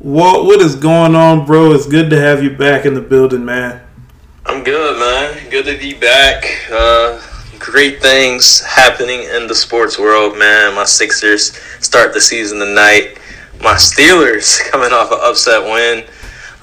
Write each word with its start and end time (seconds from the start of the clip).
Walt, 0.00 0.46
what 0.46 0.62
is 0.62 0.76
going 0.76 1.14
on, 1.14 1.44
bro? 1.44 1.72
It's 1.72 1.86
good 1.86 2.08
to 2.08 2.18
have 2.18 2.42
you 2.42 2.56
back 2.56 2.86
in 2.86 2.94
the 2.94 3.02
building, 3.02 3.44
man. 3.44 3.82
I'm 4.46 4.64
good, 4.64 4.98
man. 4.98 5.50
Good 5.50 5.66
to 5.66 5.76
be 5.76 5.92
back. 5.92 6.42
Uh, 6.72 7.20
great 7.58 8.00
things 8.00 8.62
happening 8.62 9.24
in 9.24 9.46
the 9.46 9.54
sports 9.54 9.98
world, 9.98 10.38
man. 10.38 10.74
My 10.74 10.86
Sixers 10.86 11.54
start 11.80 12.14
the 12.14 12.20
season 12.20 12.60
tonight. 12.60 13.18
My 13.62 13.74
Steelers 13.74 14.58
coming 14.70 14.90
off 14.90 15.12
an 15.12 15.18
upset 15.20 15.62
win. 15.62 15.98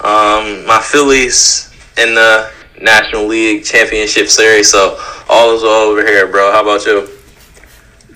Um, 0.00 0.66
my 0.66 0.80
Phillies 0.82 1.72
in 1.96 2.16
the 2.16 2.50
National 2.80 3.24
League 3.24 3.64
Championship 3.64 4.26
Series. 4.26 4.68
So 4.68 5.00
all 5.28 5.54
is 5.54 5.62
well 5.62 5.82
over 5.82 6.04
here, 6.04 6.26
bro. 6.26 6.50
How 6.50 6.62
about 6.62 6.84
you? 6.86 7.08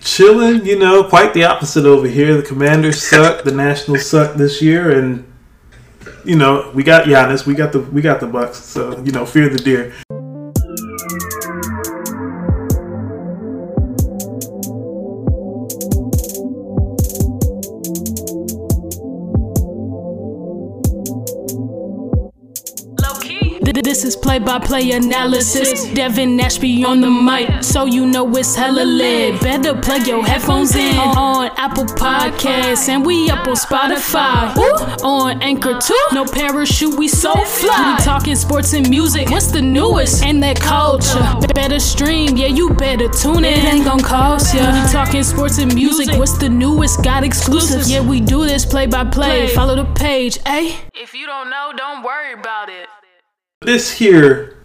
Chilling, 0.04 0.66
you 0.66 0.78
know, 0.78 1.04
quite 1.04 1.32
the 1.32 1.44
opposite 1.44 1.86
over 1.86 2.08
here. 2.08 2.36
The 2.36 2.42
Commanders 2.42 3.02
suck. 3.02 3.44
the 3.44 3.52
Nationals 3.52 4.04
suck 4.04 4.34
this 4.34 4.60
year, 4.60 4.98
and 4.98 5.24
you 6.24 6.36
know 6.36 6.70
we 6.74 6.82
got 6.82 7.06
Giannis. 7.06 7.46
We 7.46 7.54
got 7.54 7.72
the 7.72 7.80
we 7.80 8.02
got 8.02 8.20
the 8.20 8.26
Bucks. 8.26 8.58
So 8.58 8.98
you 9.04 9.12
know, 9.12 9.24
fear 9.24 9.48
the 9.48 9.58
deer. 9.58 9.94
Play 24.32 24.38
by 24.38 24.58
play 24.58 24.90
analysis. 24.92 25.92
Devin 25.92 26.40
Ashby 26.40 26.84
on 26.84 27.02
the 27.02 27.10
mic, 27.10 27.62
so 27.62 27.84
you 27.84 28.06
know 28.06 28.34
it's 28.34 28.54
hella 28.54 28.82
lit. 28.82 29.38
Better 29.42 29.78
plug 29.78 30.06
your 30.06 30.24
headphones 30.24 30.74
in 30.74 30.96
on 30.96 31.50
Apple 31.58 31.84
Podcasts, 31.84 32.88
and 32.88 33.04
we 33.04 33.28
up 33.28 33.46
on 33.46 33.56
Spotify. 33.56 34.56
Ooh, 34.56 35.04
on 35.04 35.42
Anchor 35.42 35.78
too. 35.78 36.06
No 36.12 36.24
parachute, 36.24 36.96
we 36.96 37.08
so 37.08 37.34
fly. 37.44 37.96
We 37.98 38.04
talking 38.04 38.36
sports 38.36 38.72
and 38.72 38.88
music. 38.88 39.28
What's 39.28 39.52
the 39.52 39.60
newest? 39.60 40.24
And 40.24 40.42
that 40.42 40.58
culture. 40.58 41.22
Better 41.52 41.78
stream, 41.78 42.34
yeah, 42.34 42.46
you 42.46 42.70
better 42.70 43.08
tune 43.08 43.44
in. 43.44 43.52
It 43.52 43.64
ain't 43.64 43.84
gonna 43.84 44.02
cost 44.02 44.54
ya. 44.54 44.62
We 44.72 44.90
talking 44.90 45.24
sports 45.24 45.58
and 45.58 45.74
music. 45.74 46.16
What's 46.16 46.38
the 46.38 46.48
newest? 46.48 47.04
Got 47.04 47.22
exclusives. 47.22 47.90
Yeah, 47.90 48.00
we 48.00 48.20
do 48.20 48.46
this 48.46 48.64
play 48.64 48.86
by 48.86 49.04
play. 49.04 49.48
Follow 49.48 49.76
the 49.76 49.84
page, 49.92 50.38
eh? 50.46 50.74
If 50.94 51.12
you 51.12 51.26
don't 51.26 51.50
know, 51.50 51.72
don't 51.76 52.02
worry 52.02 52.32
about 52.32 52.70
it. 52.70 52.88
This 53.64 53.92
here 53.92 54.56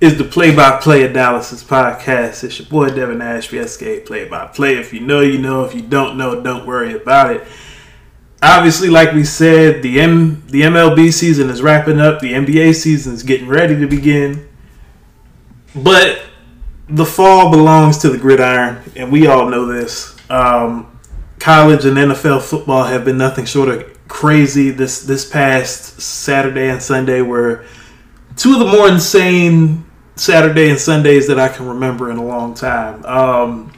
is 0.00 0.18
the 0.18 0.24
play 0.24 0.54
by 0.54 0.78
play 0.80 1.06
analysis 1.06 1.62
podcast. 1.62 2.42
It's 2.42 2.58
your 2.58 2.68
boy 2.68 2.88
Devin 2.88 3.22
Ashby, 3.22 3.64
SK 3.64 4.04
play 4.04 4.28
by 4.28 4.46
play. 4.46 4.76
If 4.76 4.92
you 4.92 5.00
know, 5.00 5.20
you 5.20 5.38
know. 5.38 5.64
If 5.64 5.72
you 5.72 5.82
don't 5.82 6.18
know, 6.18 6.42
don't 6.42 6.66
worry 6.66 6.94
about 6.94 7.30
it. 7.30 7.46
Obviously, 8.42 8.90
like 8.90 9.12
we 9.12 9.22
said, 9.22 9.82
the 9.82 10.00
M 10.00 10.42
the 10.48 10.62
MLB 10.62 11.12
season 11.12 11.48
is 11.48 11.62
wrapping 11.62 12.00
up. 12.00 12.18
The 12.18 12.32
NBA 12.32 12.74
season 12.74 13.14
is 13.14 13.22
getting 13.22 13.46
ready 13.46 13.78
to 13.78 13.86
begin. 13.86 14.48
But 15.76 16.20
the 16.88 17.06
fall 17.06 17.52
belongs 17.52 17.98
to 17.98 18.10
the 18.10 18.18
gridiron, 18.18 18.82
and 18.96 19.12
we 19.12 19.28
all 19.28 19.48
know 19.48 19.66
this. 19.66 20.16
Um, 20.28 20.98
college 21.38 21.84
and 21.84 21.96
NFL 21.96 22.42
football 22.42 22.82
have 22.82 23.04
been 23.04 23.18
nothing 23.18 23.44
short 23.44 23.68
of 23.68 24.08
crazy. 24.08 24.70
This 24.70 25.02
this 25.04 25.28
past 25.28 26.00
Saturday 26.00 26.68
and 26.68 26.82
Sunday 26.82 27.22
were 27.22 27.64
two 28.36 28.52
of 28.52 28.58
the 28.58 28.66
more 28.66 28.88
insane 28.88 29.84
Saturday 30.16 30.70
and 30.70 30.78
Sundays 30.78 31.26
that 31.28 31.38
I 31.38 31.48
can 31.48 31.66
remember 31.66 32.10
in 32.10 32.16
a 32.16 32.24
long 32.24 32.54
time. 32.54 33.04
Um, 33.04 33.72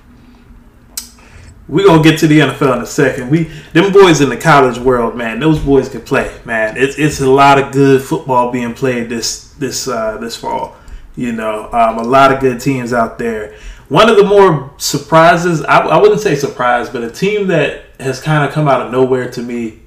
we 1.68 1.84
gonna 1.84 2.02
get 2.02 2.20
to 2.20 2.26
the 2.26 2.40
NFL 2.40 2.76
in 2.76 2.82
a 2.82 2.86
second. 2.86 3.30
We 3.30 3.44
them 3.72 3.92
boys 3.92 4.20
in 4.20 4.28
the 4.28 4.36
college 4.36 4.78
world, 4.78 5.16
man. 5.16 5.40
Those 5.40 5.58
boys 5.58 5.88
can 5.88 6.02
play, 6.02 6.38
man. 6.44 6.76
It's 6.76 6.98
it's 6.98 7.20
a 7.20 7.28
lot 7.28 7.58
of 7.58 7.72
good 7.72 8.02
football 8.02 8.52
being 8.52 8.74
played 8.74 9.08
this 9.08 9.52
this 9.54 9.88
uh, 9.88 10.18
this 10.18 10.36
fall. 10.36 10.76
You 11.16 11.32
know, 11.32 11.72
um, 11.72 11.98
a 11.98 12.04
lot 12.04 12.32
of 12.32 12.41
good 12.41 12.60
teams 12.60 12.92
out 12.92 13.18
there. 13.18 13.56
One 13.88 14.10
of 14.10 14.16
the 14.16 14.25
more 14.25 14.75
surprises, 14.78 15.62
I, 15.64 15.78
I 15.78 16.00
wouldn't 16.00 16.20
say 16.20 16.34
surprise, 16.34 16.91
but 16.91 17.02
a 17.02 17.10
team 17.10 17.47
that 17.48 17.84
has 17.98 18.20
kind 18.20 18.47
of 18.47 18.52
come 18.52 18.69
out 18.69 18.82
of 18.82 18.92
nowhere 18.92 19.31
to 19.31 19.42
me 19.42 19.81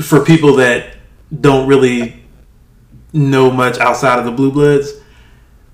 for 0.00 0.24
people 0.24 0.56
that 0.56 0.96
don't 1.40 1.68
really 1.68 2.23
know 3.14 3.50
much 3.50 3.78
outside 3.78 4.18
of 4.18 4.26
the 4.26 4.32
Blue 4.32 4.52
Bloods. 4.52 4.92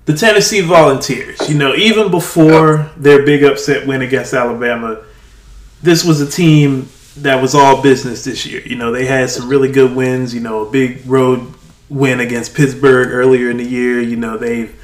The 0.05 0.13
Tennessee 0.13 0.61
Volunteers, 0.61 1.49
you 1.49 1.57
know, 1.57 1.75
even 1.75 2.09
before 2.09 2.89
their 2.95 3.25
big 3.25 3.43
upset 3.43 3.85
win 3.85 4.01
against 4.01 4.33
Alabama, 4.33 5.03
this 5.81 6.05
was 6.05 6.21
a 6.21 6.29
team 6.29 6.87
that 7.17 7.41
was 7.41 7.53
all 7.53 7.81
business 7.81 8.23
this 8.23 8.45
year. 8.45 8.61
You 8.61 8.75
know, 8.75 8.91
they 8.91 9.05
had 9.05 9.29
some 9.29 9.49
really 9.49 9.71
good 9.71 9.95
wins, 9.95 10.33
you 10.33 10.39
know, 10.39 10.65
a 10.65 10.71
big 10.71 11.05
road 11.05 11.53
win 11.89 12.19
against 12.19 12.55
Pittsburgh 12.55 13.09
earlier 13.11 13.49
in 13.49 13.57
the 13.57 13.67
year. 13.67 13.99
You 13.99 14.15
know, 14.15 14.37
they've 14.37 14.75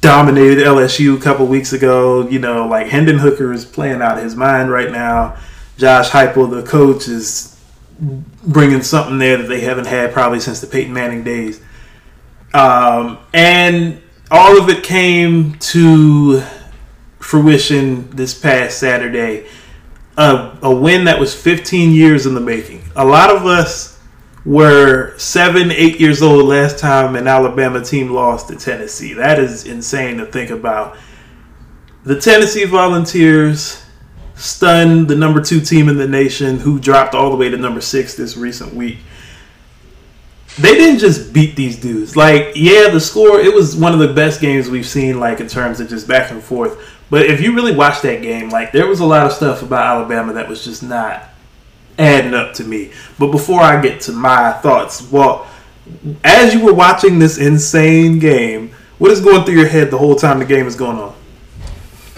dominated 0.00 0.58
LSU 0.58 1.16
a 1.16 1.20
couple 1.20 1.46
weeks 1.46 1.72
ago. 1.72 2.28
You 2.28 2.38
know, 2.38 2.66
like 2.66 2.88
Hendon 2.88 3.18
Hooker 3.18 3.52
is 3.52 3.64
playing 3.64 4.02
out 4.02 4.18
of 4.18 4.24
his 4.24 4.34
mind 4.34 4.70
right 4.70 4.90
now. 4.90 5.36
Josh 5.76 6.10
Heupel, 6.10 6.50
the 6.50 6.68
coach, 6.68 7.08
is 7.08 7.57
bringing 7.98 8.82
something 8.82 9.18
there 9.18 9.36
that 9.36 9.48
they 9.48 9.60
haven't 9.60 9.86
had 9.86 10.12
probably 10.12 10.40
since 10.40 10.60
the 10.60 10.66
Peyton 10.66 10.92
Manning 10.92 11.24
days. 11.24 11.60
Um, 12.54 13.18
and 13.34 14.00
all 14.30 14.60
of 14.60 14.68
it 14.68 14.82
came 14.82 15.54
to 15.54 16.42
fruition 17.18 18.08
this 18.10 18.38
past 18.38 18.78
Saturday. 18.78 19.46
A, 20.16 20.56
a 20.62 20.74
win 20.74 21.04
that 21.04 21.18
was 21.18 21.34
15 21.34 21.92
years 21.92 22.26
in 22.26 22.34
the 22.34 22.40
making. 22.40 22.82
A 22.96 23.04
lot 23.04 23.34
of 23.34 23.46
us 23.46 23.98
were 24.44 25.16
seven, 25.18 25.70
eight 25.70 26.00
years 26.00 26.22
old 26.22 26.46
last 26.46 26.78
time 26.78 27.16
an 27.16 27.26
Alabama 27.26 27.84
team 27.84 28.10
lost 28.10 28.48
to 28.48 28.56
Tennessee. 28.56 29.12
That 29.12 29.38
is 29.38 29.64
insane 29.64 30.18
to 30.18 30.26
think 30.26 30.50
about. 30.50 30.96
The 32.04 32.18
Tennessee 32.18 32.64
Volunteers 32.64 33.84
stunned 34.38 35.08
the 35.08 35.16
number 35.16 35.42
two 35.42 35.60
team 35.60 35.88
in 35.88 35.98
the 35.98 36.08
nation, 36.08 36.58
who 36.58 36.78
dropped 36.78 37.14
all 37.14 37.30
the 37.30 37.36
way 37.36 37.48
to 37.48 37.56
number 37.56 37.80
six 37.80 38.14
this 38.14 38.36
recent 38.36 38.74
week. 38.74 38.98
They 40.58 40.74
didn't 40.74 40.98
just 40.98 41.32
beat 41.32 41.54
these 41.54 41.78
dudes. 41.78 42.16
Like, 42.16 42.52
yeah, 42.56 42.88
the 42.88 43.00
score, 43.00 43.38
it 43.38 43.54
was 43.54 43.76
one 43.76 43.92
of 43.92 44.00
the 44.00 44.12
best 44.12 44.40
games 44.40 44.68
we've 44.68 44.86
seen, 44.86 45.20
like, 45.20 45.40
in 45.40 45.46
terms 45.46 45.78
of 45.78 45.88
just 45.88 46.08
back 46.08 46.30
and 46.30 46.42
forth. 46.42 46.94
But 47.10 47.26
if 47.26 47.40
you 47.40 47.54
really 47.54 47.74
watch 47.74 48.02
that 48.02 48.22
game, 48.22 48.50
like, 48.50 48.72
there 48.72 48.86
was 48.86 49.00
a 49.00 49.06
lot 49.06 49.26
of 49.26 49.32
stuff 49.32 49.62
about 49.62 49.96
Alabama 49.96 50.32
that 50.34 50.48
was 50.48 50.64
just 50.64 50.82
not 50.82 51.28
adding 51.98 52.34
up 52.34 52.54
to 52.54 52.64
me. 52.64 52.92
But 53.18 53.30
before 53.30 53.60
I 53.60 53.80
get 53.80 54.00
to 54.02 54.12
my 54.12 54.52
thoughts, 54.52 55.10
well, 55.10 55.46
as 56.24 56.54
you 56.54 56.64
were 56.64 56.74
watching 56.74 57.18
this 57.18 57.38
insane 57.38 58.18
game, 58.18 58.72
what 58.98 59.10
is 59.10 59.20
going 59.20 59.44
through 59.44 59.54
your 59.54 59.68
head 59.68 59.90
the 59.90 59.98
whole 59.98 60.16
time 60.16 60.38
the 60.38 60.44
game 60.44 60.66
is 60.66 60.76
going 60.76 60.98
on? 60.98 61.14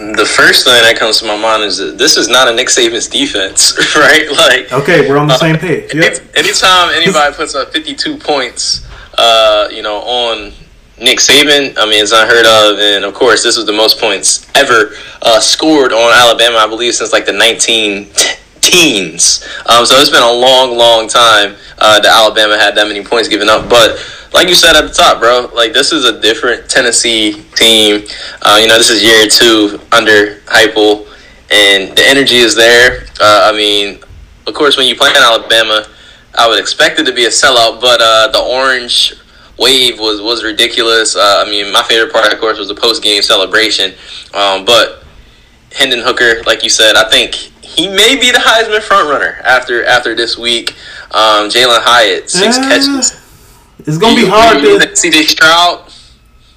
The 0.01 0.25
first 0.25 0.65
thing 0.65 0.81
that 0.81 0.97
comes 0.97 1.19
to 1.19 1.25
my 1.25 1.37
mind 1.37 1.63
is 1.63 1.77
that 1.77 1.97
this 1.97 2.17
is 2.17 2.27
not 2.27 2.47
a 2.47 2.53
Nick 2.53 2.67
Saban's 2.67 3.07
defense, 3.07 3.77
right? 3.95 4.27
Like, 4.31 4.71
okay, 4.73 5.07
we're 5.07 5.17
on 5.17 5.27
the 5.27 5.33
uh, 5.33 5.37
same 5.37 5.57
page. 5.57 5.93
Yep. 5.93 6.35
Anytime 6.35 6.89
anybody 6.93 7.35
puts 7.35 7.55
up 7.55 7.71
52 7.71 8.17
points, 8.17 8.85
uh, 9.17 9.69
you 9.71 9.81
know, 9.81 9.97
on 9.97 10.53
Nick 10.97 11.19
Saban, 11.19 11.77
I 11.77 11.85
mean, 11.85 12.03
it's 12.03 12.11
unheard 12.11 12.45
of. 12.45 12.79
And 12.79 13.05
of 13.05 13.13
course, 13.13 13.43
this 13.43 13.57
was 13.57 13.65
the 13.65 13.73
most 13.73 13.99
points 13.99 14.49
ever 14.55 14.93
uh, 15.21 15.39
scored 15.39 15.93
on 15.93 16.11
Alabama, 16.13 16.57
I 16.57 16.67
believe, 16.67 16.95
since 16.95 17.13
like 17.13 17.25
the 17.25 17.33
19 17.33 18.09
teens. 18.71 19.47
Um, 19.65 19.85
so 19.85 19.95
it's 19.97 20.09
been 20.09 20.23
a 20.23 20.31
long, 20.31 20.77
long 20.77 21.07
time 21.07 21.55
uh, 21.77 21.99
that 21.99 22.05
Alabama 22.05 22.57
had 22.57 22.75
that 22.75 22.87
many 22.87 23.03
points 23.03 23.27
given 23.27 23.49
up. 23.49 23.69
But 23.69 23.99
like 24.33 24.47
you 24.47 24.55
said 24.55 24.75
at 24.75 24.87
the 24.87 24.93
top, 24.93 25.19
bro, 25.19 25.49
like 25.53 25.73
this 25.73 25.91
is 25.91 26.05
a 26.05 26.19
different 26.19 26.69
Tennessee 26.69 27.43
team. 27.55 28.05
Uh, 28.41 28.59
you 28.61 28.67
know, 28.67 28.77
this 28.77 28.89
is 28.89 29.03
year 29.03 29.27
two 29.27 29.79
under 29.91 30.39
Heupel, 30.47 31.07
and 31.51 31.95
the 31.97 32.03
energy 32.05 32.37
is 32.37 32.55
there. 32.55 33.03
Uh, 33.19 33.51
I 33.51 33.55
mean, 33.55 33.99
of 34.47 34.53
course, 34.53 34.77
when 34.77 34.87
you 34.87 34.95
play 34.95 35.09
in 35.09 35.17
Alabama, 35.17 35.85
I 36.35 36.47
would 36.47 36.59
expect 36.59 36.99
it 36.99 37.05
to 37.05 37.13
be 37.13 37.25
a 37.25 37.29
sellout, 37.29 37.81
but 37.81 37.99
uh, 38.01 38.29
the 38.31 38.39
orange 38.39 39.15
wave 39.57 39.99
was 39.99 40.21
was 40.21 40.43
ridiculous. 40.43 41.15
Uh, 41.15 41.43
I 41.45 41.49
mean, 41.49 41.71
my 41.73 41.83
favorite 41.83 42.13
part, 42.13 42.31
of 42.31 42.39
course, 42.39 42.57
was 42.57 42.69
the 42.69 42.75
post 42.75 43.03
game 43.03 43.21
celebration. 43.21 43.93
Um, 44.33 44.63
but 44.63 45.03
Hendon 45.73 45.99
Hooker, 45.99 46.41
like 46.45 46.63
you 46.63 46.69
said, 46.69 46.95
I 46.95 47.09
think 47.09 47.50
he 47.75 47.87
may 47.87 48.15
be 48.15 48.31
the 48.31 48.39
Heisman 48.39 48.79
frontrunner 48.79 49.39
after 49.41 49.83
after 49.85 50.15
this 50.15 50.37
week. 50.37 50.75
Um, 51.11 51.49
Jalin 51.49 51.81
Hyatt, 51.81 52.29
six 52.29 52.57
catches 52.57 53.21
it's 53.87 53.97
gonna 53.97 54.15
be 54.15 54.27
hard 54.27 54.61
to 54.61 54.87
CJ 54.93 55.23
Stroud. 55.23 55.91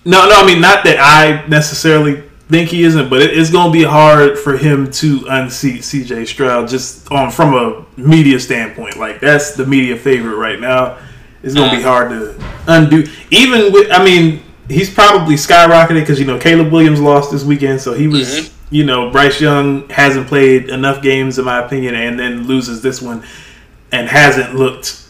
No, 0.05 0.29
no, 0.29 0.35
I 0.37 0.47
mean 0.47 0.61
not 0.61 0.85
that 0.85 0.99
I 0.99 1.47
necessarily 1.49 2.23
think 2.49 2.69
he 2.69 2.85
isn't, 2.85 3.09
but 3.09 3.23
it, 3.23 3.37
it's 3.37 3.51
gonna 3.51 3.73
be 3.73 3.85
hard 3.85 4.39
for 4.39 4.57
him 4.57 4.91
to 4.93 5.25
unseat 5.29 5.83
CJ 5.83 6.27
Stroud 6.27 6.69
just 6.69 7.11
on 7.11 7.31
from 7.31 7.55
a 7.55 7.87
media 7.99 8.39
standpoint. 8.39 8.97
Like 8.97 9.21
that's 9.21 9.55
the 9.55 9.67
media 9.67 9.97
favorite 9.97 10.37
right 10.37 10.61
now. 10.61 10.99
It's 11.43 11.55
gonna 11.55 11.75
be 11.75 11.83
mm. 11.83 11.87
hard 11.87 12.11
to 12.11 12.39
undo. 12.67 13.07
Even 13.31 13.73
with, 13.73 13.91
I 13.91 14.05
mean, 14.05 14.43
he's 14.69 14.93
probably 14.93 15.35
skyrocketed 15.37 16.01
because 16.01 16.19
you 16.19 16.27
know 16.27 16.39
Caleb 16.39 16.73
Williams 16.73 17.01
lost 17.01 17.31
this 17.33 17.45
weekend, 17.45 17.81
so 17.81 17.95
he 17.95 18.09
was. 18.09 18.29
Mm-hmm. 18.29 18.54
You 18.75 18.83
know, 18.83 19.09
Bryce 19.09 19.41
Young 19.41 19.89
hasn't 19.89 20.27
played 20.27 20.69
enough 20.69 21.01
games, 21.01 21.39
in 21.39 21.45
my 21.45 21.65
opinion, 21.65 21.95
and 21.95 22.19
then 22.19 22.49
loses 22.49 22.83
this 22.83 23.01
one 23.01 23.23
and 23.93 24.09
hasn't 24.09 24.57
looked 24.57 25.07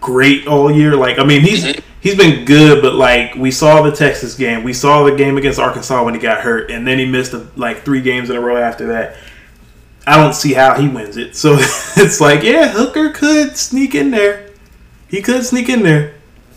great 0.00 0.46
all 0.46 0.72
year. 0.72 0.96
Like 0.96 1.18
I 1.18 1.24
mean, 1.24 1.42
he's 1.42 1.62
mm-hmm. 1.62 1.78
he's 2.00 2.16
been 2.16 2.46
good, 2.46 2.80
but 2.80 2.94
like 2.94 3.34
we 3.34 3.50
saw 3.50 3.82
the 3.82 3.94
Texas 3.94 4.34
game, 4.34 4.64
we 4.64 4.72
saw 4.72 5.04
the 5.04 5.14
game 5.14 5.36
against 5.36 5.58
Arkansas 5.58 6.02
when 6.06 6.14
he 6.14 6.20
got 6.20 6.40
hurt, 6.40 6.70
and 6.70 6.88
then 6.88 6.98
he 6.98 7.04
missed 7.04 7.34
a, 7.34 7.46
like 7.54 7.82
three 7.82 8.00
games 8.00 8.30
in 8.30 8.36
a 8.36 8.40
row 8.40 8.56
after 8.56 8.86
that. 8.86 9.18
I 10.06 10.16
don't 10.16 10.34
see 10.34 10.54
how 10.54 10.80
he 10.80 10.88
wins 10.88 11.18
it. 11.18 11.36
So 11.36 11.56
it's 11.58 12.18
like, 12.18 12.42
yeah, 12.42 12.70
Hooker 12.70 13.10
could 13.10 13.58
sneak 13.58 13.94
in 13.94 14.10
there. 14.10 14.48
He 15.08 15.20
could 15.20 15.44
sneak 15.44 15.68
in 15.68 15.82
there. 15.82 16.14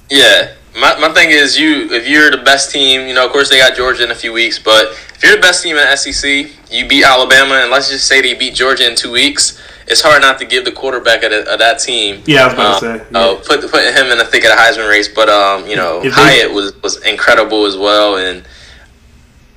Yeah. 0.10 0.54
My, 0.80 0.98
my 0.98 1.10
thing 1.14 1.32
is 1.32 1.60
you 1.60 1.92
if 1.92 2.08
you're 2.08 2.32
the 2.32 2.38
best 2.38 2.72
team, 2.72 3.08
you 3.08 3.14
know, 3.14 3.26
of 3.26 3.32
course 3.32 3.50
they 3.50 3.58
got 3.58 3.76
Georgia 3.76 4.04
in 4.04 4.12
a 4.12 4.16
few 4.16 4.32
weeks, 4.32 4.58
but 4.58 4.92
if 5.14 5.24
you're 5.24 5.36
the 5.36 5.42
best 5.42 5.64
team 5.64 5.76
in 5.76 5.84
the 5.84 5.96
SEC, 5.96 6.50
you 6.72 6.88
beat 6.88 7.04
Alabama 7.04 7.56
and 7.56 7.72
let's 7.72 7.90
just 7.90 8.08
say 8.08 8.22
they 8.22 8.34
beat 8.34 8.54
Georgia 8.54 8.88
in 8.90 8.96
two 8.96 9.12
weeks, 9.12 9.60
it's 9.90 10.02
hard 10.02 10.22
not 10.22 10.40
to 10.40 10.46
give 10.46 10.66
the 10.66 10.72
quarterback 10.72 11.24
of, 11.24 11.32
of 11.32 11.60
that 11.60 11.80
team. 11.80 12.24
Yeah, 12.26 12.44
I 12.44 12.46
was 12.46 12.54
about 12.54 12.66
um, 12.66 12.80
to 12.80 13.00
say. 13.00 13.12
Yeah. 13.12 13.20
Uh, 13.20 13.36
put 13.36 13.72
put 13.72 13.84
him 13.84 14.12
in 14.12 14.18
the 14.18 14.26
thick 14.26 14.44
of 14.44 14.52
the 14.52 14.56
Heisman 14.56 14.88
race, 14.88 15.08
but 15.08 15.28
um, 15.30 15.68
you 15.68 15.76
know, 15.76 16.02
if 16.04 16.14
Hyatt 16.14 16.50
they, 16.50 16.54
was 16.54 16.82
was 16.82 17.04
incredible 17.06 17.66
as 17.66 17.76
well, 17.76 18.18
and 18.18 18.46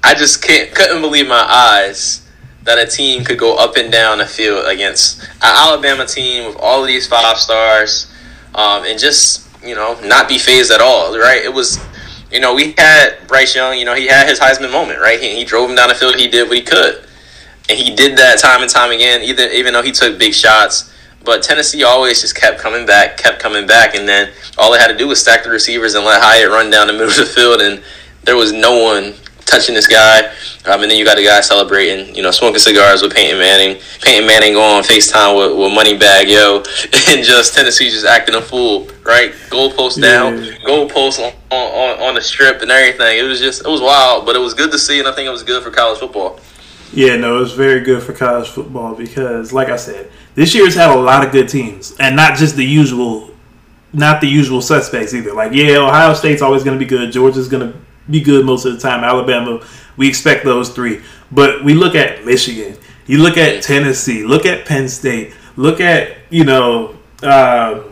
I 0.02 0.14
just 0.14 0.42
can't 0.42 0.74
couldn't 0.74 1.02
believe 1.02 1.28
my 1.28 1.44
eyes 1.48 2.26
that 2.64 2.78
a 2.78 2.86
team 2.86 3.24
could 3.24 3.38
go 3.38 3.56
up 3.56 3.76
and 3.76 3.92
down 3.92 4.18
the 4.18 4.26
field 4.26 4.66
against 4.66 5.22
an 5.22 5.28
Alabama 5.42 6.06
team 6.06 6.46
with 6.46 6.56
all 6.60 6.80
of 6.80 6.86
these 6.86 7.06
five 7.06 7.36
stars, 7.36 8.10
um, 8.54 8.84
and 8.84 8.98
just 8.98 9.48
you 9.64 9.74
know 9.74 9.98
not 10.02 10.28
be 10.28 10.38
fazed 10.38 10.70
at 10.70 10.80
all. 10.80 11.16
Right? 11.18 11.42
It 11.42 11.52
was, 11.52 11.78
you 12.30 12.40
know, 12.40 12.54
we 12.54 12.74
had 12.78 13.16
Bryce 13.26 13.54
Young. 13.54 13.78
You 13.78 13.84
know, 13.84 13.94
he 13.94 14.06
had 14.06 14.28
his 14.28 14.38
Heisman 14.40 14.72
moment. 14.72 15.00
Right? 15.00 15.20
He, 15.20 15.36
he 15.36 15.44
drove 15.44 15.68
him 15.68 15.76
down 15.76 15.88
the 15.88 15.94
field. 15.94 16.16
He 16.16 16.28
did 16.28 16.48
what 16.48 16.56
he 16.56 16.64
could, 16.64 17.04
and 17.68 17.78
he 17.78 17.94
did 17.94 18.18
that 18.18 18.38
time 18.38 18.62
and 18.62 18.70
time 18.70 18.90
again. 18.90 19.22
Even 19.22 19.50
even 19.50 19.72
though 19.72 19.82
he 19.82 19.92
took 19.92 20.18
big 20.18 20.34
shots. 20.34 20.90
But 21.24 21.44
Tennessee 21.44 21.84
always 21.84 22.20
just 22.20 22.34
kept 22.34 22.58
coming 22.58 22.84
back, 22.84 23.16
kept 23.16 23.38
coming 23.38 23.64
back, 23.64 23.94
and 23.94 24.08
then 24.08 24.32
all 24.58 24.72
they 24.72 24.78
had 24.80 24.88
to 24.88 24.96
do 24.96 25.06
was 25.06 25.20
stack 25.20 25.44
the 25.44 25.50
receivers 25.50 25.94
and 25.94 26.04
let 26.04 26.20
Hyatt 26.20 26.50
run 26.50 26.68
down 26.68 26.88
the 26.88 26.92
middle 26.92 27.10
of 27.10 27.16
the 27.16 27.26
field, 27.26 27.60
and 27.60 27.80
there 28.24 28.34
was 28.34 28.52
no 28.52 28.82
one 28.82 29.14
touching 29.52 29.74
this 29.74 29.86
guy. 29.86 30.32
Um, 30.64 30.82
and 30.82 30.90
then 30.90 30.98
you 30.98 31.04
got 31.04 31.18
a 31.18 31.24
guy 31.24 31.40
celebrating, 31.40 32.14
you 32.14 32.22
know, 32.22 32.30
smoking 32.30 32.58
cigars 32.58 33.02
with 33.02 33.14
Peyton 33.14 33.38
Manning. 33.38 33.80
Peyton 34.00 34.26
Manning 34.26 34.54
going 34.54 34.76
on 34.76 34.82
FaceTime 34.82 35.36
with, 35.36 35.58
with 35.58 35.72
Moneybagg 35.72 36.28
Yo. 36.28 36.62
And 37.12 37.24
just 37.24 37.54
Tennessee 37.54 37.90
just 37.90 38.06
acting 38.06 38.36
a 38.36 38.40
fool, 38.40 38.88
right? 39.04 39.32
Goalpost 39.50 40.00
down, 40.00 40.42
yeah. 40.42 40.52
goalpost 40.64 41.18
on, 41.18 41.32
on, 41.50 42.00
on 42.00 42.14
the 42.14 42.22
strip 42.22 42.62
and 42.62 42.70
everything. 42.70 43.18
It 43.18 43.24
was 43.24 43.40
just, 43.40 43.66
it 43.66 43.68
was 43.68 43.80
wild, 43.80 44.24
but 44.24 44.34
it 44.36 44.38
was 44.38 44.54
good 44.54 44.70
to 44.70 44.78
see, 44.78 44.98
and 44.98 45.08
I 45.08 45.12
think 45.12 45.26
it 45.26 45.30
was 45.30 45.42
good 45.42 45.62
for 45.62 45.70
college 45.70 45.98
football. 45.98 46.38
Yeah, 46.92 47.16
no, 47.16 47.36
it 47.36 47.40
was 47.40 47.52
very 47.52 47.80
good 47.80 48.02
for 48.02 48.12
college 48.12 48.48
football 48.48 48.94
because, 48.94 49.52
like 49.52 49.68
I 49.68 49.76
said, 49.76 50.10
this 50.34 50.54
year's 50.54 50.74
had 50.74 50.90
a 50.90 50.98
lot 50.98 51.26
of 51.26 51.32
good 51.32 51.48
teams, 51.48 51.94
and 51.98 52.14
not 52.14 52.38
just 52.38 52.56
the 52.56 52.64
usual, 52.64 53.30
not 53.92 54.20
the 54.20 54.28
usual 54.28 54.62
suspects 54.62 55.12
either. 55.12 55.34
Like, 55.34 55.52
yeah, 55.52 55.78
Ohio 55.78 56.14
State's 56.14 56.40
always 56.40 56.64
going 56.64 56.78
to 56.78 56.84
be 56.84 56.88
good. 56.88 57.12
Georgia's 57.12 57.48
going 57.48 57.72
to 57.72 57.78
be 58.10 58.20
good 58.20 58.44
most 58.44 58.64
of 58.64 58.74
the 58.74 58.80
time. 58.80 59.04
Alabama, 59.04 59.64
we 59.96 60.08
expect 60.08 60.44
those 60.44 60.70
three. 60.70 61.02
But 61.30 61.64
we 61.64 61.74
look 61.74 61.94
at 61.94 62.24
Michigan, 62.24 62.76
you 63.06 63.18
look 63.18 63.36
at 63.36 63.62
Tennessee, 63.62 64.24
look 64.24 64.46
at 64.46 64.66
Penn 64.66 64.88
State, 64.88 65.34
look 65.56 65.80
at, 65.80 66.16
you 66.30 66.44
know, 66.44 66.96
uh, 67.22 67.82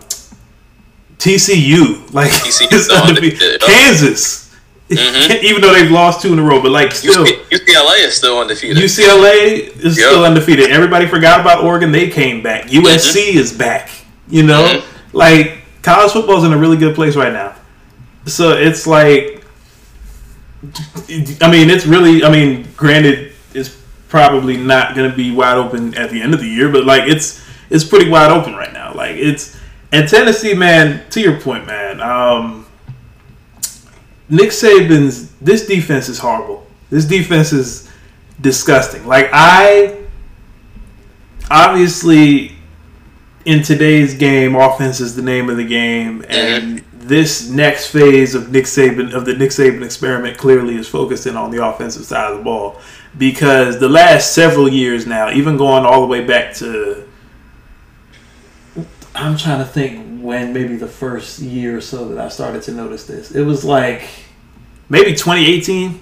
TCU, 1.19 2.12
like 2.12 2.31
TCU 2.31 3.61
Kansas. 3.61 4.51
Mm-hmm. 4.89 5.45
Even 5.45 5.62
though 5.62 5.73
they've 5.73 5.91
lost 5.91 6.21
two 6.21 6.33
in 6.33 6.39
a 6.39 6.43
row, 6.43 6.61
but 6.61 6.73
like 6.73 6.91
still, 6.91 7.25
UCLA 7.25 8.05
is 8.05 8.17
still 8.17 8.41
undefeated. 8.41 8.77
UCLA 8.77 9.69
is 9.77 9.97
yep. 9.97 10.09
still 10.09 10.25
undefeated. 10.25 10.71
Everybody 10.71 11.06
forgot 11.06 11.41
about 11.41 11.63
Oregon; 11.63 11.93
they 11.93 12.11
came 12.11 12.43
back. 12.43 12.65
USC 12.65 13.29
mm-hmm. 13.29 13.39
is 13.39 13.53
back. 13.53 13.89
You 14.29 14.43
know, 14.43 14.65
mm-hmm. 14.65 15.17
like 15.17 15.59
college 15.83 16.11
football 16.11 16.39
is 16.39 16.45
in 16.45 16.53
a 16.53 16.59
really 16.59 16.77
good 16.77 16.97
place 16.97 17.15
right 17.15 17.33
now. 17.33 17.55
So 18.27 18.51
it's 18.51 18.87
like 18.87 19.40
I 20.62 21.51
mean, 21.51 21.71
it's 21.71 21.87
really. 21.87 22.23
I 22.23 22.31
mean, 22.31 22.69
granted, 22.77 23.33
it's 23.55 23.81
probably 24.09 24.57
not 24.57 24.95
going 24.95 25.11
to 25.11 25.17
be 25.17 25.31
wide 25.31 25.57
open 25.57 25.95
at 25.95 26.11
the 26.11 26.21
end 26.21 26.35
of 26.35 26.41
the 26.41 26.47
year, 26.47 26.71
but 26.71 26.85
like 26.85 27.09
it's 27.09 27.43
it's 27.71 27.85
pretty 27.85 28.11
wide 28.11 28.31
open 28.31 28.55
right 28.55 28.73
now. 28.73 28.93
Like 28.95 29.17
it's 29.17 29.57
and 29.93 30.09
Tennessee, 30.09 30.55
man. 30.55 31.09
To 31.11 31.21
your 31.21 31.41
point, 31.41 31.67
man. 31.67 32.01
Um, 32.01 32.67
Nick 34.29 34.51
Saban's 34.51 35.33
this 35.41 35.67
defense 35.67 36.09
is 36.09 36.19
horrible. 36.19 36.67
This 36.91 37.05
defense 37.05 37.53
is 37.53 37.91
disgusting. 38.41 39.06
Like 39.06 39.31
I 39.33 39.97
obviously 41.51 42.56
in 43.45 43.63
today's 43.63 44.15
game, 44.15 44.55
offense 44.55 45.01
is 45.01 45.17
the 45.17 45.23
name 45.23 45.49
of 45.49 45.56
the 45.56 45.65
game, 45.65 46.25
and 46.29 46.85
this 47.11 47.51
next 47.51 47.89
phase 47.89 48.37
of 48.37 48.53
Nick 48.53 48.67
Saban 48.67 49.12
of 49.12 49.25
the 49.25 49.35
Nick 49.35 49.51
Saban 49.51 49.85
experiment 49.85 50.39
clearly 50.39 50.77
is 50.77 50.89
focusing 50.89 51.37
on 51.37 51.51
the 51.51 51.67
offensive 51.67 52.05
side 52.05 52.31
of 52.31 52.39
the 52.39 52.45
ball 52.45 52.81
because 53.19 53.81
the 53.81 53.89
last 53.89 54.33
several 54.33 54.69
years 54.69 55.09
now, 55.09 55.29
even 55.33 55.57
going 55.57 55.85
all 55.85 56.01
the 56.01 56.07
way 56.07 56.25
back 56.25 56.55
to 56.55 57.05
I'm 59.12 59.37
trying 59.37 59.59
to 59.59 59.65
think 59.65 60.23
when 60.23 60.53
maybe 60.53 60.77
the 60.77 60.87
first 60.87 61.41
year 61.41 61.79
or 61.79 61.81
so 61.81 62.09
that 62.09 62.19
I 62.19 62.29
started 62.29 62.62
to 62.62 62.73
notice 62.73 63.07
this. 63.07 63.33
It 63.33 63.43
was 63.43 63.65
like 63.65 64.03
maybe 64.89 65.11
2018. 65.11 66.01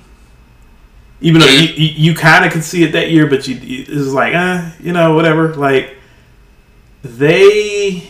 Even 1.21 1.41
though 1.41 1.49
you, 1.49 1.69
you, 1.69 2.11
you 2.11 2.15
kind 2.15 2.45
of 2.45 2.53
could 2.53 2.63
see 2.63 2.85
it 2.85 2.93
that 2.93 3.11
year, 3.11 3.27
but 3.27 3.49
you 3.49 3.59
it 3.63 3.89
was 3.89 4.13
like, 4.13 4.35
uh, 4.35 4.71
you 4.79 4.93
know, 4.93 5.15
whatever. 5.15 5.55
Like 5.55 5.97
they 7.03 8.09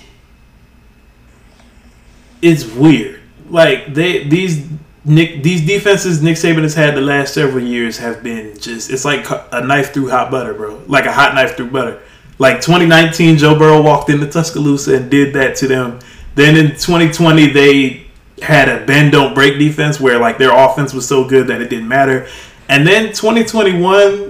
it's 2.42 2.64
weird. 2.64 3.20
Like 3.48 3.94
they 3.94 4.24
these 4.24 4.66
Nick 5.04 5.42
these 5.42 5.66
defenses 5.66 6.22
Nick 6.22 6.36
Saban 6.36 6.62
has 6.62 6.74
had 6.74 6.94
the 6.94 7.00
last 7.00 7.34
several 7.34 7.64
years 7.64 7.98
have 7.98 8.22
been 8.22 8.58
just 8.58 8.90
it's 8.90 9.04
like 9.04 9.26
a 9.52 9.64
knife 9.64 9.92
through 9.92 10.08
hot 10.10 10.30
butter, 10.30 10.54
bro. 10.54 10.82
Like 10.86 11.06
a 11.06 11.12
hot 11.12 11.34
knife 11.34 11.56
through 11.56 11.70
butter. 11.70 12.02
Like 12.38 12.60
2019, 12.60 13.36
Joe 13.36 13.58
Burrow 13.58 13.82
walked 13.82 14.10
into 14.10 14.26
Tuscaloosa 14.28 14.96
and 14.96 15.10
did 15.10 15.34
that 15.34 15.56
to 15.56 15.66
them. 15.66 15.98
Then 16.36 16.56
in 16.56 16.70
2020, 16.72 17.48
they 17.48 18.06
had 18.40 18.68
a 18.68 18.86
bend 18.86 19.12
don't 19.12 19.34
break 19.34 19.58
defense 19.58 19.98
where 19.98 20.20
like 20.20 20.38
their 20.38 20.56
offense 20.56 20.94
was 20.94 21.06
so 21.08 21.26
good 21.26 21.48
that 21.48 21.60
it 21.60 21.68
didn't 21.68 21.88
matter. 21.88 22.28
And 22.68 22.86
then 22.86 23.08
2021, 23.08 24.27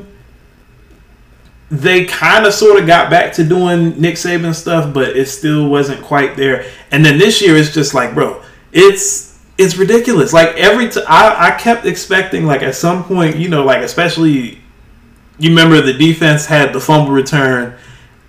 they 1.70 2.06
kind 2.06 2.46
of 2.46 2.54
sort 2.54 2.80
of 2.80 2.86
got 2.86 3.10
back 3.10 3.32
to 3.34 3.44
doing 3.44 4.00
Nick 4.00 4.14
Saban 4.14 4.54
stuff, 4.54 4.92
but 4.94 5.16
it 5.16 5.26
still 5.26 5.68
wasn't 5.68 6.02
quite 6.02 6.36
there. 6.36 6.64
And 6.90 7.04
then 7.04 7.18
this 7.18 7.42
year, 7.42 7.56
it's 7.56 7.72
just 7.72 7.92
like, 7.92 8.14
bro, 8.14 8.42
it's 8.72 9.38
it's 9.58 9.76
ridiculous. 9.76 10.32
Like 10.32 10.56
every 10.56 10.88
time, 10.88 11.04
I 11.06 11.48
I 11.48 11.58
kept 11.58 11.84
expecting 11.84 12.46
like 12.46 12.62
at 12.62 12.74
some 12.74 13.04
point, 13.04 13.36
you 13.36 13.48
know, 13.48 13.64
like 13.64 13.82
especially 13.82 14.60
you 15.38 15.50
remember 15.50 15.80
the 15.80 15.92
defense 15.92 16.46
had 16.46 16.72
the 16.72 16.80
fumble 16.80 17.12
return 17.12 17.76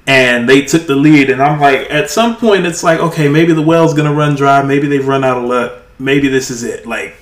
and 0.06 0.50
they 0.50 0.66
took 0.66 0.88
the 0.88 0.96
lead, 0.96 1.30
and 1.30 1.42
I'm 1.42 1.60
like, 1.60 1.90
at 1.92 2.10
some 2.10 2.36
point, 2.36 2.66
it's 2.66 2.84
like, 2.84 3.00
okay, 3.00 3.28
maybe 3.28 3.54
the 3.54 3.62
well's 3.62 3.94
gonna 3.94 4.14
run 4.14 4.36
dry, 4.36 4.64
maybe 4.64 4.88
they've 4.88 5.08
run 5.08 5.24
out 5.24 5.38
of 5.38 5.44
luck, 5.44 5.84
maybe 6.00 6.28
this 6.28 6.50
is 6.50 6.64
it, 6.64 6.88
like, 6.88 7.16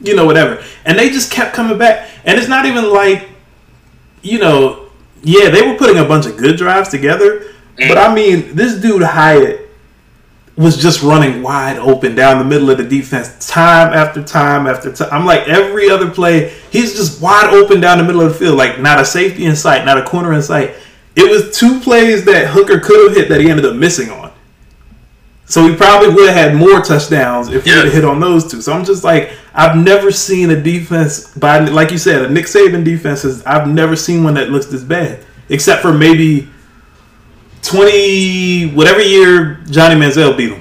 you 0.00 0.14
know, 0.14 0.24
whatever. 0.24 0.62
And 0.84 0.96
they 0.96 1.10
just 1.10 1.32
kept 1.32 1.56
coming 1.56 1.76
back, 1.76 2.08
and 2.24 2.38
it's 2.38 2.46
not 2.46 2.66
even 2.66 2.92
like, 2.92 3.28
you 4.22 4.38
know 4.38 4.87
yeah, 5.22 5.50
they 5.50 5.62
were 5.62 5.76
putting 5.76 5.98
a 5.98 6.04
bunch 6.04 6.26
of 6.26 6.36
good 6.36 6.56
drives 6.56 6.88
together, 6.88 7.40
mm. 7.76 7.88
but 7.88 7.98
I 7.98 8.14
mean, 8.14 8.54
this 8.54 8.80
dude 8.80 9.02
Hyatt 9.02 9.68
was 10.56 10.76
just 10.76 11.02
running 11.02 11.40
wide 11.40 11.76
open 11.78 12.16
down 12.16 12.38
the 12.38 12.44
middle 12.44 12.68
of 12.68 12.78
the 12.78 12.84
defense 12.84 13.46
time 13.46 13.92
after 13.92 14.22
time 14.24 14.66
after 14.66 14.92
time. 14.92 15.08
I'm 15.12 15.24
like 15.24 15.46
every 15.46 15.88
other 15.88 16.10
play, 16.10 16.52
he's 16.70 16.96
just 16.96 17.22
wide 17.22 17.54
open 17.54 17.80
down 17.80 17.98
the 17.98 18.04
middle 18.04 18.20
of 18.20 18.32
the 18.32 18.38
field, 18.38 18.58
like 18.58 18.80
not 18.80 18.98
a 18.98 19.04
safety 19.04 19.44
in 19.44 19.54
sight, 19.54 19.84
not 19.84 19.98
a 19.98 20.04
corner 20.04 20.32
in 20.32 20.42
sight. 20.42 20.74
It 21.14 21.30
was 21.30 21.56
two 21.56 21.78
plays 21.80 22.24
that 22.24 22.48
Hooker 22.48 22.80
could 22.80 23.08
have 23.08 23.16
hit 23.16 23.28
that 23.28 23.40
he 23.40 23.50
ended 23.50 23.66
up 23.66 23.76
missing 23.76 24.10
on. 24.10 24.32
So 25.46 25.66
he 25.66 25.74
probably 25.74 26.08
would 26.08 26.28
have 26.28 26.36
had 26.36 26.54
more 26.56 26.80
touchdowns 26.80 27.48
if 27.48 27.64
he 27.64 27.74
would 27.74 27.86
have 27.86 27.94
hit 27.94 28.04
on 28.04 28.20
those 28.20 28.50
two. 28.50 28.60
So 28.60 28.72
I'm 28.72 28.84
just 28.84 29.02
like, 29.02 29.30
I've 29.58 29.76
never 29.76 30.12
seen 30.12 30.50
a 30.50 30.62
defense 30.62 31.34
by, 31.34 31.58
like 31.58 31.90
you 31.90 31.98
said, 31.98 32.24
a 32.24 32.30
Nick 32.30 32.44
Saban 32.44 32.84
defense. 32.84 33.24
Is, 33.24 33.42
I've 33.44 33.66
never 33.66 33.96
seen 33.96 34.22
one 34.22 34.34
that 34.34 34.50
looks 34.50 34.66
this 34.66 34.84
bad, 34.84 35.26
except 35.48 35.82
for 35.82 35.92
maybe 35.92 36.48
20 37.62 38.70
whatever 38.74 39.02
year 39.02 39.54
Johnny 39.68 39.96
Manziel 39.96 40.36
beat 40.36 40.52
him, 40.52 40.60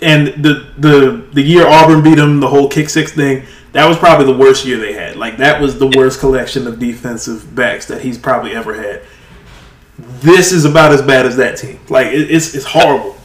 and 0.00 0.28
the 0.42 0.72
the 0.78 1.26
the 1.34 1.42
year 1.42 1.66
Auburn 1.66 2.02
beat 2.02 2.18
him, 2.18 2.40
the 2.40 2.48
whole 2.48 2.66
kick 2.66 2.88
six 2.88 3.12
thing. 3.12 3.44
That 3.72 3.86
was 3.86 3.98
probably 3.98 4.24
the 4.24 4.38
worst 4.38 4.64
year 4.64 4.78
they 4.78 4.94
had. 4.94 5.16
Like 5.16 5.36
that 5.36 5.60
was 5.60 5.78
the 5.78 5.88
worst 5.88 6.18
collection 6.18 6.66
of 6.66 6.78
defensive 6.78 7.54
backs 7.54 7.84
that 7.88 8.00
he's 8.00 8.16
probably 8.16 8.52
ever 8.52 8.72
had. 8.72 9.02
This 9.98 10.50
is 10.50 10.64
about 10.64 10.92
as 10.92 11.02
bad 11.02 11.26
as 11.26 11.36
that 11.36 11.58
team. 11.58 11.78
Like 11.90 12.06
it, 12.06 12.30
it's 12.30 12.54
it's 12.54 12.64
horrible. 12.64 13.15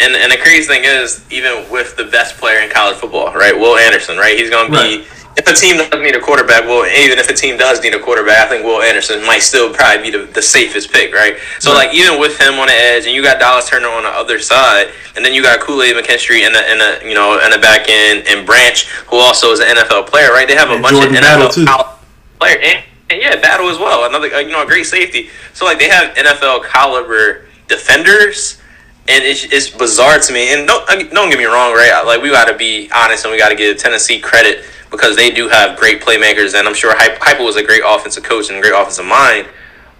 And 0.00 0.14
and 0.14 0.30
the 0.32 0.36
crazy 0.38 0.66
thing 0.66 0.82
is, 0.84 1.24
even 1.30 1.68
with 1.70 1.96
the 1.96 2.04
best 2.04 2.36
player 2.38 2.60
in 2.60 2.70
college 2.70 2.96
football, 2.96 3.32
right, 3.34 3.56
Will 3.56 3.76
Anderson, 3.76 4.16
right, 4.16 4.36
he's 4.38 4.50
going 4.50 4.70
to 4.72 4.78
be. 4.82 5.06
If 5.36 5.46
a 5.46 5.54
team 5.54 5.76
doesn't 5.76 6.02
need 6.02 6.16
a 6.16 6.20
quarterback, 6.20 6.64
well, 6.64 6.84
even 6.84 7.16
if 7.16 7.30
a 7.30 7.32
team 7.32 7.56
does 7.56 7.80
need 7.80 7.94
a 7.94 8.00
quarterback, 8.00 8.46
I 8.46 8.48
think 8.48 8.64
Will 8.64 8.82
Anderson 8.82 9.24
might 9.24 9.38
still 9.38 9.72
probably 9.72 10.10
be 10.10 10.18
the, 10.18 10.24
the 10.32 10.42
safest 10.42 10.90
pick, 10.92 11.14
right? 11.14 11.36
So, 11.60 11.70
Right. 11.70 11.86
like, 11.86 11.94
even 11.94 12.18
with 12.18 12.40
him 12.40 12.58
on 12.58 12.66
the 12.66 12.72
edge, 12.74 13.06
and 13.06 13.14
you 13.14 13.22
got 13.22 13.38
Dallas 13.38 13.68
Turner 13.68 13.86
on 13.86 14.02
the 14.02 14.08
other 14.08 14.40
side, 14.40 14.88
and 15.14 15.24
then 15.24 15.32
you 15.34 15.40
got 15.44 15.60
Kool 15.60 15.80
Aid 15.80 15.94
McKinstry 15.94 16.44
in 16.44 16.52
the, 16.52 16.72
in 16.72 16.78
the 16.78 17.08
you 17.08 17.14
know 17.14 17.38
in 17.38 17.52
the 17.52 17.58
back 17.58 17.88
end, 17.88 18.24
and 18.26 18.44
Branch, 18.44 18.84
who 19.06 19.16
also 19.18 19.52
is 19.52 19.60
an 19.60 19.68
NFL 19.76 20.08
player, 20.08 20.30
right? 20.32 20.48
They 20.48 20.56
have 20.56 20.70
a 20.70 20.72
And 20.74 20.82
bunch 20.82 20.96
Jordan 20.96 21.14
of 21.18 21.22
NFL 21.22 21.98
player 22.40 22.58
and, 22.58 22.84
and 23.10 23.22
yeah, 23.22 23.36
battle 23.36 23.68
as 23.70 23.78
well. 23.78 24.06
Another 24.08 24.34
uh, 24.34 24.38
you 24.40 24.50
know 24.50 24.64
a 24.64 24.66
great 24.66 24.86
safety. 24.86 25.30
So 25.54 25.66
like 25.66 25.78
they 25.78 25.88
have 25.88 26.16
NFL 26.16 26.64
caliber 26.68 27.44
defenders, 27.68 28.60
and 29.08 29.24
it's, 29.24 29.44
it's 29.44 29.70
bizarre 29.70 30.18
to 30.18 30.32
me. 30.32 30.52
And 30.52 30.66
don't 30.66 30.86
don't 31.12 31.30
get 31.30 31.38
me 31.38 31.46
wrong, 31.46 31.72
right? 31.72 32.02
Like 32.04 32.22
we 32.22 32.30
got 32.30 32.46
to 32.46 32.56
be 32.56 32.90
honest 32.94 33.24
and 33.24 33.32
we 33.32 33.38
got 33.38 33.48
to 33.48 33.56
give 33.56 33.78
Tennessee 33.78 34.20
credit 34.20 34.64
because 34.90 35.16
they 35.16 35.30
do 35.30 35.48
have 35.48 35.78
great 35.78 36.00
playmakers, 36.00 36.54
and 36.54 36.66
I'm 36.66 36.74
sure 36.74 36.94
Heupel 36.94 37.44
was 37.44 37.56
a 37.56 37.62
great 37.62 37.82
offensive 37.84 38.24
coach 38.24 38.48
and 38.48 38.58
a 38.58 38.60
great 38.60 38.74
offensive 38.74 39.04
mind. 39.04 39.48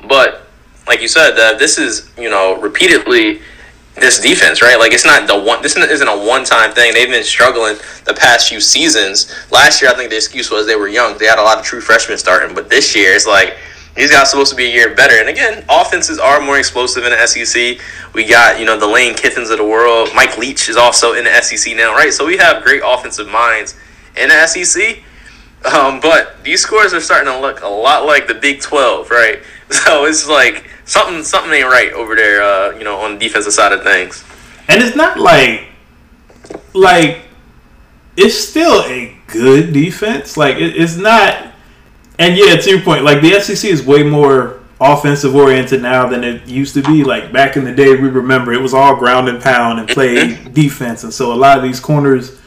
But 0.06 0.46
like 0.86 1.02
you 1.02 1.08
said, 1.08 1.38
uh, 1.38 1.58
this 1.58 1.78
is 1.78 2.10
you 2.18 2.30
know 2.30 2.60
repeatedly 2.60 3.40
this 3.96 4.20
defense, 4.20 4.62
right? 4.62 4.78
Like 4.78 4.92
it's 4.92 5.04
not 5.04 5.26
the 5.26 5.38
one. 5.38 5.62
This 5.62 5.76
isn't 5.76 6.08
a 6.08 6.26
one-time 6.26 6.72
thing. 6.72 6.94
They've 6.94 7.08
been 7.08 7.24
struggling 7.24 7.76
the 8.04 8.14
past 8.14 8.48
few 8.48 8.60
seasons. 8.60 9.34
Last 9.50 9.82
year, 9.82 9.90
I 9.90 9.94
think 9.94 10.10
the 10.10 10.16
excuse 10.16 10.50
was 10.50 10.66
they 10.66 10.76
were 10.76 10.88
young. 10.88 11.18
They 11.18 11.26
had 11.26 11.38
a 11.38 11.42
lot 11.42 11.58
of 11.58 11.64
true 11.64 11.80
freshmen 11.80 12.18
starting, 12.18 12.54
but 12.54 12.68
this 12.68 12.94
year 12.94 13.14
it's 13.14 13.26
like 13.26 13.56
these 13.98 14.12
guys 14.12 14.30
supposed 14.30 14.50
to 14.50 14.56
be 14.56 14.66
a 14.66 14.70
year 14.70 14.94
better. 14.94 15.14
And 15.18 15.28
again, 15.28 15.64
offenses 15.68 16.20
are 16.20 16.40
more 16.40 16.56
explosive 16.56 17.04
in 17.04 17.10
the 17.10 17.26
SEC. 17.26 17.80
We 18.14 18.24
got 18.24 18.60
you 18.60 18.64
know 18.64 18.78
the 18.78 18.86
Lane 18.86 19.14
Kiffins 19.14 19.50
of 19.50 19.58
the 19.58 19.66
world. 19.66 20.10
Mike 20.14 20.38
Leach 20.38 20.68
is 20.68 20.76
also 20.76 21.14
in 21.14 21.24
the 21.24 21.42
SEC 21.42 21.76
now, 21.76 21.92
right? 21.92 22.12
So 22.12 22.24
we 22.24 22.36
have 22.36 22.62
great 22.62 22.82
offensive 22.84 23.28
minds 23.28 23.76
in 24.16 24.28
the 24.28 24.46
SEC. 24.46 24.98
Um, 25.64 25.98
but 25.98 26.44
these 26.44 26.60
scores 26.60 26.94
are 26.94 27.00
starting 27.00 27.32
to 27.32 27.40
look 27.40 27.62
a 27.62 27.66
lot 27.68 28.06
like 28.06 28.28
the 28.28 28.34
Big 28.34 28.60
Twelve, 28.60 29.10
right? 29.10 29.40
So 29.70 30.06
it's 30.06 30.26
like 30.26 30.66
something 30.86 31.22
something 31.22 31.52
ain't 31.52 31.68
right 31.68 31.92
over 31.92 32.14
there, 32.14 32.40
uh, 32.42 32.70
you 32.78 32.84
know, 32.84 32.96
on 33.00 33.14
the 33.14 33.18
defensive 33.18 33.52
side 33.52 33.70
of 33.72 33.82
things. 33.82 34.24
And 34.66 34.82
it's 34.82 34.96
not 34.96 35.18
like 35.18 35.68
like 36.72 37.24
it's 38.16 38.34
still 38.34 38.82
a 38.84 39.14
good 39.26 39.74
defense. 39.74 40.38
Like 40.38 40.56
it, 40.56 40.74
it's 40.74 40.96
not. 40.96 41.47
And 42.18 42.36
yeah, 42.36 42.56
to 42.56 42.70
your 42.70 42.80
point, 42.80 43.04
like 43.04 43.20
the 43.22 43.38
SEC 43.40 43.70
is 43.70 43.82
way 43.84 44.02
more 44.02 44.60
offensive 44.80 45.34
oriented 45.34 45.82
now 45.82 46.08
than 46.08 46.22
it 46.24 46.46
used 46.46 46.74
to 46.74 46.82
be. 46.82 47.04
Like 47.04 47.32
back 47.32 47.56
in 47.56 47.64
the 47.64 47.72
day, 47.74 47.90
we 47.94 48.08
remember 48.08 48.52
it 48.52 48.60
was 48.60 48.74
all 48.74 48.96
ground 48.96 49.28
and 49.28 49.40
pound 49.42 49.78
and 49.80 49.88
play 49.88 50.34
defense, 50.52 51.04
and 51.04 51.12
so 51.12 51.32
a 51.32 51.34
lot 51.36 51.56
of 51.58 51.62
these 51.62 51.80
corners 51.80 52.38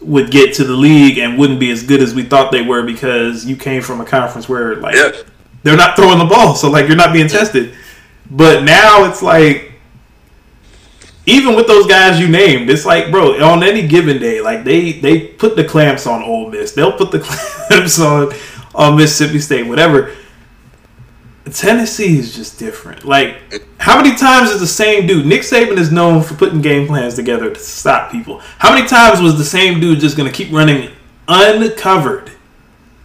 would 0.00 0.30
get 0.30 0.54
to 0.54 0.64
the 0.64 0.74
league 0.74 1.18
and 1.18 1.38
wouldn't 1.38 1.58
be 1.58 1.70
as 1.70 1.82
good 1.82 2.00
as 2.00 2.14
we 2.14 2.22
thought 2.22 2.52
they 2.52 2.62
were 2.62 2.82
because 2.84 3.44
you 3.44 3.56
came 3.56 3.82
from 3.82 4.00
a 4.00 4.04
conference 4.04 4.48
where 4.48 4.76
like 4.76 4.94
Yeah. 4.94 5.10
they're 5.62 5.76
not 5.76 5.96
throwing 5.96 6.18
the 6.18 6.24
ball, 6.24 6.54
so 6.56 6.70
like 6.70 6.86
you're 6.86 6.96
not 6.96 7.12
being 7.12 7.28
tested. 7.28 7.74
But 8.30 8.64
now 8.64 9.04
it's 9.04 9.22
like 9.22 9.72
even 11.26 11.56
with 11.56 11.66
those 11.66 11.86
guys 11.86 12.20
you 12.20 12.28
named, 12.28 12.70
it's 12.70 12.84
like, 12.84 13.10
bro, 13.10 13.32
on 13.44 13.62
any 13.64 13.86
given 13.86 14.18
day, 14.18 14.40
like 14.40 14.64
they 14.64 14.92
they 14.92 15.20
put 15.28 15.56
the 15.56 15.64
clamps 15.64 16.06
on 16.06 16.22
Ole 16.22 16.50
Miss, 16.50 16.72
they'll 16.72 16.92
put 16.96 17.10
the 17.10 17.18
clamps 17.68 17.98
on 18.00 18.32
on 18.76 18.96
Mississippi 18.96 19.40
State, 19.40 19.66
whatever. 19.66 20.14
Tennessee 21.52 22.18
is 22.18 22.34
just 22.34 22.58
different. 22.58 23.04
Like, 23.04 23.36
how 23.78 24.00
many 24.00 24.16
times 24.16 24.50
is 24.50 24.60
the 24.60 24.66
same 24.66 25.06
dude? 25.06 25.26
Nick 25.26 25.42
Saban 25.42 25.78
is 25.78 25.92
known 25.92 26.22
for 26.22 26.34
putting 26.34 26.60
game 26.60 26.86
plans 26.86 27.14
together 27.14 27.50
to 27.52 27.58
stop 27.58 28.10
people. 28.10 28.40
How 28.58 28.74
many 28.74 28.86
times 28.86 29.20
was 29.20 29.38
the 29.38 29.44
same 29.44 29.80
dude 29.80 30.00
just 30.00 30.16
going 30.16 30.30
to 30.30 30.36
keep 30.36 30.52
running 30.52 30.90
uncovered? 31.28 32.30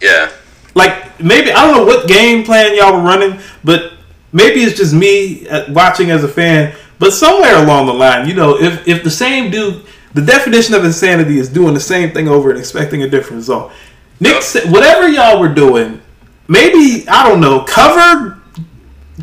Yeah. 0.00 0.30
like 0.74 1.20
maybe 1.20 1.52
I 1.52 1.64
don't 1.64 1.76
know 1.76 1.84
what 1.84 2.08
game 2.08 2.44
plan 2.44 2.74
y'all 2.76 2.94
were 2.94 3.02
running, 3.06 3.40
but 3.62 3.92
maybe 4.32 4.62
it's 4.62 4.76
just 4.76 4.92
me 4.92 5.48
uh, 5.48 5.72
watching 5.72 6.10
as 6.10 6.24
a 6.24 6.28
fan. 6.28 6.74
But 6.98 7.12
somewhere 7.12 7.62
along 7.62 7.86
the 7.86 7.94
line, 7.94 8.28
you 8.28 8.34
know, 8.34 8.58
if 8.60 8.86
if 8.88 9.04
the 9.04 9.10
same 9.10 9.52
dude, 9.52 9.84
the 10.14 10.22
definition 10.22 10.74
of 10.74 10.84
insanity 10.84 11.38
is 11.38 11.48
doing 11.48 11.74
the 11.74 11.80
same 11.80 12.10
thing 12.10 12.26
over 12.26 12.50
and 12.50 12.58
expecting 12.58 13.04
a 13.04 13.08
different 13.08 13.36
result. 13.36 13.72
Nick, 14.22 14.42
said, 14.42 14.70
whatever 14.70 15.08
y'all 15.08 15.40
were 15.40 15.52
doing, 15.52 16.00
maybe 16.48 17.06
I 17.08 17.28
don't 17.28 17.40
know, 17.40 17.64
cover 17.64 18.38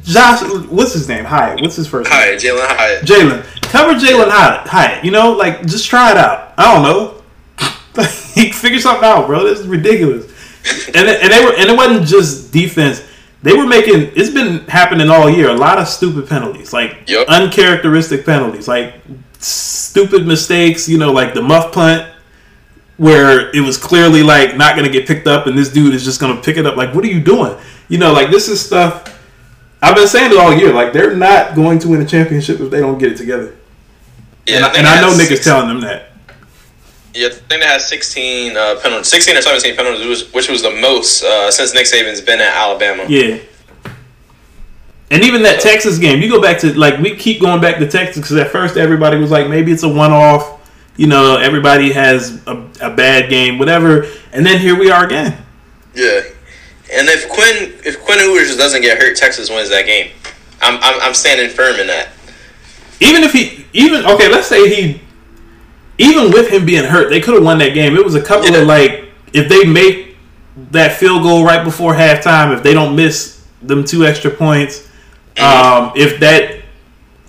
Josh. 0.04 0.42
What's 0.70 0.94
his 0.94 1.08
name? 1.08 1.26
Hyatt. 1.26 1.62
What's 1.62 1.76
his 1.76 1.88
first 1.88 2.10
name? 2.10 2.20
Hi, 2.20 2.36
Jalin 2.36 2.66
Hyatt. 2.68 3.06
Jalen. 3.06 3.62
Cover 3.64 3.94
Jalin 3.94 4.30
Hyatt. 4.30 4.68
Hyatt. 4.68 5.04
You 5.06 5.12
know, 5.12 5.32
like 5.34 5.66
just 5.66 5.88
try 5.88 6.12
it 6.12 6.18
out. 6.18 6.54
I 6.58 6.74
don't 6.74 6.84
know. 6.84 7.16
Figure 8.54 8.80
something 8.80 9.04
out, 9.04 9.28
bro. 9.28 9.44
This 9.46 9.60
is 9.60 9.68
ridiculous. 9.68 10.26
And 10.96 11.08
it- 11.10 11.22
and 11.24 11.32
they 11.32 11.44
were 11.44 11.54
and 11.58 11.70
it 11.70 11.76
wasn't 11.78 12.06
just 12.08 12.52
defense. 12.52 13.04
They 13.42 13.54
were 13.54 13.66
making. 13.66 14.12
It's 14.16 14.30
been 14.30 14.60
happening 14.68 15.10
all 15.10 15.30
year. 15.30 15.50
A 15.50 15.54
lot 15.54 15.78
of 15.80 15.88
stupid 15.88 16.28
penalties, 16.28 16.72
like 16.74 17.04
Yep. 17.08 17.28
uncharacteristic 17.30 18.26
penalties, 18.26 18.68
like 18.68 18.96
stupid 19.40 20.28
mistakes. 20.28 20.88
You 20.90 20.98
know, 20.98 21.12
like 21.12 21.34
the 21.34 21.42
muff 21.42 21.72
punt. 21.72 22.06
Where 23.00 23.50
it 23.56 23.62
was 23.62 23.78
clearly 23.78 24.22
like 24.22 24.56
not 24.56 24.76
gonna 24.76 24.90
get 24.90 25.08
picked 25.08 25.26
up, 25.26 25.48
and 25.48 25.58
this 25.58 25.70
dude 25.70 25.96
is 25.96 26.06
just 26.06 26.22
gonna 26.22 26.40
pick 26.40 26.58
it 26.58 26.68
up. 26.68 26.76
Like, 26.76 26.94
what 26.94 27.04
are 27.04 27.08
you 27.08 27.22
doing? 27.22 27.58
You 27.88 27.98
know, 27.98 28.14
like 28.14 28.30
this 28.30 28.48
is 28.48 28.64
stuff. 28.64 29.20
I've 29.82 29.96
been 29.96 30.08
saying 30.08 30.32
it 30.32 30.38
all 30.38 30.54
year. 30.54 30.72
Like 30.72 30.94
they're 30.94 31.16
not 31.16 31.56
going 31.56 31.80
to 31.80 31.88
win 31.88 32.02
a 32.02 32.06
championship 32.06 32.60
if 32.60 32.70
they 32.70 32.80
don't 32.80 33.00
get 33.00 33.14
it 33.14 33.18
together. 33.18 33.56
Yeah, 34.46 34.58
and, 34.58 34.66
I, 34.66 34.74
and 34.78 34.88
I 34.88 35.02
know 35.02 35.16
Nick 35.18 35.32
is 35.32 35.44
telling 35.44 35.68
them 35.68 35.82
that. 35.82 36.12
Yeah, 37.14 37.28
I 37.28 37.32
think 37.32 37.62
they 37.62 37.68
has 37.68 37.88
16 37.88 38.56
uh, 38.56 38.80
penalties, 38.82 39.08
16 39.08 39.38
or 39.38 39.42
17 39.42 39.76
penalties, 39.76 40.02
which 40.02 40.10
was, 40.10 40.34
which 40.34 40.50
was 40.50 40.62
the 40.62 40.72
most 40.72 41.24
uh, 41.24 41.50
since 41.50 41.74
Nick 41.74 41.86
Saban's 41.86 42.22
been 42.22 42.40
at 42.40 42.54
Alabama. 42.54 43.06
Yeah. 43.08 43.40
And 45.12 45.24
even 45.24 45.42
that 45.44 45.60
Texas 45.60 45.98
game, 45.98 46.22
you 46.22 46.30
go 46.30 46.40
back 46.40 46.60
to 46.60 46.78
like 46.78 47.00
we 47.00 47.16
keep 47.16 47.42
going 47.42 47.62
back 47.62 47.80
to 47.80 47.90
Texas 47.90 48.18
because 48.18 48.38
at 48.38 48.52
first 48.52 48.78
everybody 48.78 49.18
was 49.18 49.32
like 49.32 49.48
maybe 49.50 49.72
it's 49.72 49.82
a 49.82 49.90
one 49.90 50.12
off, 50.12 50.59
you 51.00 51.08
know, 51.08 51.38
everybody 51.38 51.94
has 51.94 52.46
a, 52.46 52.58
a 52.82 52.94
bad 52.94 53.30
game, 53.30 53.58
whatever, 53.58 54.06
and 54.34 54.46
then 54.46 54.60
here 54.60 54.78
we 54.78 54.92
are 54.92 55.06
again. 55.06 55.32
Yeah. 55.96 56.20
And 56.92 57.08
if 57.08 57.30
Quinn 57.30 57.74
if 57.86 58.04
Quinn 58.04 58.20
Ewers 58.20 58.58
doesn't 58.58 58.82
get 58.82 59.02
hurt, 59.02 59.16
Texas 59.16 59.50
wins 59.50 59.70
that 59.70 59.86
game. 59.86 60.12
I'm 60.62 60.76
I'm, 60.84 61.00
I'm 61.02 61.14
standing 61.14 61.50
firm 61.50 61.80
in 61.80 61.88
that. 61.88 62.10
Even 63.00 63.24
if 63.24 63.32
he, 63.32 63.66
even 63.72 64.06
okay, 64.06 64.30
let's 64.30 64.48
say 64.48 64.68
he, 64.68 65.02
even 65.98 66.32
with 66.32 66.50
him 66.50 66.66
being 66.66 66.84
hurt, 66.84 67.10
they 67.10 67.22
could 67.22 67.34
have 67.34 67.46
won 67.46 67.60
that 67.60 67.74
game. 67.74 67.96
It 67.96 68.04
was 68.04 68.16
a 68.16 68.22
couple 68.22 68.52
Yeah. 68.52 68.58
of 68.58 68.68
like 68.68 69.06
if 69.32 69.48
they 69.48 69.64
make 69.64 70.18
that 70.72 70.98
field 70.98 71.24
goal 71.24 71.46
right 71.46 71.64
before 71.64 71.94
halftime, 71.94 72.54
if 72.54 72.62
they 72.62 72.74
don't 72.74 72.94
miss 72.94 73.42
them 73.62 73.86
two 73.86 74.06
extra 74.06 74.32
points, 74.32 74.90
um, 75.40 75.94
if 75.96 76.20
that 76.20 76.60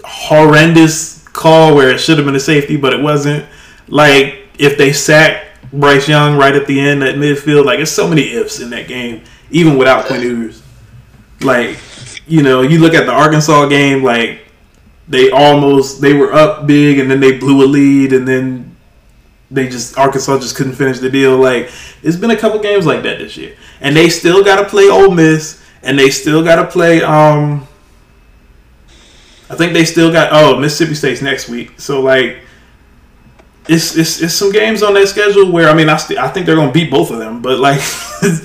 horrendous 0.05 1.23
call 1.29 1.77
where 1.77 1.91
it 1.91 1.99
should 1.99 2.19
have 2.19 2.27
been 2.27 2.35
a 2.35 2.41
safety 2.41 2.77
but 2.77 2.93
it 2.93 3.01
wasn't, 3.01 3.47
like 3.91 4.49
if 4.59 4.79
they 4.79 4.93
sack 4.93 5.47
Bryce 5.73 6.09
Young 6.09 6.37
right 6.37 6.55
at 6.55 6.67
the 6.67 6.81
end 6.81 7.03
at 7.03 7.17
midfield, 7.17 7.65
like 7.67 7.79
it's 7.79 7.91
so 7.91 8.09
many 8.09 8.33
ifs 8.33 8.61
in 8.61 8.71
that 8.71 8.89
game, 8.89 9.23
even 9.51 9.77
without 9.77 10.07
Quinn 10.07 10.23
Ewers. 10.23 10.63
Like, 11.43 11.79
you 12.27 12.43
know, 12.43 12.63
you 12.63 12.79
look 12.79 12.95
at 12.95 13.07
the 13.07 13.13
Arkansas 13.13 13.67
game, 13.67 14.03
like 14.03 14.41
they 15.09 15.31
almost 15.31 16.01
they 16.01 16.15
were 16.15 16.33
up 16.33 16.67
big 16.67 16.99
and 16.99 17.11
then 17.11 17.21
they 17.21 17.37
blew 17.37 17.65
a 17.65 17.67
lead 17.67 18.13
and 18.13 18.27
then 18.27 18.77
they 19.51 19.69
just 19.69 19.99
Arkansas 19.99 20.39
just 20.39 20.57
couldn't 20.57 20.75
finish 20.75 21.01
the 21.01 21.11
deal. 21.11 21.37
Like 21.37 21.71
it's 22.03 22.17
been 22.17 22.31
a 22.31 22.37
couple 22.37 22.61
games 22.61 22.87
like 22.87 23.03
that 23.03 23.19
this 23.19 23.37
year, 23.37 23.57
and 23.81 23.97
they 23.97 24.09
still 24.09 24.45
got 24.45 24.57
to 24.63 24.69
play 24.69 24.89
Ole 24.89 25.11
Miss, 25.11 25.63
and 25.83 25.99
they 25.99 26.11
still 26.11 26.45
got 26.45 26.57
to 26.57 26.67
play. 26.67 27.03
Um, 27.03 27.67
I 29.49 29.57
think 29.57 29.73
they 29.73 29.85
still 29.85 30.13
got 30.13 30.31
oh 30.33 30.59
Mississippi 30.59 30.95
State's 30.95 31.23
next 31.23 31.49
week. 31.49 31.81
So 31.81 32.01
like, 32.01 32.41
it's 33.71 33.97
it's, 33.97 34.21
it's 34.21 34.35
some 34.35 34.51
games 34.53 34.83
on 34.83 34.95
that 34.95 35.07
schedule 35.09 35.51
where 35.53 35.69
I 35.69 35.75
mean 35.75 35.89
I 35.89 35.97
st- 35.97 36.19
I 36.19 36.29
think 36.29 36.45
they're 36.47 36.57
gonna 36.57 36.73
beat 36.73 36.91
both 36.91 37.11
of 37.11 37.19
them, 37.19 37.41
but 37.41 37.59
like 37.61 37.79
it 38.23 38.43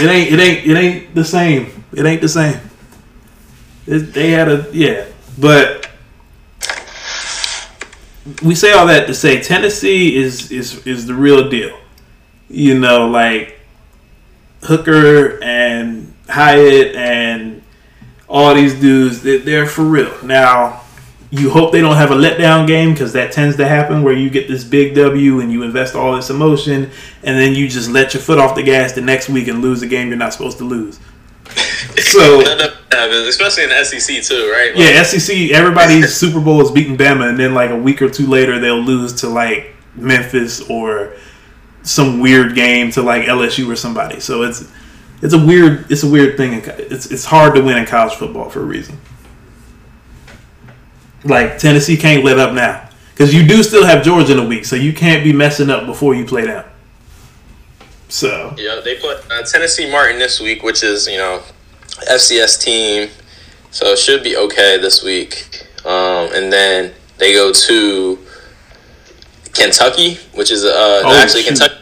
ain't 0.00 0.32
it 0.32 0.40
ain't 0.40 0.66
it 0.66 0.76
ain't 0.76 1.14
the 1.14 1.24
same. 1.24 1.84
It 1.92 2.04
ain't 2.06 2.20
the 2.22 2.28
same. 2.28 2.58
It, 3.86 4.12
they 4.14 4.30
had 4.30 4.48
a 4.48 4.66
yeah, 4.72 5.06
but 5.38 5.88
we 8.42 8.54
say 8.54 8.72
all 8.72 8.86
that 8.86 9.06
to 9.06 9.14
say 9.14 9.40
Tennessee 9.40 10.16
is 10.16 10.50
is 10.50 10.86
is 10.86 11.06
the 11.06 11.14
real 11.14 11.48
deal. 11.48 11.78
You 12.48 12.78
know, 12.78 13.06
like 13.08 13.58
Hooker 14.62 15.42
and 15.42 16.14
Hyatt 16.28 16.94
and 16.96 17.62
all 18.28 18.54
these 18.54 18.74
dudes, 18.78 19.22
they- 19.22 19.38
they're 19.38 19.66
for 19.66 19.84
real. 19.84 20.12
Now, 20.22 20.82
you 21.30 21.50
hope 21.50 21.72
they 21.72 21.80
don't 21.80 21.96
have 21.96 22.10
a 22.10 22.14
letdown 22.14 22.66
game 22.66 22.92
because 22.92 23.12
that 23.12 23.32
tends 23.32 23.56
to 23.56 23.68
happen 23.68 24.02
where 24.02 24.14
you 24.14 24.30
get 24.30 24.48
this 24.48 24.64
big 24.64 24.94
W 24.94 25.40
and 25.40 25.52
you 25.52 25.62
invest 25.62 25.94
all 25.94 26.16
this 26.16 26.30
emotion 26.30 26.90
and 27.22 27.38
then 27.38 27.54
you 27.54 27.68
just 27.68 27.90
let 27.90 28.14
your 28.14 28.22
foot 28.22 28.38
off 28.38 28.54
the 28.54 28.62
gas 28.62 28.92
the 28.92 29.00
next 29.00 29.28
week 29.28 29.48
and 29.48 29.60
lose 29.60 29.82
a 29.82 29.86
game 29.86 30.08
you're 30.08 30.16
not 30.16 30.32
supposed 30.32 30.58
to 30.58 30.64
lose. 30.64 30.98
So 31.98 32.42
especially 33.28 33.64
in 33.64 33.70
the 33.70 33.84
SEC 33.84 34.22
too, 34.22 34.50
right? 34.50 34.74
Like, 34.74 34.84
yeah, 34.84 35.02
SEC. 35.02 35.50
Everybody's 35.50 36.14
Super 36.16 36.40
Bowl 36.40 36.60
is 36.60 36.70
beating 36.70 36.96
Bama, 36.96 37.28
and 37.28 37.38
then 37.38 37.54
like 37.54 37.70
a 37.70 37.76
week 37.76 38.02
or 38.02 38.08
two 38.08 38.26
later, 38.26 38.58
they'll 38.58 38.80
lose 38.80 39.12
to 39.20 39.28
like 39.28 39.74
Memphis 39.94 40.68
or 40.70 41.14
some 41.82 42.20
weird 42.20 42.54
game 42.54 42.90
to 42.92 43.02
like 43.02 43.24
LSU 43.24 43.70
or 43.70 43.76
somebody. 43.76 44.20
So 44.20 44.42
it's 44.42 44.70
it's 45.22 45.34
a 45.34 45.38
weird 45.38 45.90
it's 45.90 46.02
a 46.02 46.10
weird 46.10 46.36
thing. 46.36 46.62
It's 46.64 47.10
it's 47.10 47.24
hard 47.24 47.54
to 47.54 47.62
win 47.62 47.76
in 47.76 47.86
college 47.86 48.14
football 48.14 48.48
for 48.48 48.60
a 48.60 48.64
reason. 48.64 48.98
Like 51.24 51.58
Tennessee 51.58 51.96
can't 51.96 52.24
let 52.24 52.38
up 52.38 52.54
now 52.54 52.88
because 53.12 53.34
you 53.34 53.46
do 53.46 53.62
still 53.62 53.84
have 53.84 54.04
Georgia 54.04 54.32
in 54.32 54.38
a 54.38 54.46
week, 54.46 54.64
so 54.64 54.76
you 54.76 54.92
can't 54.92 55.24
be 55.24 55.32
messing 55.32 55.70
up 55.70 55.86
before 55.86 56.14
you 56.14 56.24
play 56.24 56.46
them. 56.46 56.64
So 58.08 58.54
yeah, 58.56 58.80
they 58.82 58.96
put 58.96 59.18
uh, 59.30 59.42
Tennessee 59.42 59.90
Martin 59.90 60.18
this 60.18 60.40
week, 60.40 60.62
which 60.62 60.82
is 60.82 61.08
you 61.08 61.18
know 61.18 61.42
FCS 62.10 62.62
team, 62.62 63.10
so 63.70 63.86
it 63.86 63.98
should 63.98 64.22
be 64.22 64.36
okay 64.36 64.78
this 64.78 65.02
week. 65.02 65.66
Um, 65.84 66.30
and 66.32 66.52
then 66.52 66.92
they 67.18 67.32
go 67.32 67.52
to 67.52 68.18
Kentucky, 69.52 70.14
which 70.34 70.50
is 70.50 70.64
uh, 70.64 71.02
oh, 71.04 71.20
actually 71.20 71.42
shoot. 71.42 71.58
Kentucky 71.58 71.74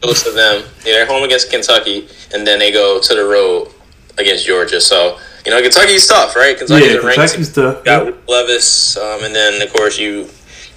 goes 0.00 0.22
to 0.22 0.30
them. 0.30 0.62
Yeah, 0.84 0.94
they're 0.94 1.06
home 1.06 1.22
against 1.22 1.50
Kentucky, 1.50 2.08
and 2.32 2.46
then 2.46 2.58
they 2.58 2.72
go 2.72 3.00
to 3.00 3.14
the 3.14 3.24
road 3.24 3.72
against 4.16 4.46
Georgia. 4.46 4.80
So 4.80 5.18
you 5.48 5.54
know 5.54 5.62
Kentucky's 5.62 6.06
tough, 6.06 6.36
right? 6.36 6.58
Kentucky's 6.58 6.92
yeah, 6.92 7.00
Kentucky's 7.00 7.50
tough. 7.50 7.82
Got 7.82 8.04
yep. 8.04 8.28
Levis, 8.28 8.98
um, 8.98 9.24
and 9.24 9.34
then 9.34 9.62
of 9.62 9.72
course 9.72 9.98
you 9.98 10.28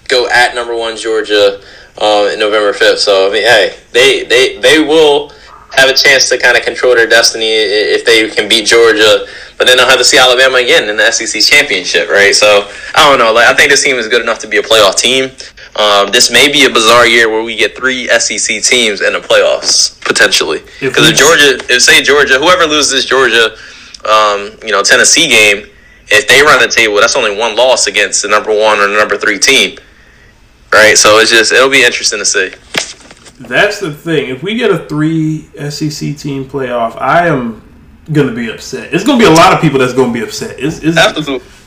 go 0.08 0.30
at 0.30 0.56
number 0.56 0.74
one 0.74 0.96
Georgia 0.96 1.60
um, 1.98 2.40
November 2.40 2.72
fifth. 2.72 3.00
So 3.00 3.28
I 3.28 3.34
mean, 3.34 3.44
hey, 3.44 3.75
they 3.92 4.24
they 4.24 4.60
they 4.60 4.80
will 4.80 5.34
have 5.74 5.90
a 5.90 5.94
chance 5.94 6.30
to 6.30 6.38
kind 6.38 6.56
of 6.56 6.63
control 6.63 6.96
their 6.96 7.08
destiny 7.08 7.51
if 7.51 8.06
they 8.06 8.30
can 8.30 8.48
beat 8.48 8.66
Georgia. 8.66 9.28
But 9.58 9.68
then 9.68 9.75
they'll 9.75 9.90
have 9.90 10.00
to 10.00 10.06
see 10.06 10.18
Alabama 10.18 10.58
again 10.58 10.88
in 10.90 10.96
the 10.96 11.12
SEC 11.12 11.42
championship, 11.42 12.08
right? 12.08 12.34
So 12.34 12.72
I 12.96 13.10
don't 13.10 13.20
know. 13.20 13.34
Like 13.34 13.48
I 13.48 13.54
think 13.54 13.72
this 13.72 13.84
team 13.84 13.98
is 13.98 14.08
good 14.08 14.22
enough 14.22 14.40
to 14.40 14.48
be 14.48 14.56
a 14.56 14.63
playoff 14.63 14.96
team. 14.96 15.32
Um, 15.75 16.12
this 16.12 16.32
may 16.32 16.50
be 16.50 16.63
a 16.63 16.70
bizarre 16.70 17.08
year 17.08 17.30
where 17.30 17.44
we 17.44 17.58
get 17.58 17.75
three 17.75 18.08
SEC 18.08 18.63
teams 18.63 19.01
in 19.01 19.12
the 19.12 19.20
playoffs 19.20 20.00
potentially. 20.01 20.60
Because 20.80 21.10
if, 21.10 21.13
if 21.13 21.20
Georgia, 21.20 21.74
if 21.74 21.82
say 21.82 22.01
Georgia, 22.01 22.40
whoever 22.40 22.66
loses 22.66 23.06
Georgia, 23.06 23.56
um, 24.05 24.58
you 24.63 24.72
know 24.72 24.84
Tennessee 24.84 25.29
game, 25.29 25.67
if 26.08 26.27
they 26.27 26.41
run 26.41 26.62
the 26.62 26.67
table, 26.67 26.96
that's 26.96 27.15
only 27.15 27.38
one 27.38 27.55
loss 27.55 27.88
against 27.88 28.22
the 28.22 28.27
number 28.27 28.51
one 28.51 28.79
or 28.79 28.88
the 28.88 28.98
number 28.98 29.17
three 29.17 29.39
team 29.39 29.77
right? 30.74 30.98
So 30.98 31.20
it's 31.20 31.31
just 31.31 31.51
it'll 31.51 31.70
be 31.70 31.84
interesting 31.84 32.20
to 32.20 32.25
see. 32.25 32.51
That's 33.48 33.79
the 33.79 33.91
thing. 33.91 34.29
If 34.29 34.43
we 34.43 34.55
get 34.55 34.72
a 34.72 34.88
three 34.88 35.50
SEC 35.70 36.17
team 36.17 36.46
playoff, 36.46 37.00
I 37.00 37.27
am 37.27 37.67
gonna 38.12 38.34
be 38.34 38.50
upset. 38.50 38.93
It's 38.93 39.03
gonna 39.03 39.20
be 39.20 39.25
a 39.25 39.31
lot 39.31 39.53
of 39.53 39.62
people 39.62 39.79
that's 39.79 39.93
gonna 39.93 40.13
be 40.13 40.22
upset. 40.22 40.60
It's, 40.60 40.79
it's, 40.79 40.98
Absolutely. 40.98 41.48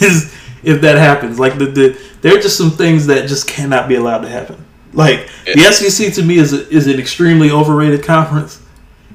It's, 0.00 0.34
if 0.62 0.80
that 0.80 0.96
happens, 0.96 1.38
like 1.38 1.58
the, 1.58 1.66
the 1.66 2.00
there 2.20 2.36
are 2.36 2.40
just 2.40 2.56
some 2.56 2.70
things 2.70 3.06
that 3.06 3.28
just 3.28 3.46
cannot 3.46 3.88
be 3.88 3.96
allowed 3.96 4.20
to 4.20 4.28
happen. 4.28 4.64
Like 4.92 5.28
yeah. 5.46 5.54
the 5.54 5.72
SEC 5.72 6.14
to 6.14 6.22
me 6.22 6.36
is 6.38 6.52
a, 6.52 6.68
is 6.68 6.86
an 6.86 6.98
extremely 6.98 7.50
overrated 7.50 8.02
conference 8.02 8.62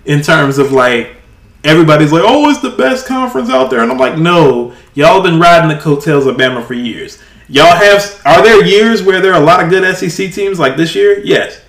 in 0.05 0.21
terms 0.21 0.57
of 0.57 0.71
like 0.71 1.15
everybody's 1.63 2.11
like, 2.11 2.23
oh, 2.25 2.49
it's 2.49 2.61
the 2.61 2.69
best 2.71 3.05
conference 3.05 3.49
out 3.49 3.69
there, 3.69 3.81
and 3.81 3.91
I'm 3.91 3.97
like, 3.97 4.17
no, 4.17 4.73
y'all 4.93 5.21
been 5.21 5.39
riding 5.39 5.75
the 5.75 5.81
coattails 5.81 6.25
of 6.25 6.35
Bama 6.37 6.65
for 6.65 6.73
years. 6.73 7.19
Y'all 7.47 7.75
have 7.75 8.21
are 8.25 8.43
there 8.43 8.63
years 8.63 9.01
where 9.01 9.21
there 9.21 9.33
are 9.33 9.41
a 9.41 9.45
lot 9.45 9.63
of 9.63 9.71
good 9.71 9.95
SEC 9.97 10.31
teams 10.31 10.59
like 10.59 10.77
this 10.77 10.93
year? 10.93 11.19
Yes. 11.19 11.61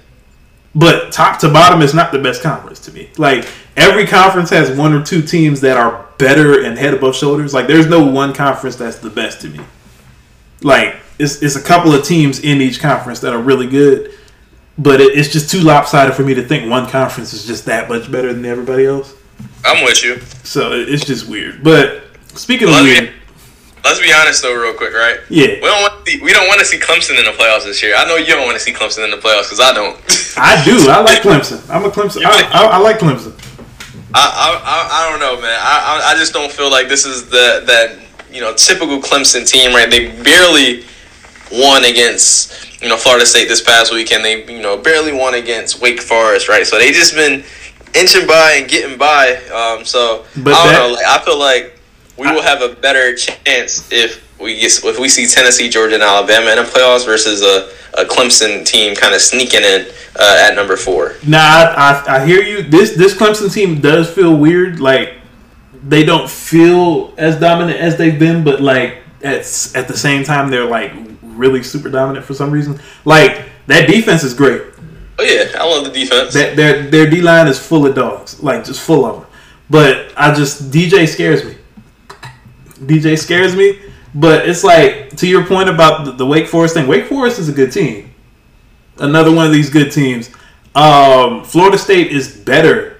But 0.75 1.11
top 1.11 1.40
to 1.40 1.49
bottom 1.49 1.80
is 1.80 1.94
not 1.94 2.12
the 2.12 2.18
best 2.18 2.42
conference 2.42 2.80
to 2.80 2.92
me. 2.92 3.11
Like 3.16 3.49
every 3.76 4.06
conference 4.06 4.50
has 4.50 4.76
one 4.76 4.92
or 4.92 5.02
two 5.02 5.23
teams 5.23 5.62
that 5.62 5.78
are 5.78 6.06
better 6.18 6.62
and 6.62 6.78
head 6.78 6.92
above 6.92 7.16
shoulders. 7.16 7.54
Like 7.54 7.66
there's 7.66 7.87
no 7.87 8.04
one 8.06 8.35
conference 8.35 8.76
that's 8.76 8.99
the 8.99 9.11
best 9.11 9.40
to 9.40 9.49
me. 9.49 9.61
Like 10.62 10.97
it's, 11.18 11.42
it's 11.42 11.56
a 11.56 11.62
couple 11.62 11.94
of 11.94 12.04
teams 12.04 12.40
in 12.40 12.61
each 12.61 12.78
conference 12.78 13.20
that 13.20 13.32
are 13.32 13.40
really 13.40 13.66
good, 13.66 14.12
but 14.78 15.00
it, 15.00 15.18
it's 15.18 15.30
just 15.30 15.50
too 15.50 15.61
lopsided 15.61 16.14
for 16.14 16.23
me 16.23 16.35
to 16.35 16.47
think 16.47 16.70
one 16.70 16.88
conference 16.88 17.32
is 17.32 17.47
just 17.47 17.64
that 17.64 17.88
much 17.88 18.12
better 18.12 18.32
than 18.32 18.44
everybody 18.44 18.85
else. 18.85 19.14
I'm 19.64 19.85
with 19.85 20.02
you. 20.02 20.20
So 20.44 20.73
it's 20.73 21.04
just 21.04 21.28
weird. 21.28 21.62
But 21.62 22.02
speaking 22.35 22.68
of 22.68 22.75
weird, 22.82 23.12
Let's 23.85 24.00
be 24.00 24.12
honest 24.12 24.42
though, 24.42 24.54
real 24.54 24.75
quick, 24.75 24.92
right? 24.92 25.20
Yeah. 25.28 25.47
We 25.47 25.61
don't 25.61 25.82
want 25.82 26.04
to 26.04 26.11
see, 26.11 26.20
we 26.20 26.32
don't 26.32 26.49
want 26.49 26.61
to 26.61 26.66
see 26.66 26.78
Clemson 26.78 27.18
in 27.18 27.25
the 27.25 27.30
playoffs 27.30 27.64
this 27.64 27.82
year. 27.82 27.94
I 27.97 28.04
know 28.04 28.16
you 28.16 28.26
don't 28.26 28.44
want 28.44 28.59
to 28.59 28.62
see 28.62 28.73
Clemson 28.73 29.04
in 29.04 29.11
the 29.11 29.16
playoffs 29.16 29.44
because 29.44 29.61
I 29.61 29.73
don't. 29.73 29.97
I 30.37 30.62
do. 30.64 30.90
I 30.90 31.00
like 31.00 31.22
Clemson. 31.22 31.68
I'm 31.70 31.85
a 31.85 31.90
Clemson. 31.90 32.22
I, 32.24 32.42
I, 32.53 32.64
I 32.66 32.79
like 32.79 32.98
Clemson. 32.98 33.33
I, 34.12 34.59
I, 34.64 35.07
I 35.07 35.11
don't 35.11 35.20
know, 35.20 35.40
man. 35.40 35.59
I, 35.61 36.12
I 36.12 36.18
just 36.18 36.33
don't 36.33 36.53
feel 36.53 36.70
like 36.70 36.88
this 36.88 37.07
is 37.07 37.31
the 37.31 37.62
that 37.66 37.96
you 38.31 38.40
know 38.40 38.53
typical 38.55 39.00
Clemson 39.00 39.48
team, 39.48 39.72
right? 39.72 39.88
They 39.88 40.09
barely 40.22 40.85
won 41.53 41.85
against 41.85 42.83
you 42.83 42.88
know 42.88 42.96
Florida 42.96 43.24
State 43.24 43.48
this 43.48 43.62
past 43.62 43.94
weekend. 43.94 44.24
They 44.24 44.44
you 44.53 44.61
know 44.61 44.76
barely 44.76 45.12
won 45.12 45.35
against 45.35 45.81
Wake 45.81 46.00
Forest, 46.00 46.48
right? 46.48 46.66
So 46.66 46.76
they 46.76 46.92
just 46.92 47.14
been 47.14 47.44
inching 47.94 48.26
by 48.26 48.57
and 48.59 48.68
getting 48.68 48.98
by. 48.98 49.37
Um, 49.46 49.85
so 49.85 50.24
but 50.42 50.55
I 50.55 50.64
don't 50.64 50.72
that, 50.72 50.79
know. 50.79 50.94
Like 50.94 51.07
I 51.07 51.24
feel 51.24 51.38
like 51.38 51.79
we 52.16 52.31
will 52.31 52.42
have 52.42 52.62
a 52.62 52.74
better 52.74 53.14
chance 53.14 53.90
if 53.90 54.26
we 54.40 54.59
get, 54.61 54.85
if 54.85 54.98
we 54.98 55.09
see 55.09 55.26
Tennessee, 55.26 55.68
Georgia, 55.68 55.94
and 55.94 56.03
Alabama 56.03 56.50
in 56.50 56.57
the 56.57 56.62
playoffs 56.62 57.05
versus 57.05 57.42
a, 57.42 57.70
a 58.00 58.05
Clemson 58.05 58.64
team 58.64 58.94
kind 58.94 59.14
of 59.14 59.20
sneaking 59.20 59.62
in 59.62 59.87
uh, 60.18 60.46
at 60.48 60.55
number 60.55 60.76
four. 60.76 61.16
Nah, 61.26 61.38
I, 61.38 62.05
I, 62.07 62.16
I 62.16 62.26
hear 62.26 62.42
you. 62.42 62.62
This 62.62 62.96
this 62.96 63.14
Clemson 63.14 63.53
team 63.53 63.81
does 63.81 64.11
feel 64.11 64.37
weird. 64.37 64.81
Like 64.81 65.14
they 65.83 66.05
don't 66.05 66.29
feel 66.29 67.14
as 67.16 67.38
dominant 67.38 67.79
as 67.79 67.96
they've 67.96 68.18
been, 68.18 68.44
but 68.44 68.61
like 68.61 68.98
at 69.22 69.40
at 69.74 69.88
the 69.88 69.96
same 69.96 70.24
time 70.24 70.50
they're 70.50 70.64
like 70.64 70.92
really 71.22 71.62
super 71.62 71.88
dominant 71.88 72.24
for 72.24 72.35
some 72.35 72.50
reason. 72.50 72.81
Like 73.05 73.44
that 73.66 73.87
defense 73.87 74.24
is 74.24 74.35
great. 74.35 74.62
Oh 75.20 75.22
yeah, 75.22 75.61
I 75.61 75.66
love 75.66 75.85
the 75.85 75.90
defense. 75.90 76.33
That 76.33 76.56
their 76.56 76.83
their 76.85 77.11
D 77.11 77.20
line 77.20 77.46
is 77.46 77.59
full 77.59 77.87
of 77.87 77.94
dogs, 77.94 78.42
like 78.42 78.64
just 78.64 78.80
full 78.80 79.04
of 79.04 79.20
them. 79.20 79.30
But 79.68 80.14
I 80.16 80.33
just 80.33 80.70
DJ 80.70 81.06
scares 81.06 81.44
me. 81.44 81.56
DJ 82.87 83.18
scares 83.18 83.54
me. 83.54 83.78
But 84.14 84.48
it's 84.48 84.64
like 84.64 85.14
to 85.18 85.28
your 85.28 85.44
point 85.44 85.68
about 85.68 86.06
the, 86.06 86.12
the, 86.12 86.26
Wake 86.26 86.48
Forest 86.48 86.74
thing. 86.74 86.87
Wake 86.88 87.04
Forest 87.04 87.38
is 87.38 87.50
a 87.50 87.52
good 87.52 87.70
team. 87.70 88.12
Another 88.96 89.30
one 89.30 89.46
of 89.46 89.52
these 89.52 89.68
good 89.68 89.92
teams. 89.92 90.30
Um, 90.74 91.44
Florida 91.44 91.76
State 91.76 92.11
is 92.12 92.35
better 92.35 92.98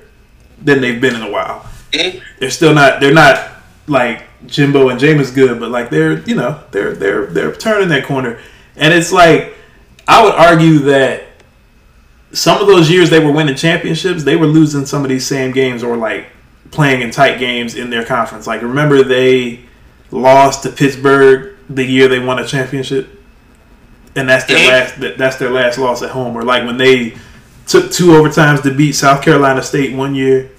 than 0.63 0.83
they've 0.83 1.01
been 1.01 1.15
in 1.15 1.23
a 1.23 1.31
while. 1.31 1.67
Mm-hmm. 1.93 2.19
They're 2.39 2.51
still 2.51 2.75
not. 2.75 3.01
They're 3.01 3.15
not 3.15 3.51
like 3.87 4.25
Jimbo 4.47 4.91
and 4.91 5.01
Jameis 5.01 5.35
good, 5.35 5.59
but 5.59 5.71
like 5.71 5.89
they're 5.89 6.19
you 6.21 6.35
know 6.35 6.63
they're 6.71 6.95
they're 6.95 7.27
they're 7.27 7.55
turning 7.55 7.89
that 7.89 8.05
corner. 8.05 8.39
And 8.77 8.93
it's 8.93 9.11
like 9.11 9.57
I 10.07 10.23
would 10.23 10.35
argue 10.35 10.81
that 10.81 11.30
some 12.33 12.61
of 12.61 12.67
those 12.67 12.91
years 12.91 13.11
they 13.11 13.25
were 13.25 13.33
winning 13.33 13.57
championships, 13.57 14.25
they 14.25 14.37
were 14.37 14.47
losing 14.47 14.87
some 14.87 15.03
of 15.03 15.09
these 15.09 15.27
same 15.27 15.53
games 15.53 15.83
or 15.83 15.97
like 15.97 16.27
playing 16.71 17.03
in 17.03 17.11
tight 17.11 17.39
games 17.39 17.75
in 17.75 17.91
their 17.91 18.05
conference. 18.05 18.47
Like 18.47 18.63
remember 18.63 19.03
they 19.03 19.61
lost 20.11 20.63
to 20.63 20.71
Pittsburgh 20.71 21.57
the 21.69 21.85
year 21.85 22.09
they 22.09 22.19
won 22.19 22.39
a 22.39 22.47
championship, 22.47 23.09
and 24.17 24.29
that's 24.29 24.45
their 24.45 24.69
last. 24.69 25.19
That's 25.19 25.37
their 25.37 25.51
last 25.51 25.79
loss 25.79 26.03
at 26.03 26.11
home. 26.11 26.37
Or 26.37 26.43
like 26.43 26.65
when 26.65 26.77
they 26.77 27.15
took 27.67 27.93
two 27.93 28.09
overtimes 28.09 28.63
to 28.63 28.75
beat 28.75 28.93
South 28.93 29.23
Carolina 29.23 29.63
State 29.63 29.95
one 29.95 30.15
year, 30.15 30.51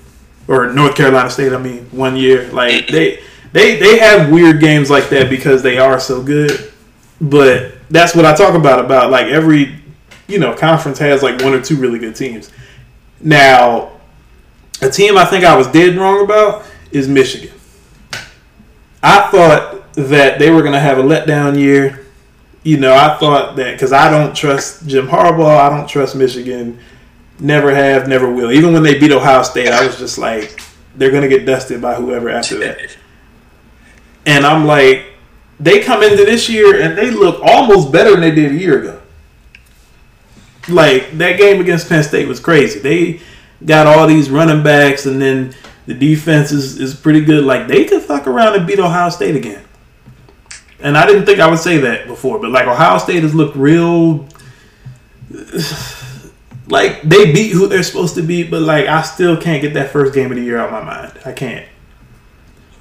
or 0.47 0.71
North 0.71 0.95
Carolina 0.95 1.29
State. 1.29 1.53
I 1.53 1.57
mean, 1.57 1.85
one 1.91 2.15
year. 2.15 2.51
Like 2.51 2.87
they 2.87 3.21
they 3.51 3.77
they 3.77 3.99
have 3.99 4.31
weird 4.31 4.61
games 4.61 4.89
like 4.89 5.09
that 5.09 5.29
because 5.29 5.61
they 5.61 5.77
are 5.77 5.99
so 5.99 6.23
good. 6.23 6.71
But 7.19 7.73
that's 7.89 8.15
what 8.15 8.25
I 8.25 8.33
talk 8.33 8.55
about. 8.55 8.83
About 8.83 9.11
like 9.11 9.27
every 9.27 9.80
you 10.31 10.39
know 10.39 10.55
conference 10.55 10.97
has 10.99 11.21
like 11.21 11.41
one 11.41 11.53
or 11.53 11.61
two 11.61 11.75
really 11.75 11.99
good 11.99 12.15
teams. 12.15 12.51
Now, 13.19 13.91
a 14.81 14.89
team 14.89 15.17
I 15.17 15.25
think 15.25 15.45
I 15.45 15.55
was 15.55 15.67
dead 15.67 15.95
wrong 15.95 16.23
about 16.23 16.65
is 16.91 17.07
Michigan. 17.07 17.53
I 19.03 19.29
thought 19.29 19.93
that 19.93 20.39
they 20.39 20.49
were 20.49 20.61
going 20.61 20.73
to 20.73 20.79
have 20.79 20.97
a 20.97 21.03
letdown 21.03 21.57
year. 21.57 22.05
You 22.63 22.77
know, 22.77 22.93
I 22.93 23.17
thought 23.17 23.55
that 23.55 23.73
because 23.73 23.91
I 23.91 24.09
don't 24.09 24.35
trust 24.35 24.87
Jim 24.87 25.07
Harbaugh, 25.07 25.57
I 25.57 25.69
don't 25.69 25.87
trust 25.87 26.15
Michigan. 26.15 26.79
Never 27.39 27.73
have, 27.73 28.07
never 28.07 28.31
will. 28.31 28.51
Even 28.51 28.73
when 28.73 28.83
they 28.83 28.99
beat 28.99 29.11
Ohio 29.11 29.41
State, 29.41 29.69
I 29.69 29.85
was 29.85 29.97
just 29.97 30.19
like, 30.19 30.61
they're 30.95 31.09
going 31.09 31.23
to 31.23 31.29
get 31.29 31.45
dusted 31.45 31.81
by 31.81 31.95
whoever 31.95 32.29
after 32.29 32.59
that. 32.59 32.95
And 34.27 34.45
I'm 34.45 34.65
like, 34.65 35.05
they 35.59 35.79
come 35.79 36.03
into 36.03 36.23
this 36.23 36.49
year 36.49 36.81
and 36.81 36.95
they 36.95 37.09
look 37.09 37.39
almost 37.43 37.91
better 37.91 38.11
than 38.11 38.21
they 38.21 38.31
did 38.31 38.51
a 38.51 38.55
year 38.55 38.79
ago. 38.79 39.00
Like 40.69 41.17
that 41.17 41.37
game 41.37 41.59
against 41.61 41.89
Penn 41.89 42.03
State 42.03 42.27
was 42.27 42.39
crazy. 42.39 42.79
They 42.79 43.21
got 43.65 43.87
all 43.87 44.07
these 44.07 44.29
running 44.29 44.63
backs, 44.63 45.05
and 45.05 45.21
then 45.21 45.55
the 45.85 45.93
defense 45.93 46.51
is, 46.51 46.79
is 46.79 46.93
pretty 46.95 47.21
good. 47.21 47.43
Like 47.43 47.67
they 47.67 47.85
could 47.85 48.01
fuck 48.01 48.27
around 48.27 48.55
and 48.55 48.67
beat 48.67 48.79
Ohio 48.79 49.09
State 49.09 49.35
again. 49.35 49.63
And 50.79 50.97
I 50.97 51.05
didn't 51.05 51.25
think 51.25 51.39
I 51.39 51.47
would 51.47 51.59
say 51.59 51.77
that 51.77 52.07
before, 52.07 52.39
but 52.39 52.51
like 52.51 52.67
Ohio 52.67 52.97
State 52.97 53.23
has 53.23 53.35
looked 53.35 53.55
real 53.55 54.27
like 56.67 57.01
they 57.03 57.31
beat 57.31 57.51
who 57.51 57.67
they're 57.67 57.83
supposed 57.83 58.15
to 58.15 58.21
beat, 58.21 58.49
but 58.49 58.61
like 58.61 58.87
I 58.87 59.01
still 59.01 59.37
can't 59.39 59.61
get 59.61 59.73
that 59.75 59.91
first 59.91 60.13
game 60.13 60.31
of 60.31 60.37
the 60.37 60.43
year 60.43 60.57
out 60.57 60.67
of 60.67 60.71
my 60.71 60.83
mind. 60.83 61.13
I 61.25 61.31
can't. 61.33 61.67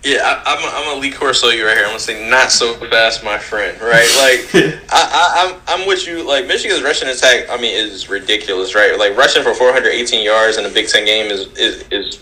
Yeah, 0.02 0.42
I, 0.46 0.54
am 0.54 0.64
a, 0.64 0.90
I'm 0.90 0.96
a 0.96 1.00
Lee 1.00 1.10
Corso 1.10 1.48
you 1.48 1.66
right 1.66 1.76
here. 1.76 1.84
I'm 1.84 1.90
gonna 1.90 2.00
say 2.00 2.28
not 2.30 2.50
so 2.50 2.72
fast, 2.74 3.22
my 3.22 3.36
friend. 3.36 3.78
Right? 3.82 4.08
Like, 4.16 4.54
I, 4.90 4.90
I, 4.90 5.54
I'm 5.68 5.80
I'm 5.80 5.86
with 5.86 6.06
you. 6.06 6.26
Like 6.26 6.46
Michigan's 6.46 6.82
rushing 6.82 7.08
attack, 7.08 7.50
I 7.50 7.60
mean, 7.60 7.76
is 7.76 8.08
ridiculous, 8.08 8.74
right? 8.74 8.98
Like 8.98 9.14
rushing 9.16 9.42
for 9.42 9.54
418 9.54 10.24
yards 10.24 10.56
in 10.56 10.64
a 10.64 10.70
Big 10.70 10.88
Ten 10.88 11.04
game 11.04 11.30
is 11.30 11.48
is 11.58 11.84
is 11.90 12.20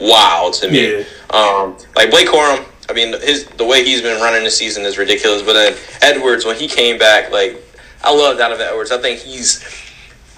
wild 0.00 0.54
to 0.54 0.70
me. 0.70 0.98
Yeah. 0.98 1.04
Um, 1.30 1.76
like 1.96 2.10
Blake 2.10 2.28
Corum, 2.28 2.64
I 2.88 2.94
mean, 2.94 3.12
his 3.20 3.46
the 3.58 3.64
way 3.64 3.84
he's 3.84 4.00
been 4.00 4.20
running 4.22 4.44
the 4.44 4.50
season 4.50 4.84
is 4.84 4.96
ridiculous. 4.96 5.42
But 5.42 5.52
then 5.52 5.76
Edwards, 6.00 6.46
when 6.46 6.56
he 6.56 6.66
came 6.66 6.98
back, 6.98 7.30
like 7.30 7.62
I 8.02 8.14
love 8.14 8.38
Donovan 8.38 8.66
Edwards. 8.66 8.90
I 8.90 8.98
think 8.98 9.20
he's 9.20 9.62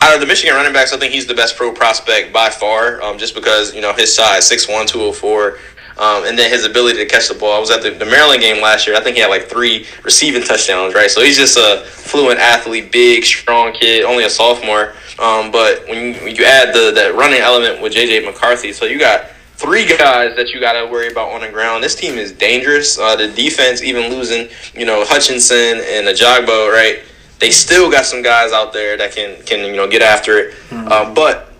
out 0.01 0.15
of 0.15 0.21
the 0.21 0.27
Michigan 0.27 0.57
running 0.57 0.73
backs. 0.73 0.93
I 0.93 0.99
think 0.99 1.13
he's 1.13 1.27
the 1.27 1.35
best 1.35 1.57
pro 1.57 1.73
prospect 1.73 2.33
by 2.33 2.51
far, 2.51 3.01
um, 3.03 3.17
just 3.17 3.35
because 3.35 3.75
you 3.75 3.81
know 3.81 3.93
his 3.93 4.13
size, 4.15 4.51
6'1", 4.51 4.89
204. 4.89 5.59
Um, 5.99 6.25
and 6.25 6.39
then 6.39 6.51
his 6.51 6.65
ability 6.65 6.99
to 6.99 7.07
catch 7.07 7.29
the 7.29 7.35
ball. 7.35 7.57
I 7.57 7.59
was 7.59 7.71
at 7.71 7.83
the, 7.83 7.91
the, 7.91 8.07
Maryland 8.07 8.41
game 8.41 8.63
last 8.63 8.87
year. 8.87 8.97
I 8.97 9.01
think 9.01 9.17
he 9.17 9.23
had 9.23 9.29
like 9.29 9.49
three 9.49 9.87
receiving 10.03 10.43
touchdowns, 10.43 10.95
right? 10.95 11.11
So 11.11 11.23
he's 11.23 11.37
just 11.37 11.59
a 11.59 11.85
fluent 11.85 12.39
athlete, 12.39 12.91
big, 12.91 13.25
strong 13.25 13.73
kid, 13.73 14.05
only 14.05 14.25
a 14.25 14.31
sophomore. 14.31 14.95
Um, 15.19 15.51
but 15.51 15.87
when 15.89 16.15
you, 16.15 16.21
when 16.23 16.35
you 16.35 16.45
add 16.45 16.75
the, 16.75 16.93
the 16.93 17.13
running 17.15 17.41
element 17.41 17.83
with 17.83 17.93
J.J. 17.93 18.25
McCarthy, 18.25 18.73
so 18.73 18.87
you 18.87 18.99
got 18.99 19.27
three 19.61 19.87
guys 19.87 20.35
that 20.37 20.49
you 20.55 20.61
got 20.61 20.73
to 20.73 20.91
worry 20.91 21.09
about 21.09 21.33
on 21.33 21.43
the 21.43 21.49
ground. 21.51 21.85
This 21.85 21.95
team 21.95 22.15
is 22.15 22.33
dangerous. 22.33 22.99
Uh, 22.99 23.15
the 23.15 23.29
defense, 23.29 23.83
even 23.83 24.11
losing, 24.11 24.49
you 24.75 24.87
know, 24.87 25.05
Hutchinson 25.05 25.83
and 25.85 26.07
Ojabo, 26.07 26.73
right? 26.73 27.01
They 27.39 27.51
still 27.51 27.91
got 27.91 28.07
some 28.07 28.23
guys 28.23 28.53
out 28.53 28.73
there 28.73 28.97
that 28.97 29.13
can 29.15 29.43
can 29.45 29.65
you 29.65 29.77
know 29.77 29.89
get 29.89 30.03
after 30.03 30.39
it. 30.39 30.55
Mm-hmm. 30.69 30.89
Uh, 30.89 31.15
but 31.15 31.53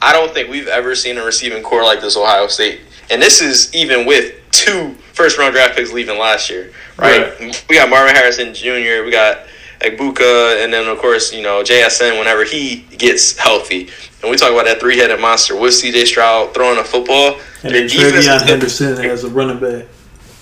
I 0.00 0.12
don't 0.12 0.32
think 0.32 0.50
we've 0.50 0.66
ever 0.66 0.94
seen 0.94 1.16
a 1.16 1.24
receiving 1.24 1.62
corps 1.62 1.84
like 1.84 2.00
this 2.00 2.16
Ohio 2.16 2.46
State, 2.48 2.80
and 3.10 3.20
this 3.20 3.40
is 3.40 3.72
even 3.74 4.06
with 4.06 4.34
two 4.50 4.94
first 5.12 5.38
round 5.38 5.54
draft 5.54 5.76
picks 5.76 5.92
leaving 5.92 6.18
last 6.18 6.50
year, 6.50 6.72
right? 6.96 7.38
right. 7.40 7.66
We 7.68 7.76
got 7.76 7.90
Marvin 7.90 8.14
Harrison 8.14 8.54
Jr. 8.54 9.04
We 9.04 9.10
got 9.10 9.46
Egbuka, 9.80 10.62
and 10.62 10.72
then 10.72 10.88
of 10.88 10.98
course 10.98 11.32
you 11.32 11.42
know 11.42 11.62
JSN 11.62 12.18
whenever 12.18 12.44
he 12.44 12.86
gets 12.96 13.36
healthy. 13.36 13.88
And 14.22 14.30
we 14.30 14.36
talk 14.36 14.52
about 14.52 14.66
that 14.66 14.78
three 14.78 14.96
headed 14.96 15.20
monster 15.20 15.56
with 15.56 15.72
CJ 15.72 16.06
Stroud 16.06 16.54
throwing 16.54 16.78
a 16.78 16.84
football. 16.84 17.40
And 17.64 17.74
then 17.74 17.88
TreVeyon 17.88 18.42
Henderson 18.42 19.04
as 19.04 19.24
a 19.24 19.28
running 19.28 19.58
back. 19.58 19.86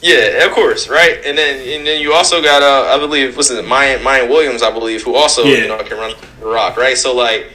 Yeah, 0.03 0.47
of 0.47 0.53
course, 0.53 0.89
right. 0.89 1.21
And 1.25 1.37
then 1.37 1.57
and 1.79 1.87
then 1.87 2.01
you 2.01 2.13
also 2.13 2.43
got 2.43 2.63
uh, 2.63 2.95
I 2.95 2.99
believe 2.99 3.37
what's 3.37 3.51
it, 3.51 3.65
Miyan 3.65 3.99
Miyan 3.99 4.29
Williams, 4.29 4.63
I 4.63 4.71
believe, 4.71 5.03
who 5.03 5.15
also 5.15 5.45
yeah. 5.45 5.59
you 5.59 5.69
know 5.69 5.83
can 5.83 5.99
run 5.99 6.15
the 6.41 6.47
rock, 6.47 6.77
right? 6.77 6.97
So 6.97 7.15
like 7.15 7.51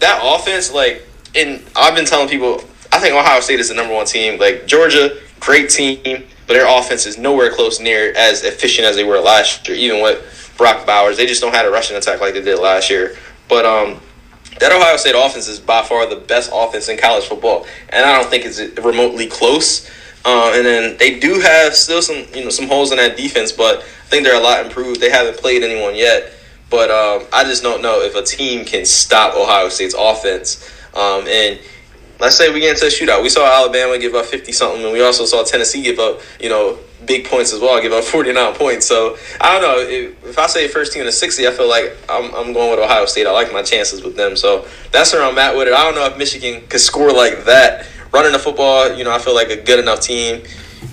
that 0.00 0.20
offense, 0.22 0.72
like, 0.72 1.06
and 1.34 1.62
I've 1.76 1.94
been 1.94 2.04
telling 2.04 2.28
people, 2.28 2.62
I 2.92 2.98
think 2.98 3.14
Ohio 3.14 3.40
State 3.40 3.60
is 3.60 3.68
the 3.68 3.74
number 3.74 3.94
one 3.94 4.06
team. 4.06 4.38
Like 4.38 4.66
Georgia, 4.66 5.18
great 5.40 5.70
team, 5.70 6.24
but 6.46 6.54
their 6.54 6.66
offense 6.66 7.06
is 7.06 7.18
nowhere 7.18 7.52
close 7.52 7.80
near 7.80 8.12
as 8.16 8.44
efficient 8.44 8.86
as 8.86 8.96
they 8.96 9.04
were 9.04 9.18
last 9.20 9.68
year. 9.68 9.76
Even 9.76 10.02
with 10.02 10.54
Brock 10.56 10.86
Bowers, 10.86 11.16
they 11.16 11.26
just 11.26 11.40
don't 11.40 11.54
have 11.54 11.66
a 11.66 11.70
rushing 11.70 11.96
attack 11.96 12.20
like 12.20 12.34
they 12.34 12.42
did 12.42 12.58
last 12.58 12.90
year. 12.90 13.16
But 13.48 13.64
um, 13.64 14.00
that 14.60 14.72
Ohio 14.72 14.96
State 14.96 15.14
offense 15.16 15.48
is 15.48 15.60
by 15.60 15.82
far 15.82 16.06
the 16.06 16.16
best 16.16 16.50
offense 16.52 16.88
in 16.88 16.98
college 16.98 17.24
football, 17.24 17.66
and 17.90 18.04
I 18.04 18.20
don't 18.20 18.28
think 18.30 18.44
it's 18.44 18.60
remotely 18.78 19.26
close. 19.26 19.88
Uh, 20.24 20.52
and 20.54 20.66
then 20.66 20.96
they 20.98 21.18
do 21.18 21.40
have 21.40 21.74
still 21.74 22.02
some 22.02 22.24
you 22.34 22.44
know 22.44 22.50
some 22.50 22.66
holes 22.66 22.90
in 22.90 22.98
that 22.98 23.16
defense, 23.16 23.52
but 23.52 23.78
I 23.78 24.10
think 24.10 24.24
they're 24.24 24.38
a 24.38 24.42
lot 24.42 24.64
improved. 24.64 25.00
They 25.00 25.10
haven't 25.10 25.38
played 25.38 25.62
anyone 25.62 25.94
yet, 25.94 26.32
but 26.70 26.90
um, 26.90 27.26
I 27.32 27.44
just 27.44 27.62
don't 27.62 27.82
know 27.82 28.00
if 28.02 28.14
a 28.14 28.22
team 28.22 28.64
can 28.64 28.84
stop 28.84 29.34
Ohio 29.34 29.68
State's 29.68 29.94
offense. 29.96 30.68
Um, 30.94 31.26
and 31.28 31.60
let's 32.20 32.36
say 32.36 32.52
we 32.52 32.60
get 32.60 32.74
into 32.74 32.86
a 32.86 32.88
shootout. 32.88 33.22
We 33.22 33.28
saw 33.28 33.46
Alabama 33.46 33.98
give 33.98 34.14
up 34.14 34.26
fifty 34.26 34.52
something, 34.52 34.82
and 34.82 34.92
we 34.92 35.02
also 35.02 35.24
saw 35.24 35.44
Tennessee 35.44 35.82
give 35.82 35.98
up 35.98 36.20
you 36.40 36.48
know 36.48 36.78
big 37.04 37.26
points 37.26 37.52
as 37.52 37.60
well. 37.60 37.80
Give 37.80 37.92
up 37.92 38.04
49 38.18 38.54
points. 38.54 38.86
So 38.86 39.16
I 39.40 39.52
don't 39.52 39.62
know. 39.62 39.80
If, 39.80 40.24
if 40.24 40.38
I 40.38 40.46
say 40.46 40.68
first 40.68 40.92
team 40.92 41.04
to 41.04 41.12
60, 41.12 41.46
I 41.46 41.50
feel 41.50 41.68
like 41.68 41.96
I'm, 42.08 42.34
I'm 42.34 42.52
going 42.52 42.70
with 42.70 42.80
Ohio 42.80 43.06
State. 43.06 43.26
I 43.26 43.32
like 43.32 43.52
my 43.52 43.62
chances 43.62 44.02
with 44.02 44.16
them. 44.16 44.36
So 44.36 44.66
that's 44.92 45.12
where 45.12 45.22
I'm 45.22 45.38
at 45.38 45.56
with 45.56 45.68
it. 45.68 45.74
I 45.74 45.82
don't 45.84 45.94
know 45.94 46.06
if 46.06 46.18
Michigan 46.18 46.66
could 46.68 46.80
score 46.80 47.12
like 47.12 47.44
that. 47.44 47.86
Running 48.12 48.32
the 48.32 48.38
football, 48.38 48.94
you 48.94 49.04
know, 49.04 49.12
I 49.12 49.18
feel 49.18 49.34
like 49.34 49.50
a 49.50 49.56
good 49.56 49.78
enough 49.78 50.00
team 50.00 50.42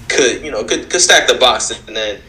could, 0.10 0.44
you 0.44 0.52
know, 0.52 0.64
could, 0.64 0.90
could 0.90 1.02
stack 1.02 1.28
the 1.28 1.36
box. 1.36 1.72
And 1.88 1.96
then 1.96 2.22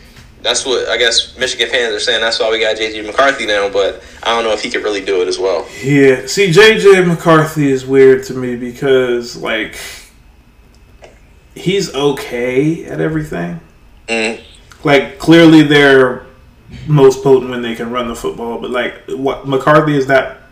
that's 0.47 0.65
what 0.65 0.89
I 0.89 0.97
guess 0.97 1.37
Michigan 1.37 1.69
fans 1.69 1.95
are 1.95 2.01
saying. 2.01 2.21
That's 2.21 2.39
why 2.39 2.51
we 2.51 2.61
got 2.61 2.77
JJ 2.77 3.05
McCarthy 3.05 3.47
now, 3.47 3.69
but 3.69 4.03
I 4.23 4.35
don't 4.35 4.45
know 4.45 4.53
if 4.53 4.63
he 4.63 4.71
could 4.71 4.85
really 4.85 5.05
do 5.05 5.21
it 5.23 5.29
as 5.29 5.39
well. 5.39 5.67
Yeah. 5.83 6.27
See, 6.27 6.51
JJ 6.51 7.07
McCarthy 7.07 7.71
is 7.71 7.85
weird 7.85 8.25
to 8.25 8.35
me 8.35 8.57
because, 8.57 9.37
like, 9.37 9.79
he's 11.55 11.95
okay 11.95 12.85
at 12.85 13.01
everything 13.01 13.61
Mm. 14.09 14.41
Like 14.85 15.19
clearly 15.19 15.63
they're 15.63 16.27
most 16.87 17.23
potent 17.23 17.51
when 17.51 17.63
they 17.63 17.75
can 17.75 17.91
run 17.91 18.09
the 18.09 18.15
football, 18.15 18.61
but 18.61 18.71
like 18.71 19.03
what 19.09 19.47
McCarthy 19.47 19.97
is 19.97 20.07
that 20.07 20.43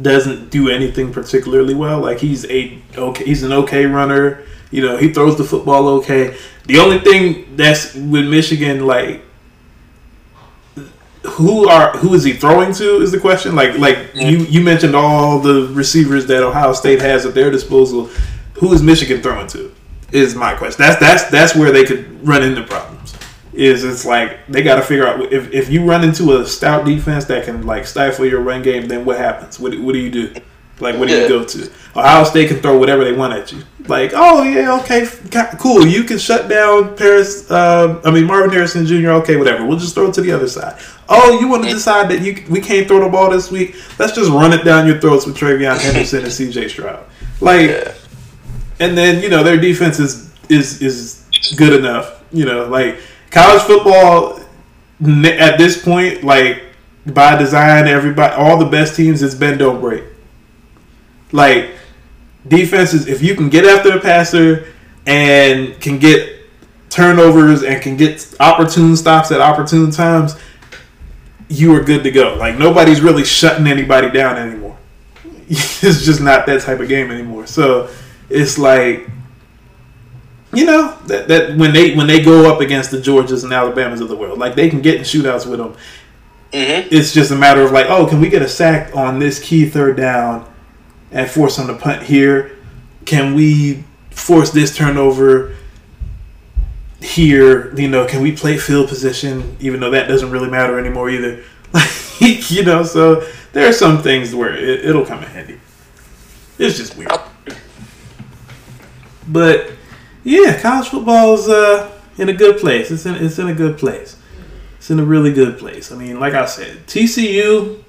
doesn't 0.00 0.50
do 0.50 0.70
anything 0.70 1.12
particularly 1.12 1.74
well. 1.74 2.00
Like 2.00 2.18
he's 2.18 2.48
a 2.50 2.78
okay, 2.96 3.24
he's 3.24 3.42
an 3.42 3.52
okay 3.52 3.86
runner. 3.86 4.42
You 4.70 4.82
know, 4.82 4.96
he 4.96 5.12
throws 5.12 5.36
the 5.36 5.44
football 5.44 5.88
okay. 6.00 6.36
The 6.66 6.78
only 6.78 6.98
thing 6.98 7.56
that's 7.56 7.94
with 7.94 8.26
Michigan, 8.26 8.86
like 8.86 9.22
who 11.26 11.68
are 11.68 11.96
who 11.98 12.14
is 12.14 12.24
he 12.24 12.32
throwing 12.32 12.72
to 12.74 13.00
is 13.00 13.12
the 13.12 13.20
question. 13.20 13.54
Like 13.54 13.78
like 13.78 14.14
you 14.14 14.38
you 14.38 14.60
mentioned 14.60 14.94
all 14.94 15.38
the 15.38 15.68
receivers 15.72 16.26
that 16.26 16.42
Ohio 16.42 16.72
State 16.72 17.00
has 17.00 17.26
at 17.26 17.34
their 17.34 17.50
disposal. 17.50 18.10
Who 18.54 18.72
is 18.72 18.82
Michigan 18.82 19.22
throwing 19.22 19.48
to? 19.48 19.74
Is 20.12 20.34
my 20.34 20.54
question. 20.54 20.82
That's 20.82 21.00
that's 21.00 21.24
that's 21.24 21.54
where 21.54 21.72
they 21.72 21.84
could 21.84 22.26
run 22.26 22.42
into 22.42 22.62
problems 22.62 23.14
is 23.54 23.84
it's 23.84 24.04
like 24.04 24.46
they 24.48 24.62
got 24.62 24.76
to 24.76 24.82
figure 24.82 25.06
out 25.06 25.32
if, 25.32 25.52
if 25.52 25.70
you 25.70 25.84
run 25.84 26.02
into 26.02 26.36
a 26.38 26.46
stout 26.46 26.84
defense 26.84 27.24
that 27.26 27.44
can 27.44 27.64
like 27.64 27.86
stifle 27.86 28.26
your 28.26 28.40
run 28.40 28.62
game, 28.62 28.88
then 28.88 29.04
what 29.04 29.16
happens? 29.16 29.60
What, 29.60 29.78
what 29.80 29.92
do 29.92 29.98
you 29.98 30.10
do? 30.10 30.34
Like, 30.80 30.98
what 30.98 31.08
do 31.08 31.16
you 31.16 31.28
go 31.28 31.44
to? 31.44 31.70
Ohio 31.94 32.24
State 32.24 32.48
can 32.48 32.58
throw 32.58 32.76
whatever 32.78 33.04
they 33.04 33.12
want 33.12 33.32
at 33.32 33.52
you. 33.52 33.62
Like, 33.86 34.12
oh 34.14 34.42
yeah, 34.42 34.80
okay, 34.80 35.06
cool. 35.58 35.86
You 35.86 36.04
can 36.04 36.18
shut 36.18 36.48
down 36.48 36.96
Paris. 36.96 37.48
Uh, 37.50 38.00
I 38.04 38.10
mean 38.10 38.24
Marvin 38.24 38.50
Harrison 38.50 38.86
Jr. 38.86 39.10
Okay, 39.10 39.36
whatever. 39.36 39.64
We'll 39.64 39.78
just 39.78 39.94
throw 39.94 40.08
it 40.08 40.14
to 40.14 40.22
the 40.22 40.32
other 40.32 40.48
side. 40.48 40.80
Oh, 41.08 41.38
you 41.38 41.48
want 41.48 41.64
to 41.64 41.70
decide 41.70 42.10
that 42.10 42.22
you 42.22 42.44
we 42.48 42.60
can't 42.60 42.88
throw 42.88 43.00
the 43.04 43.08
ball 43.08 43.30
this 43.30 43.50
week? 43.50 43.76
Let's 43.98 44.14
just 44.14 44.30
run 44.30 44.52
it 44.52 44.64
down 44.64 44.86
your 44.86 44.98
throats 45.00 45.26
with 45.26 45.36
TreVeyon 45.36 45.78
Henderson 45.80 46.24
and 46.24 46.32
C.J. 46.32 46.68
Stroud. 46.68 47.04
Like, 47.40 47.94
and 48.80 48.96
then 48.96 49.22
you 49.22 49.28
know 49.28 49.44
their 49.44 49.58
defense 49.58 50.00
is 50.00 50.34
is 50.48 50.82
is 50.82 51.54
good 51.56 51.78
enough. 51.78 52.22
You 52.32 52.46
know, 52.46 52.66
like 52.66 52.98
college 53.30 53.62
football 53.62 54.40
at 55.00 55.58
this 55.58 55.82
point, 55.82 56.24
like 56.24 56.62
by 57.06 57.36
design, 57.36 57.86
everybody, 57.86 58.34
all 58.34 58.58
the 58.58 58.64
best 58.64 58.96
teams, 58.96 59.22
it's 59.22 59.34
bend 59.34 59.58
don't 59.58 59.80
break. 59.80 60.04
Like 61.34 61.70
defenses, 62.46 63.08
if 63.08 63.20
you 63.20 63.34
can 63.34 63.48
get 63.48 63.64
after 63.64 63.90
the 63.90 63.98
passer 63.98 64.72
and 65.04 65.78
can 65.80 65.98
get 65.98 66.46
turnovers 66.90 67.64
and 67.64 67.82
can 67.82 67.96
get 67.96 68.36
opportune 68.38 68.96
stops 68.96 69.32
at 69.32 69.40
opportune 69.40 69.90
times, 69.90 70.36
you 71.48 71.74
are 71.74 71.82
good 71.82 72.04
to 72.04 72.12
go. 72.12 72.36
Like 72.36 72.56
nobody's 72.56 73.00
really 73.00 73.24
shutting 73.24 73.66
anybody 73.66 74.12
down 74.12 74.36
anymore. 74.36 74.78
it's 75.48 76.04
just 76.04 76.20
not 76.20 76.46
that 76.46 76.62
type 76.62 76.78
of 76.78 76.88
game 76.88 77.10
anymore. 77.10 77.48
So 77.48 77.90
it's 78.30 78.56
like 78.56 79.10
you 80.52 80.66
know 80.66 80.96
that, 81.06 81.26
that 81.26 81.56
when 81.56 81.72
they 81.72 81.96
when 81.96 82.06
they 82.06 82.22
go 82.22 82.48
up 82.48 82.60
against 82.60 82.92
the 82.92 82.98
Georgias 82.98 83.42
and 83.42 83.52
Alabamas 83.52 84.00
of 84.00 84.06
the 84.06 84.16
world, 84.16 84.38
like 84.38 84.54
they 84.54 84.70
can 84.70 84.82
get 84.82 84.98
in 84.98 85.02
shootouts 85.02 85.50
with 85.50 85.58
them. 85.58 85.74
Mm-hmm. 86.52 86.94
It's 86.94 87.12
just 87.12 87.32
a 87.32 87.36
matter 87.36 87.62
of 87.62 87.72
like, 87.72 87.86
oh, 87.88 88.06
can 88.06 88.20
we 88.20 88.28
get 88.28 88.42
a 88.42 88.48
sack 88.48 88.94
on 88.94 89.18
this 89.18 89.40
key 89.40 89.68
third 89.68 89.96
down 89.96 90.48
and 91.10 91.30
force 91.30 91.56
them 91.56 91.66
to 91.68 91.74
punt 91.74 92.02
here? 92.02 92.56
Can 93.04 93.34
we 93.34 93.84
force 94.10 94.50
this 94.50 94.76
turnover 94.76 95.56
here? 97.00 97.74
You 97.76 97.88
know, 97.88 98.06
can 98.06 98.22
we 98.22 98.32
play 98.32 98.56
field 98.58 98.88
position 98.88 99.56
even 99.60 99.80
though 99.80 99.90
that 99.90 100.08
doesn't 100.08 100.30
really 100.30 100.50
matter 100.50 100.78
anymore 100.78 101.10
either? 101.10 101.42
Like, 102.20 102.48
you 102.48 102.62
know, 102.62 102.84
so 102.84 103.26
there 103.52 103.68
are 103.68 103.72
some 103.72 104.00
things 104.00 104.34
where 104.36 104.54
it, 104.54 104.84
it'll 104.84 105.04
come 105.04 105.22
in 105.24 105.28
handy. 105.30 105.60
It's 106.58 106.78
just 106.78 106.96
weird, 106.96 107.10
but 109.26 109.72
yeah, 110.22 110.60
college 110.60 110.88
football 110.88 111.34
is 111.34 111.48
uh, 111.48 111.90
in 112.16 112.28
a 112.28 112.32
good 112.32 112.58
place. 112.58 112.90
It's 112.90 113.04
in 113.06 113.16
it's 113.16 113.38
in 113.38 113.48
a 113.48 113.54
good 113.54 113.78
place. 113.78 114.16
It's 114.78 114.90
in 114.90 114.98
a 115.00 115.04
really 115.04 115.32
good 115.32 115.58
place. 115.58 115.92
I 115.92 115.96
mean, 115.96 116.20
like 116.20 116.34
I 116.34 116.46
said, 116.46 116.86
TCU 116.86 117.82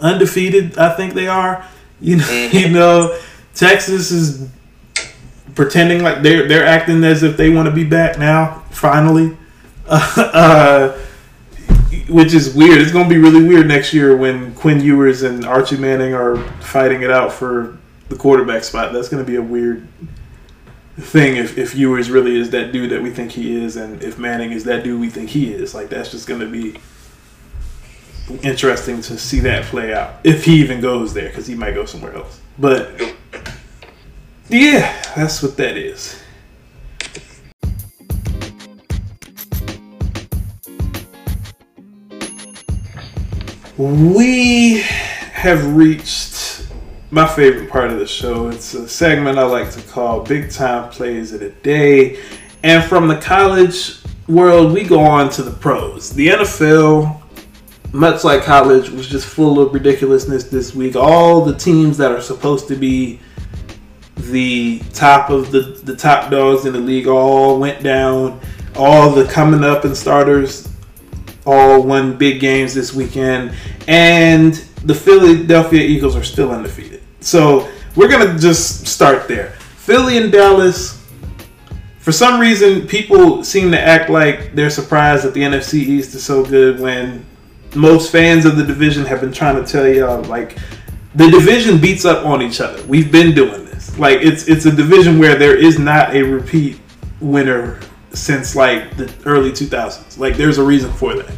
undefeated. 0.00 0.78
I 0.78 0.94
think 0.94 1.14
they 1.14 1.28
are. 1.28 1.66
You 2.00 2.16
know, 2.16 2.24
mm-hmm. 2.24 2.56
you 2.56 2.68
know, 2.70 3.18
Texas 3.54 4.10
is 4.10 4.48
pretending 5.54 6.02
like 6.02 6.22
they're 6.22 6.48
they're 6.48 6.66
acting 6.66 7.04
as 7.04 7.22
if 7.22 7.36
they 7.36 7.50
want 7.50 7.68
to 7.68 7.74
be 7.74 7.84
back 7.84 8.18
now. 8.18 8.62
Finally, 8.70 9.36
uh, 9.86 10.96
which 12.08 12.34
is 12.34 12.54
weird. 12.54 12.80
It's 12.80 12.92
going 12.92 13.08
to 13.08 13.14
be 13.14 13.20
really 13.20 13.46
weird 13.46 13.66
next 13.66 13.92
year 13.92 14.16
when 14.16 14.54
Quinn 14.54 14.80
Ewers 14.80 15.22
and 15.22 15.44
Archie 15.44 15.76
Manning 15.76 16.14
are 16.14 16.36
fighting 16.60 17.02
it 17.02 17.10
out 17.10 17.32
for 17.32 17.78
the 18.08 18.16
quarterback 18.16 18.64
spot. 18.64 18.92
That's 18.92 19.08
going 19.08 19.24
to 19.24 19.30
be 19.30 19.36
a 19.36 19.42
weird 19.42 19.86
thing 20.98 21.36
if, 21.36 21.56
if 21.56 21.74
Ewers 21.74 22.10
really 22.10 22.38
is 22.38 22.50
that 22.50 22.72
dude 22.72 22.90
that 22.90 23.02
we 23.02 23.10
think 23.10 23.32
he 23.32 23.56
is, 23.56 23.76
and 23.76 24.02
if 24.02 24.18
Manning 24.18 24.52
is 24.52 24.64
that 24.64 24.84
dude 24.84 25.00
we 25.00 25.08
think 25.08 25.30
he 25.30 25.52
is. 25.52 25.74
Like 25.74 25.88
that's 25.88 26.10
just 26.10 26.26
going 26.26 26.40
to 26.40 26.48
be 26.48 26.78
interesting 28.38 29.00
to 29.02 29.18
see 29.18 29.40
that 29.40 29.64
play 29.64 29.92
out 29.92 30.14
if 30.24 30.44
he 30.44 30.60
even 30.60 30.80
goes 30.80 31.12
there 31.14 31.28
because 31.28 31.46
he 31.46 31.54
might 31.54 31.74
go 31.74 31.84
somewhere 31.84 32.14
else. 32.14 32.40
But 32.58 33.14
yeah, 34.48 35.00
that's 35.16 35.42
what 35.42 35.56
that 35.56 35.76
is. 35.76 36.20
We 43.78 44.82
have 45.32 45.74
reached 45.74 46.66
my 47.10 47.26
favorite 47.26 47.70
part 47.70 47.90
of 47.90 47.98
the 47.98 48.06
show. 48.06 48.48
It's 48.48 48.74
a 48.74 48.88
segment 48.88 49.38
I 49.38 49.44
like 49.44 49.70
to 49.72 49.80
call 49.82 50.20
Big 50.20 50.50
Time 50.50 50.90
Plays 50.90 51.32
of 51.32 51.40
the 51.40 51.48
Day. 51.48 52.20
And 52.62 52.84
from 52.84 53.08
the 53.08 53.16
college 53.16 54.00
world, 54.28 54.72
we 54.72 54.84
go 54.84 55.00
on 55.00 55.30
to 55.30 55.42
the 55.42 55.50
pros. 55.50 56.10
The 56.10 56.28
NFL, 56.28 57.19
much 57.92 58.24
like 58.24 58.42
college, 58.42 58.90
was 58.90 59.08
just 59.08 59.26
full 59.26 59.60
of 59.60 59.72
ridiculousness 59.74 60.44
this 60.44 60.74
week. 60.74 60.96
All 60.96 61.44
the 61.44 61.54
teams 61.54 61.96
that 61.98 62.12
are 62.12 62.20
supposed 62.20 62.68
to 62.68 62.76
be 62.76 63.20
the 64.16 64.80
top 64.92 65.30
of 65.30 65.50
the, 65.50 65.60
the 65.82 65.96
top 65.96 66.30
dogs 66.30 66.66
in 66.66 66.72
the 66.72 66.78
league 66.78 67.06
all 67.06 67.58
went 67.58 67.82
down. 67.82 68.40
All 68.76 69.10
the 69.10 69.24
coming 69.24 69.64
up 69.64 69.84
and 69.84 69.96
starters 69.96 70.68
all 71.46 71.82
won 71.82 72.16
big 72.16 72.40
games 72.40 72.74
this 72.74 72.94
weekend, 72.94 73.52
and 73.88 74.54
the 74.84 74.94
Philadelphia 74.94 75.82
Eagles 75.82 76.14
are 76.14 76.22
still 76.22 76.52
undefeated. 76.52 77.02
So 77.20 77.68
we're 77.96 78.08
gonna 78.08 78.38
just 78.38 78.86
start 78.86 79.26
there. 79.26 79.50
Philly 79.76 80.18
and 80.18 80.30
Dallas. 80.30 80.98
For 81.98 82.12
some 82.12 82.40
reason, 82.40 82.86
people 82.86 83.44
seem 83.44 83.70
to 83.72 83.80
act 83.80 84.08
like 84.08 84.54
they're 84.54 84.70
surprised 84.70 85.24
that 85.24 85.34
the 85.34 85.42
NFC 85.42 85.74
East 85.74 86.14
is 86.14 86.24
so 86.24 86.44
good 86.44 86.80
when 86.80 87.26
most 87.74 88.10
fans 88.10 88.44
of 88.44 88.56
the 88.56 88.64
division 88.64 89.04
have 89.06 89.20
been 89.20 89.32
trying 89.32 89.62
to 89.62 89.70
tell 89.70 89.86
y'all 89.86 90.22
like 90.24 90.58
the 91.14 91.30
division 91.30 91.80
beats 91.80 92.04
up 92.04 92.24
on 92.24 92.42
each 92.42 92.60
other. 92.60 92.82
We've 92.86 93.10
been 93.10 93.34
doing 93.34 93.64
this. 93.64 93.98
Like 93.98 94.20
it's 94.20 94.48
it's 94.48 94.66
a 94.66 94.72
division 94.72 95.18
where 95.18 95.36
there 95.36 95.56
is 95.56 95.78
not 95.78 96.14
a 96.14 96.22
repeat 96.22 96.80
winner 97.20 97.80
since 98.12 98.56
like 98.56 98.96
the 98.96 99.12
early 99.24 99.50
2000s. 99.50 100.18
Like 100.18 100.36
there's 100.36 100.58
a 100.58 100.64
reason 100.64 100.92
for 100.92 101.14
that. 101.14 101.32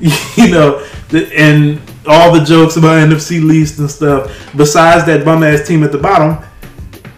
you 0.36 0.50
know, 0.50 0.84
and 1.12 1.80
all 2.06 2.32
the 2.32 2.44
jokes 2.44 2.76
about 2.76 3.08
NFC 3.08 3.42
least 3.42 3.78
and 3.78 3.90
stuff. 3.90 4.52
Besides 4.56 5.06
that 5.06 5.24
bum 5.24 5.42
ass 5.42 5.66
team 5.66 5.82
at 5.82 5.92
the 5.92 5.98
bottom, 5.98 6.44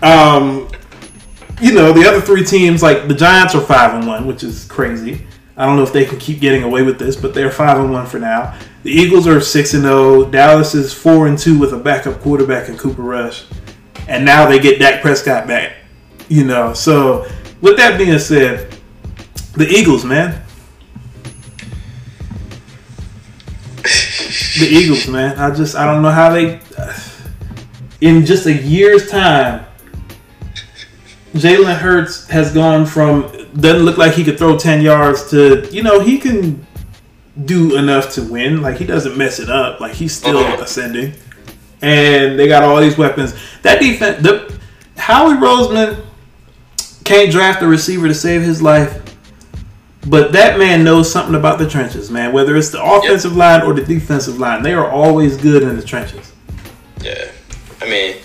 um, 0.02 0.68
you 1.60 1.72
know, 1.72 1.92
the 1.92 2.06
other 2.06 2.20
three 2.20 2.44
teams 2.44 2.82
like 2.82 3.08
the 3.08 3.14
Giants 3.14 3.54
are 3.54 3.60
five 3.60 3.94
and 3.94 4.06
one, 4.06 4.26
which 4.26 4.44
is 4.44 4.64
crazy. 4.66 5.26
I 5.56 5.64
don't 5.64 5.76
know 5.76 5.82
if 5.82 5.92
they 5.92 6.04
can 6.04 6.18
keep 6.18 6.40
getting 6.40 6.62
away 6.62 6.82
with 6.82 6.98
this, 6.98 7.16
but 7.16 7.32
they're 7.32 7.50
five 7.50 7.78
and 7.78 7.90
one 7.90 8.06
for 8.06 8.18
now. 8.18 8.58
The 8.82 8.90
Eagles 8.90 9.26
are 9.26 9.40
six 9.40 9.72
and 9.74 9.84
zero. 9.84 10.30
Dallas 10.30 10.74
is 10.74 10.92
four 10.92 11.26
and 11.26 11.38
two 11.38 11.58
with 11.58 11.72
a 11.72 11.78
backup 11.78 12.20
quarterback 12.20 12.68
in 12.68 12.76
Cooper 12.76 13.02
Rush, 13.02 13.46
and 14.06 14.24
now 14.24 14.46
they 14.46 14.58
get 14.58 14.78
Dak 14.78 15.00
Prescott 15.00 15.46
back. 15.46 15.72
You 16.28 16.44
know, 16.44 16.74
so 16.74 17.26
with 17.60 17.76
that 17.78 17.96
being 17.98 18.18
said, 18.18 18.76
the 19.54 19.66
Eagles, 19.66 20.04
man. 20.04 20.42
the 24.58 24.66
Eagles, 24.66 25.06
man. 25.08 25.38
I 25.38 25.54
just 25.54 25.76
I 25.76 25.86
don't 25.86 26.02
know 26.02 26.10
how 26.10 26.30
they 26.30 26.60
in 28.00 28.26
just 28.26 28.46
a 28.46 28.52
year's 28.52 29.08
time. 29.08 29.64
Jalen 31.34 31.76
Hurts 31.76 32.28
has 32.28 32.52
gone 32.52 32.86
from 32.86 33.30
doesn't 33.58 33.84
look 33.84 33.96
like 33.96 34.12
he 34.12 34.24
could 34.24 34.38
throw 34.38 34.56
ten 34.56 34.80
yards 34.82 35.30
to 35.30 35.68
you 35.72 35.82
know 35.82 36.00
he 36.00 36.18
can 36.18 36.66
do 37.44 37.76
enough 37.76 38.12
to 38.14 38.22
win. 38.22 38.62
Like 38.62 38.76
he 38.76 38.86
doesn't 38.86 39.16
mess 39.16 39.38
it 39.38 39.50
up. 39.50 39.80
Like 39.80 39.92
he's 39.92 40.14
still 40.14 40.38
uh-huh. 40.38 40.62
ascending, 40.62 41.14
and 41.82 42.38
they 42.38 42.48
got 42.48 42.62
all 42.62 42.80
these 42.80 42.98
weapons. 42.98 43.34
That 43.62 43.80
defense, 43.80 44.22
the 44.22 44.58
Howie 44.96 45.34
Roseman 45.34 46.04
can't 47.04 47.30
draft 47.30 47.62
a 47.62 47.66
receiver 47.66 48.08
to 48.08 48.14
save 48.14 48.42
his 48.42 48.62
life. 48.62 49.02
But 50.08 50.32
that 50.32 50.56
man 50.56 50.84
knows 50.84 51.10
something 51.10 51.34
about 51.34 51.58
the 51.58 51.68
trenches, 51.68 52.12
man. 52.12 52.32
Whether 52.32 52.56
it's 52.56 52.70
the 52.70 52.82
offensive 52.82 53.32
yep. 53.32 53.38
line 53.38 53.62
or 53.62 53.74
the 53.74 53.84
defensive 53.84 54.38
line, 54.38 54.62
they 54.62 54.72
are 54.72 54.88
always 54.88 55.36
good 55.36 55.64
in 55.64 55.74
the 55.74 55.82
trenches. 55.82 56.32
Yeah, 57.02 57.30
I 57.80 57.90
mean, 57.90 58.16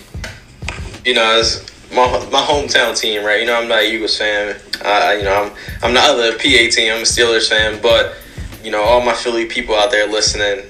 you 1.04 1.14
know, 1.14 1.40
it's 1.40 1.71
my 1.92 2.06
my 2.30 2.40
hometown 2.40 2.98
team, 2.98 3.24
right? 3.24 3.40
You 3.40 3.46
know, 3.46 3.60
I'm 3.60 3.68
not 3.68 3.80
a 3.80 3.92
Eagles 3.92 4.16
fan. 4.16 4.56
Uh, 4.84 5.14
you 5.16 5.24
know, 5.24 5.34
I'm 5.34 5.52
I'm 5.82 5.94
not 5.94 6.16
the 6.16 6.32
PA 6.36 6.74
team. 6.74 6.92
I'm 6.92 7.00
a 7.00 7.04
Steelers 7.04 7.48
fan, 7.48 7.80
but 7.82 8.16
you 8.64 8.70
know, 8.70 8.82
all 8.82 9.00
my 9.00 9.12
Philly 9.12 9.46
people 9.46 9.74
out 9.74 9.90
there 9.90 10.06
listening, 10.06 10.64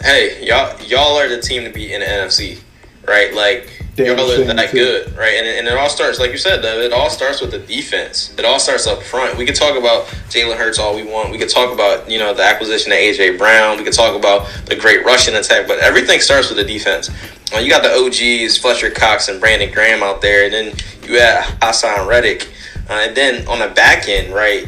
hey, 0.00 0.44
y'all 0.44 0.80
y'all 0.82 1.18
are 1.18 1.28
the 1.28 1.40
team 1.40 1.64
to 1.64 1.70
be 1.70 1.92
in 1.92 2.00
the 2.00 2.06
NFC, 2.06 2.60
right? 3.06 3.34
Like 3.34 3.79
y'all 4.06 4.16
that 4.56 4.72
good, 4.72 5.16
right? 5.16 5.34
And, 5.34 5.46
and 5.46 5.68
it 5.68 5.74
all 5.74 5.88
starts, 5.88 6.18
like 6.18 6.30
you 6.30 6.38
said, 6.38 6.62
though, 6.62 6.80
it 6.80 6.92
all 6.92 7.10
starts 7.10 7.40
with 7.40 7.50
the 7.50 7.58
defense. 7.58 8.34
It 8.38 8.44
all 8.44 8.58
starts 8.58 8.86
up 8.86 9.02
front. 9.02 9.36
We 9.36 9.46
could 9.46 9.54
talk 9.54 9.78
about 9.78 10.06
Jalen 10.28 10.56
Hurts 10.56 10.78
all 10.78 10.94
we 10.94 11.02
want. 11.02 11.30
We 11.30 11.38
could 11.38 11.48
talk 11.48 11.72
about, 11.72 12.10
you 12.10 12.18
know, 12.18 12.34
the 12.34 12.42
acquisition 12.42 12.92
of 12.92 12.98
A.J. 12.98 13.36
Brown. 13.36 13.78
We 13.78 13.84
could 13.84 13.92
talk 13.92 14.16
about 14.16 14.48
the 14.66 14.76
great 14.76 15.04
rushing 15.04 15.34
attack, 15.34 15.66
but 15.66 15.78
everything 15.78 16.20
starts 16.20 16.48
with 16.48 16.58
the 16.58 16.64
defense. 16.64 17.10
Uh, 17.54 17.58
you 17.58 17.68
got 17.68 17.82
the 17.82 17.90
OGs, 17.90 18.58
Fletcher 18.58 18.90
Cox 18.90 19.28
and 19.28 19.40
Brandon 19.40 19.72
Graham 19.72 20.02
out 20.02 20.20
there, 20.20 20.44
and 20.44 20.52
then 20.52 20.76
you 21.02 21.18
add 21.18 21.44
Haason 21.60 22.06
Reddick. 22.06 22.48
Uh, 22.88 23.06
and 23.06 23.16
then 23.16 23.46
on 23.48 23.58
the 23.58 23.68
back 23.68 24.08
end, 24.08 24.32
right, 24.32 24.66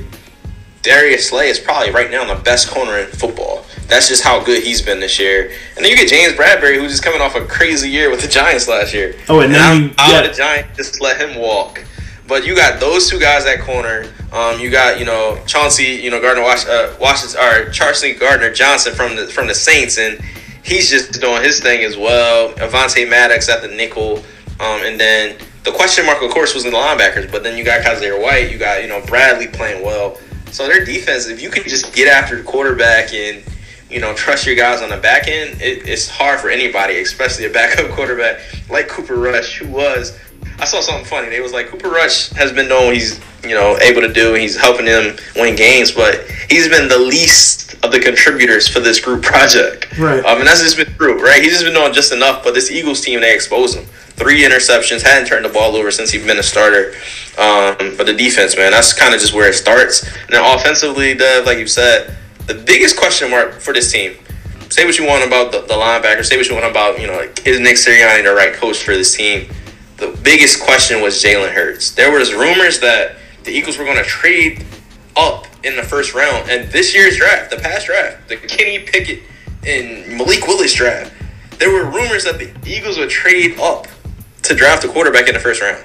Darius 0.83 1.29
Slay 1.29 1.49
is 1.49 1.59
probably 1.59 1.93
right 1.93 2.11
now 2.11 2.23
on 2.23 2.29
the 2.29 2.43
best 2.43 2.69
corner 2.69 2.99
in 2.99 3.07
football. 3.07 3.65
That's 3.87 4.09
just 4.09 4.25
how 4.25 4.43
good 4.43 4.63
he's 4.63 4.83
been 4.83 5.01
this 5.01 5.19
year. 5.19 5.53
And 5.77 5.85
then 5.85 5.91
you 5.91 5.97
get 5.97 6.09
James 6.09 6.33
Bradberry, 6.33 6.77
who's 6.77 6.91
just 6.91 7.05
coming 7.05 7.21
off 7.21 7.37
a 7.37 7.45
crazy 7.45 7.89
year 7.89 8.11
with 8.11 8.21
the 8.21 8.29
Giants 8.29 8.67
last 8.67 8.93
year. 8.93 9.15
Oh, 9.29 9.41
and, 9.41 9.55
and 9.55 9.55
then 9.55 9.83
you, 9.83 9.95
yeah. 9.99 10.27
the 10.27 10.33
Giants 10.33 10.77
just 10.77 11.01
let 11.01 11.21
him 11.21 11.41
walk. 11.41 11.85
But 12.27 12.47
you 12.47 12.57
got 12.57 12.81
those 12.81 13.09
two 13.09 13.21
guys 13.21 13.45
at 13.47 13.61
corner. 13.61 14.13
Um, 14.33 14.59
you 14.59 14.71
got 14.71 14.99
you 14.99 15.05
know 15.05 15.39
Chauncey, 15.47 15.85
you 15.85 16.11
know 16.11 16.21
Gardner 16.21 16.43
Wash, 16.43 16.67
uh, 16.67 16.97
Washington, 17.01 17.41
or 17.41 17.71
Charlie 17.71 18.15
Gardner 18.15 18.53
Johnson 18.53 18.95
from 18.95 19.17
the 19.17 19.27
from 19.27 19.49
the 19.49 19.55
Saints, 19.55 19.99
and 19.99 20.19
he's 20.63 20.89
just 20.89 21.21
doing 21.21 21.43
his 21.43 21.61
thing 21.61 21.85
as 21.85 21.97
well. 21.97 22.53
Avonte 22.55 23.09
Maddox 23.09 23.49
at 23.49 23.61
the 23.61 23.69
nickel, 23.69 24.19
um, 24.61 24.81
and 24.83 24.99
then 24.99 25.37
the 25.65 25.73
question 25.73 26.07
mark, 26.07 26.23
of 26.23 26.31
course, 26.31 26.55
was 26.55 26.65
in 26.65 26.73
the 26.73 26.79
linebackers. 26.79 27.31
But 27.31 27.43
then 27.43 27.59
you 27.59 27.65
got 27.65 27.85
Kyzir 27.85 28.21
White, 28.21 28.51
you 28.51 28.59
got 28.59 28.83
you 28.83 28.89
know 28.89 29.03
Bradley 29.07 29.49
playing 29.49 29.85
well. 29.85 30.17
So 30.53 30.69
their 30.69 30.85
defense, 30.85 31.29
if 31.29 31.41
you 31.41 31.51
can 31.51 31.65
just 31.65 31.95
get 31.95 32.09
after 32.09 32.37
the 32.37 32.43
quarterback 32.43 33.13
and 33.15 33.43
you 33.93 34.01
know, 34.01 34.15
trust 34.15 34.47
your 34.47 34.57
guys 34.57 34.81
on 34.81 34.89
the 34.89 34.97
back 34.97 35.29
end, 35.29 35.61
it, 35.61 35.87
it's 35.87 36.09
hard 36.09 36.41
for 36.41 36.49
anybody, 36.49 37.01
especially 37.01 37.45
a 37.45 37.51
backup 37.51 37.91
quarterback 37.95 38.41
like 38.71 38.89
Cooper 38.89 39.17
Rush, 39.17 39.59
who 39.59 39.69
was. 39.69 40.19
I 40.59 40.65
saw 40.65 40.81
something 40.81 41.05
funny. 41.05 41.29
They 41.29 41.41
was 41.41 41.53
like 41.53 41.69
Cooper 41.69 41.89
Rush 41.89 42.31
has 42.31 42.53
been 42.53 42.69
doing 42.69 42.93
he's 42.93 43.21
you 43.43 43.55
know 43.55 43.79
able 43.81 44.01
to 44.01 44.13
do. 44.13 44.35
He's 44.35 44.59
helping 44.59 44.87
them 44.87 45.17
win 45.37 45.57
games, 45.57 45.93
but 45.93 46.25
he's 46.49 46.69
been 46.69 46.89
the 46.89 46.99
least 46.99 47.75
of 47.85 47.93
the 47.93 48.01
contributors 48.01 48.67
for 48.67 48.81
this 48.81 49.01
group 49.01 49.23
project. 49.33 49.99
Right. 49.99 50.25
Um, 50.25 50.39
mean 50.39 50.47
that's 50.47 50.63
just 50.63 50.77
been 50.77 50.93
true, 50.95 51.23
right? 51.23 51.43
He's 51.43 51.53
just 51.53 51.65
been 51.65 51.75
doing 51.75 51.93
just 51.93 52.13
enough. 52.13 52.43
But 52.45 52.55
this 52.55 52.71
Eagles 52.71 53.03
team, 53.03 53.21
they 53.21 53.35
exposed 53.35 53.77
him. 53.77 53.87
Three 54.23 54.45
interceptions, 54.45 55.03
hadn't 55.03 55.27
turned 55.27 55.45
the 55.45 55.49
ball 55.49 55.75
over 55.77 55.91
since 55.91 56.11
he's 56.11 56.25
been 56.25 56.39
a 56.39 56.43
starter. 56.43 56.95
Um, 57.37 57.97
but 57.97 58.07
the 58.07 58.15
defense, 58.17 58.57
man, 58.57 58.71
that's 58.71 58.93
kind 58.93 59.15
of 59.15 59.21
just 59.21 59.35
where 59.35 59.49
it 59.49 59.55
starts. 59.55 60.05
And 60.05 60.31
then 60.31 60.45
offensively, 60.45 61.15
Dev, 61.15 61.45
like 61.45 61.59
you 61.59 61.67
said 61.67 62.17
the 62.47 62.55
biggest 62.55 62.97
question 62.97 63.31
mark 63.31 63.61
for 63.61 63.73
this 63.73 63.93
team. 63.93 64.17
Say 64.69 64.85
what 64.85 64.99
you 64.99 65.07
want 65.07 65.25
about 65.27 65.53
the, 65.53 65.61
the 65.61 65.75
linebacker. 65.75 66.25
Say 66.25 66.37
what 66.37 66.49
you 66.49 66.55
want 66.55 66.67
about 66.67 67.01
you 67.01 67.07
know 67.07 67.17
like, 67.17 67.47
is 67.47 67.61
Nick 67.61 67.77
Sirianni 67.77 68.25
the 68.25 68.35
right 68.35 68.53
coach 68.55 68.83
for 68.83 68.93
this 68.93 69.15
team? 69.15 69.49
The 69.99 70.19
biggest 70.23 70.63
question 70.63 71.01
was 71.01 71.23
Jalen 71.23 71.53
Hurts. 71.53 71.93
There 71.93 72.11
was 72.11 72.33
rumors 72.33 72.81
that 72.81 73.17
the 73.45 73.51
Eagles 73.53 73.79
were 73.79 73.85
going 73.85 73.99
to 73.99 74.05
trade 74.05 74.65
up 75.17 75.47
in 75.63 75.77
the 75.77 75.83
first 75.83 76.15
round, 76.15 76.51
and 76.51 76.71
this 76.73 76.95
year's 76.95 77.17
draft, 77.17 77.51
the 77.51 77.59
past 77.59 77.87
draft, 77.87 78.29
the 78.29 78.37
Kenny 78.37 78.81
Pickett 78.81 79.23
and 79.65 80.17
Malik 80.17 80.47
Willis 80.47 80.75
draft, 80.75 81.13
there 81.59 81.71
were 81.71 81.85
rumors 81.85 82.25
that 82.25 82.39
the 82.39 82.51
Eagles 82.67 82.99
would 82.99 83.11
trade 83.11 83.59
up 83.61 83.87
to 84.53 84.59
draft 84.59 84.85
a 84.85 84.89
quarterback 84.89 85.29
in 85.29 85.35
the 85.35 85.41
first 85.41 85.63
round. 85.63 85.83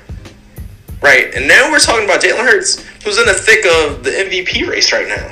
Right, 1.02 1.34
and 1.36 1.48
now 1.48 1.72
we're 1.72 1.80
talking 1.80 2.06
about 2.06 2.22
Jalen 2.22 2.46
Hurts, 2.46 2.84
who's 3.04 3.20
in 3.20 3.26
the 3.26 3.34
thick 3.34 3.66
of 3.66 4.04
the 4.04 4.10
MVP 4.10 4.68
race 4.68 4.92
right 4.92 5.08
now 5.08 5.32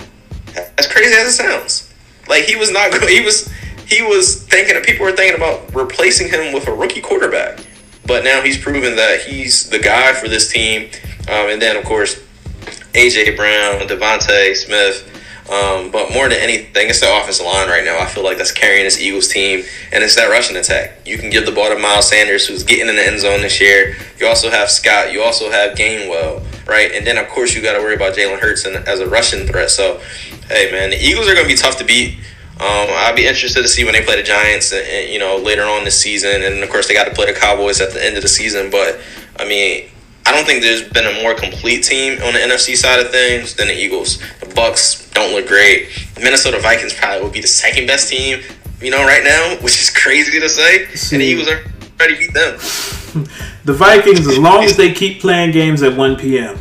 as 0.78 0.88
crazy 0.88 1.14
as 1.16 1.28
it 1.28 1.32
sounds. 1.32 1.94
Like 2.28 2.44
he 2.44 2.56
was 2.56 2.72
not 2.72 2.94
he 3.10 3.22
was 3.22 3.52
he 3.88 4.02
was 4.02 4.44
thinking 4.44 4.82
people 4.84 5.06
were 5.06 5.12
thinking 5.12 5.38
about 5.38 5.74
replacing 5.74 6.30
him 6.30 6.54
with 6.54 6.68
a 6.68 6.74
rookie 6.74 7.02
quarterback. 7.02 7.60
But 8.06 8.24
now 8.24 8.42
he's 8.42 8.58
proven 8.58 8.96
that 8.98 9.22
he's 9.22 9.70
the 9.70 9.80
guy 9.80 10.14
for 10.14 10.28
this 10.28 10.52
team. 10.52 10.90
Um, 11.28 11.50
and 11.50 11.62
then 11.62 11.76
of 11.76 11.86
course 11.86 12.22
AJ 12.94 13.36
Brown, 13.36 13.88
DeVonta 13.88 14.56
Smith. 14.56 15.12
Um, 15.50 15.92
but 15.92 16.12
more 16.12 16.28
than 16.28 16.40
anything, 16.40 16.90
it's 16.90 17.02
the 17.02 17.18
offensive 17.22 17.46
line 17.46 17.68
right 17.68 17.84
now. 17.84 18.00
I 18.00 18.08
feel 18.08 18.24
like 18.24 18.38
that's 18.38 18.52
carrying 18.52 18.84
this 18.84 19.00
Eagles 19.00 19.28
team, 19.28 19.64
and 19.94 20.04
it's 20.04 20.16
that 20.16 20.26
rushing 20.26 20.58
attack. 20.58 21.06
You 21.06 21.20
can 21.20 21.30
give 21.30 21.46
the 21.46 21.52
ball 21.52 21.70
to 21.70 21.78
Miles 21.78 22.10
Sanders, 22.10 22.48
who's 22.48 22.64
getting 22.64 22.90
in 22.90 22.96
the 22.96 23.06
end 23.06 23.20
zone 23.20 23.42
this 23.42 23.62
year. 23.62 23.96
You 24.20 24.26
also 24.26 24.50
have 24.50 24.72
Scott. 24.72 25.14
You 25.14 25.22
also 25.22 25.52
have 25.52 25.78
Gainwell, 25.78 26.44
right? 26.68 26.92
And 26.92 27.06
then 27.06 27.20
of 27.20 27.28
course 27.30 27.54
you 27.54 27.62
got 27.62 27.74
to 27.74 27.80
worry 27.80 27.94
about 27.94 28.16
Jalen 28.16 28.40
Hurts 28.40 28.66
and, 28.66 28.76
as 28.88 29.02
a 29.02 29.08
rushing 29.08 29.46
threat. 29.46 29.70
So, 29.70 30.02
hey 30.48 30.72
man, 30.72 30.90
the 30.90 30.98
Eagles 30.98 31.28
are 31.28 31.36
going 31.36 31.48
to 31.48 31.54
be 31.54 31.58
tough 31.58 31.78
to 31.78 31.84
beat. 31.84 32.18
Um, 32.56 32.88
I'd 32.90 33.16
be 33.16 33.28
interested 33.28 33.62
to 33.62 33.68
see 33.68 33.84
when 33.84 33.94
they 33.94 34.02
play 34.02 34.16
the 34.16 34.24
Giants, 34.24 34.72
and, 34.72 34.88
and, 34.88 35.12
you 35.12 35.20
know, 35.20 35.36
later 35.36 35.64
on 35.64 35.84
this 35.84 36.00
season, 36.00 36.42
and 36.42 36.64
of 36.64 36.70
course 36.70 36.88
they 36.88 36.94
got 36.94 37.04
to 37.04 37.14
play 37.14 37.26
the 37.26 37.38
Cowboys 37.38 37.82
at 37.82 37.92
the 37.92 38.04
end 38.04 38.16
of 38.16 38.24
the 38.24 38.30
season. 38.30 38.72
But 38.72 39.00
I 39.38 39.48
mean, 39.48 39.90
I 40.26 40.32
don't 40.32 40.46
think 40.46 40.62
there's 40.62 40.82
been 40.90 41.06
a 41.06 41.22
more 41.22 41.36
complete 41.36 41.84
team 41.84 42.22
on 42.24 42.34
the 42.34 42.40
NFC 42.40 42.76
side 42.76 43.00
of 43.00 43.12
things 43.12 43.56
than 43.56 43.68
the 43.68 43.78
Eagles. 43.78 44.18
The 44.40 44.48
Bucs 44.48 45.14
don't 45.14 45.34
look 45.34 45.48
great. 45.48 45.90
Minnesota 46.22 46.60
Vikings 46.60 46.94
probably 46.94 47.22
will 47.24 47.32
be 47.32 47.42
the 47.42 47.48
second 47.48 47.86
best 47.86 48.10
team, 48.10 48.42
you 48.82 48.90
know, 48.90 49.06
right 49.06 49.24
now, 49.24 49.56
which 49.62 49.80
is 49.80 49.90
crazy 49.90 50.40
to 50.40 50.50
say. 50.50 50.86
And 50.86 51.22
the 51.22 51.26
Eagles 51.26 51.48
are 51.48 51.64
ready 52.00 52.16
to 52.16 52.20
beat 52.20 52.34
them. 52.34 52.56
the 53.66 53.74
Vikings, 53.74 54.28
as 54.28 54.38
long 54.38 54.64
as 54.64 54.76
they 54.76 54.92
keep 54.92 55.22
playing 55.22 55.52
games 55.52 55.84
at 55.84 55.96
1 55.96 56.16
p.m., 56.18 56.58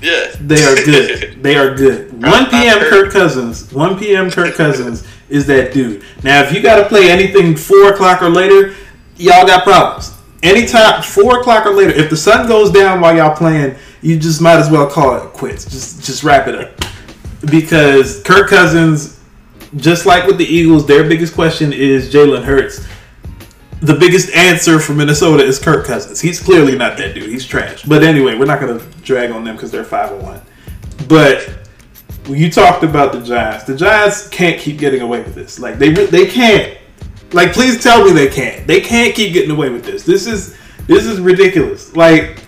yeah, 0.00 0.30
they 0.40 0.62
are 0.62 0.76
good. 0.76 1.38
they 1.42 1.56
are 1.56 1.74
good. 1.74 2.12
1 2.22 2.50
p.m. 2.50 2.78
Kirk 2.80 3.10
Cousins. 3.10 3.72
1 3.72 3.98
p.m. 3.98 4.30
Kirk 4.30 4.54
Cousins 4.54 5.06
is 5.28 5.46
that 5.46 5.72
dude. 5.72 6.04
Now, 6.22 6.42
if 6.42 6.52
you 6.52 6.62
got 6.62 6.76
to 6.76 6.88
play 6.88 7.10
anything 7.10 7.56
four 7.56 7.92
o'clock 7.92 8.22
or 8.22 8.28
later, 8.28 8.74
y'all 9.16 9.46
got 9.46 9.64
problems. 9.64 10.15
Anytime 10.42 11.02
four 11.02 11.40
o'clock 11.40 11.66
or 11.66 11.72
later, 11.72 11.92
if 11.92 12.10
the 12.10 12.16
sun 12.16 12.46
goes 12.46 12.70
down 12.70 13.00
while 13.00 13.16
y'all 13.16 13.34
playing, 13.34 13.76
you 14.02 14.18
just 14.18 14.40
might 14.40 14.58
as 14.58 14.70
well 14.70 14.88
call 14.88 15.16
it 15.16 15.32
quits. 15.32 15.64
Just 15.64 16.04
just 16.04 16.22
wrap 16.22 16.46
it 16.46 16.54
up 16.54 16.86
because 17.50 18.22
Kirk 18.22 18.48
Cousins, 18.48 19.20
just 19.76 20.06
like 20.06 20.26
with 20.26 20.38
the 20.38 20.44
Eagles, 20.44 20.86
their 20.86 21.04
biggest 21.08 21.34
question 21.34 21.72
is 21.72 22.12
Jalen 22.12 22.44
Hurts. 22.44 22.86
The 23.80 23.94
biggest 23.94 24.30
answer 24.34 24.78
for 24.78 24.94
Minnesota 24.94 25.44
is 25.44 25.58
Kirk 25.58 25.86
Cousins. 25.86 26.20
He's 26.20 26.40
clearly 26.40 26.76
not 26.76 26.96
that 26.96 27.14
dude. 27.14 27.28
He's 27.28 27.46
trash. 27.46 27.82
But 27.82 28.02
anyway, 28.02 28.36
we're 28.36 28.46
not 28.46 28.60
going 28.60 28.78
to 28.78 28.84
drag 29.00 29.30
on 29.30 29.44
them 29.44 29.54
because 29.54 29.70
they're 29.70 29.84
five 29.84 30.12
and 30.12 30.22
one. 30.22 30.40
But 31.08 31.48
you 32.26 32.50
talked 32.50 32.82
about 32.82 33.12
the 33.12 33.20
Giants. 33.20 33.64
The 33.64 33.76
Giants 33.76 34.28
can't 34.28 34.58
keep 34.58 34.78
getting 34.78 35.02
away 35.02 35.22
with 35.22 35.34
this. 35.34 35.58
Like 35.58 35.78
they 35.78 35.90
they 35.90 36.26
can't. 36.26 36.78
Like 37.32 37.52
please 37.52 37.82
tell 37.82 38.04
me 38.04 38.12
they 38.12 38.28
can't. 38.28 38.66
They 38.66 38.80
can't 38.80 39.14
keep 39.14 39.32
getting 39.32 39.50
away 39.50 39.70
with 39.70 39.84
this. 39.84 40.04
This 40.04 40.26
is 40.26 40.56
this 40.86 41.06
is 41.06 41.20
ridiculous. 41.20 41.94
Like 41.96 42.40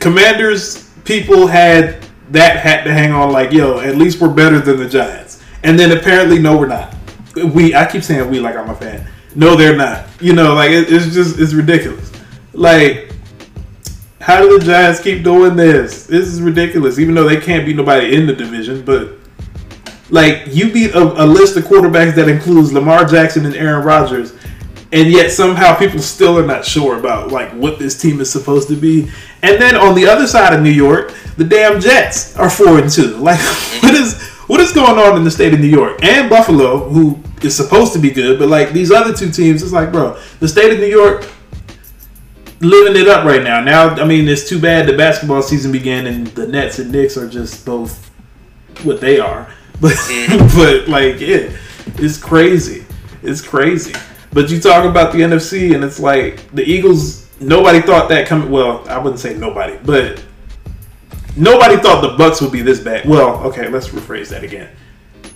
Commanders 0.00 0.90
people 1.04 1.46
had 1.46 2.04
that 2.30 2.56
hat 2.56 2.84
to 2.84 2.92
hang 2.92 3.12
on 3.12 3.30
like, 3.30 3.52
yo, 3.52 3.80
at 3.80 3.96
least 3.96 4.20
we're 4.20 4.32
better 4.32 4.58
than 4.58 4.78
the 4.78 4.88
Giants. 4.88 5.42
And 5.62 5.78
then 5.78 5.96
apparently 5.96 6.38
no 6.38 6.56
we're 6.56 6.66
not. 6.66 6.94
We 7.36 7.74
I 7.74 7.90
keep 7.90 8.02
saying 8.02 8.30
we 8.30 8.40
like 8.40 8.56
I'm 8.56 8.70
a 8.70 8.74
fan. 8.74 9.06
No, 9.34 9.56
they're 9.56 9.76
not. 9.76 10.06
You 10.20 10.32
know, 10.32 10.54
like 10.54 10.70
it, 10.70 10.92
it's 10.92 11.14
just 11.14 11.38
it's 11.38 11.54
ridiculous. 11.54 12.10
Like 12.52 13.12
how 14.20 14.40
do 14.40 14.58
the 14.58 14.64
Giants 14.64 15.00
keep 15.00 15.22
doing 15.22 15.56
this? 15.56 16.06
This 16.06 16.28
is 16.28 16.40
ridiculous. 16.40 16.98
Even 16.98 17.14
though 17.14 17.28
they 17.28 17.40
can't 17.40 17.66
beat 17.66 17.76
nobody 17.76 18.14
in 18.14 18.26
the 18.26 18.32
division, 18.32 18.84
but 18.84 19.18
like 20.12 20.42
you 20.48 20.70
beat 20.70 20.94
a, 20.94 21.24
a, 21.24 21.26
list 21.26 21.56
of 21.56 21.64
quarterbacks 21.64 22.14
that 22.16 22.28
includes 22.28 22.70
Lamar 22.70 23.06
Jackson 23.06 23.46
and 23.46 23.56
Aaron 23.56 23.82
Rodgers, 23.82 24.34
and 24.92 25.10
yet 25.10 25.32
somehow 25.32 25.74
people 25.74 26.00
still 26.00 26.38
are 26.38 26.46
not 26.46 26.66
sure 26.66 26.98
about 26.98 27.32
like 27.32 27.50
what 27.52 27.78
this 27.78 28.00
team 28.00 28.20
is 28.20 28.30
supposed 28.30 28.68
to 28.68 28.76
be. 28.76 29.10
And 29.42 29.60
then 29.60 29.74
on 29.74 29.94
the 29.94 30.06
other 30.06 30.26
side 30.26 30.52
of 30.52 30.62
New 30.62 30.70
York, 30.70 31.14
the 31.38 31.44
damn 31.44 31.80
Jets 31.80 32.36
are 32.36 32.50
four 32.50 32.78
and 32.78 32.90
two. 32.90 33.16
Like 33.22 33.40
what 33.82 33.94
is 33.94 34.20
what 34.48 34.60
is 34.60 34.72
going 34.72 34.98
on 34.98 35.16
in 35.16 35.24
the 35.24 35.30
state 35.30 35.54
of 35.54 35.60
New 35.60 35.66
York 35.66 36.04
and 36.04 36.28
Buffalo, 36.28 36.90
who 36.90 37.18
is 37.40 37.56
supposed 37.56 37.94
to 37.94 37.98
be 37.98 38.10
good, 38.10 38.38
but 38.38 38.48
like 38.48 38.72
these 38.72 38.90
other 38.90 39.14
two 39.14 39.30
teams, 39.30 39.62
it's 39.62 39.72
like, 39.72 39.90
bro, 39.90 40.20
the 40.40 40.48
state 40.48 40.74
of 40.74 40.78
New 40.78 40.86
York 40.86 41.26
living 42.60 43.00
it 43.00 43.08
up 43.08 43.24
right 43.24 43.42
now. 43.42 43.62
Now, 43.62 43.94
I 43.94 44.04
mean, 44.04 44.28
it's 44.28 44.46
too 44.46 44.60
bad 44.60 44.86
the 44.86 44.96
basketball 44.96 45.40
season 45.40 45.72
began 45.72 46.06
and 46.06 46.26
the 46.28 46.46
Nets 46.46 46.78
and 46.78 46.92
Knicks 46.92 47.16
are 47.16 47.28
just 47.28 47.64
both 47.64 48.10
what 48.84 49.00
they 49.00 49.18
are. 49.18 49.50
But 49.82 49.94
mm-hmm. 49.94 50.56
but 50.56 50.88
like, 50.88 51.20
yeah, 51.20 51.50
it's 51.96 52.16
crazy. 52.16 52.86
It's 53.24 53.40
crazy. 53.40 53.92
But 54.32 54.48
you 54.48 54.60
talk 54.60 54.84
about 54.84 55.12
the 55.12 55.18
NFC 55.18 55.74
and 55.74 55.82
it's 55.82 55.98
like 55.98 56.48
the 56.52 56.62
Eagles. 56.62 57.28
Nobody 57.40 57.80
thought 57.80 58.08
that 58.10 58.28
coming. 58.28 58.48
Well, 58.48 58.88
I 58.88 58.96
wouldn't 58.98 59.18
say 59.18 59.34
nobody, 59.34 59.76
but 59.84 60.24
nobody 61.36 61.76
thought 61.78 62.00
the 62.00 62.10
Bucs 62.16 62.40
would 62.40 62.52
be 62.52 62.62
this 62.62 62.78
bad. 62.78 63.08
Well, 63.08 63.42
okay, 63.48 63.68
let's 63.68 63.88
rephrase 63.88 64.28
that 64.28 64.44
again. 64.44 64.70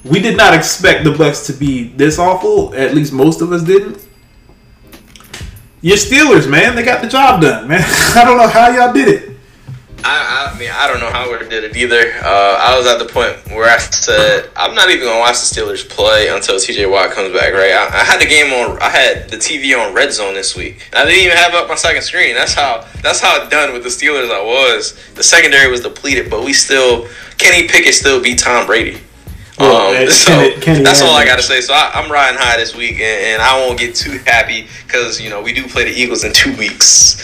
We 0.04 0.20
did 0.20 0.36
not 0.36 0.54
expect 0.54 1.02
the 1.02 1.10
Bucs 1.10 1.46
to 1.46 1.52
be 1.52 1.88
this 1.88 2.20
awful. 2.20 2.72
At 2.76 2.94
least 2.94 3.12
most 3.12 3.40
of 3.40 3.50
us 3.50 3.64
didn't. 3.64 4.06
Your 5.82 5.96
Steelers, 5.96 6.48
man, 6.48 6.76
they 6.76 6.84
got 6.84 7.02
the 7.02 7.08
job 7.08 7.40
done, 7.40 7.66
man. 7.66 7.82
I 8.14 8.24
don't 8.24 8.38
know 8.38 8.46
how 8.46 8.68
y'all 8.70 8.92
did 8.92 9.08
it. 9.08 9.35
I, 10.06 10.52
I 10.54 10.58
mean, 10.58 10.70
I 10.72 10.86
don't 10.86 11.00
know 11.00 11.10
how 11.10 11.28
have 11.40 11.50
did 11.50 11.64
it 11.64 11.76
either. 11.76 12.12
Uh, 12.22 12.56
I 12.60 12.78
was 12.78 12.86
at 12.86 12.98
the 12.98 13.12
point 13.12 13.36
where 13.50 13.68
I 13.68 13.78
said, 13.78 14.48
I'm 14.54 14.74
not 14.74 14.88
even 14.88 15.04
gonna 15.04 15.18
watch 15.18 15.34
the 15.34 15.50
Steelers 15.50 15.88
play 15.88 16.28
until 16.28 16.56
TJ 16.56 16.88
Watt 16.88 17.10
comes 17.10 17.32
back. 17.32 17.52
Right? 17.52 17.72
I, 17.72 17.86
I, 17.86 18.04
had 18.04 18.20
the 18.20 18.26
game 18.26 18.52
on. 18.52 18.78
I 18.80 18.88
had 18.88 19.28
the 19.28 19.36
TV 19.36 19.76
on 19.76 19.94
Red 19.94 20.12
Zone 20.12 20.34
this 20.34 20.54
week. 20.54 20.88
I 20.92 21.04
didn't 21.04 21.24
even 21.24 21.36
have 21.36 21.54
up 21.54 21.68
my 21.68 21.74
second 21.74 22.02
screen. 22.02 22.34
That's 22.36 22.54
how. 22.54 22.86
That's 23.02 23.20
how 23.20 23.48
done 23.48 23.72
with 23.72 23.82
the 23.82 23.88
Steelers 23.88 24.30
I 24.30 24.42
was. 24.42 24.96
The 25.14 25.24
secondary 25.24 25.70
was 25.70 25.80
depleted, 25.80 26.30
but 26.30 26.44
we 26.44 26.52
still. 26.52 27.08
Kenny 27.38 27.68
Pickett 27.68 27.94
still 27.94 28.22
beat 28.22 28.38
Tom 28.38 28.66
Brady. 28.66 29.00
Well, 29.58 30.02
um, 30.02 30.10
so 30.10 30.30
Kenny, 30.30 30.60
Kenny 30.60 30.84
that's 30.84 31.00
all 31.00 31.14
I 31.14 31.24
got 31.24 31.36
to 31.36 31.42
say. 31.42 31.60
So 31.62 31.72
I, 31.72 32.02
am 32.02 32.12
riding 32.12 32.38
high 32.38 32.58
this 32.58 32.76
week, 32.76 32.94
and, 32.94 33.02
and, 33.02 33.42
I 33.42 33.58
won't 33.58 33.78
get 33.78 33.94
too 33.94 34.18
happy 34.26 34.66
because 34.86 35.18
you 35.20 35.30
know 35.30 35.40
we 35.40 35.54
do 35.54 35.66
play 35.66 35.84
the 35.84 35.98
Eagles 35.98 36.24
in 36.24 36.32
two 36.32 36.54
weeks. 36.56 37.22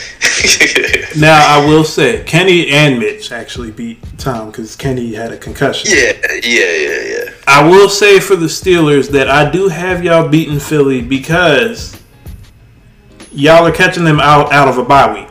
now 1.20 1.44
I 1.46 1.66
will 1.66 1.84
say 1.84 2.24
Kenny 2.24 2.70
and 2.70 2.98
Mitch 2.98 3.32
actually 3.32 3.70
beat 3.70 3.98
Tom 4.18 4.50
because 4.50 4.76
Kenny 4.76 5.12
had 5.12 5.30
a 5.32 5.36
concussion. 5.36 5.90
Yeah, 5.92 6.12
yeah, 6.42 6.72
yeah, 6.72 7.02
yeah. 7.02 7.30
I 7.46 7.68
will 7.68 7.90
say 7.90 8.18
for 8.18 8.36
the 8.36 8.46
Steelers 8.46 9.10
that 9.10 9.28
I 9.28 9.50
do 9.50 9.68
have 9.68 10.02
y'all 10.02 10.28
beating 10.28 10.58
Philly 10.58 11.02
because 11.02 12.00
y'all 13.30 13.66
are 13.66 13.72
catching 13.72 14.04
them 14.04 14.20
out 14.20 14.52
out 14.52 14.68
of 14.68 14.78
a 14.78 14.84
bye 14.84 15.12
week. 15.12 15.28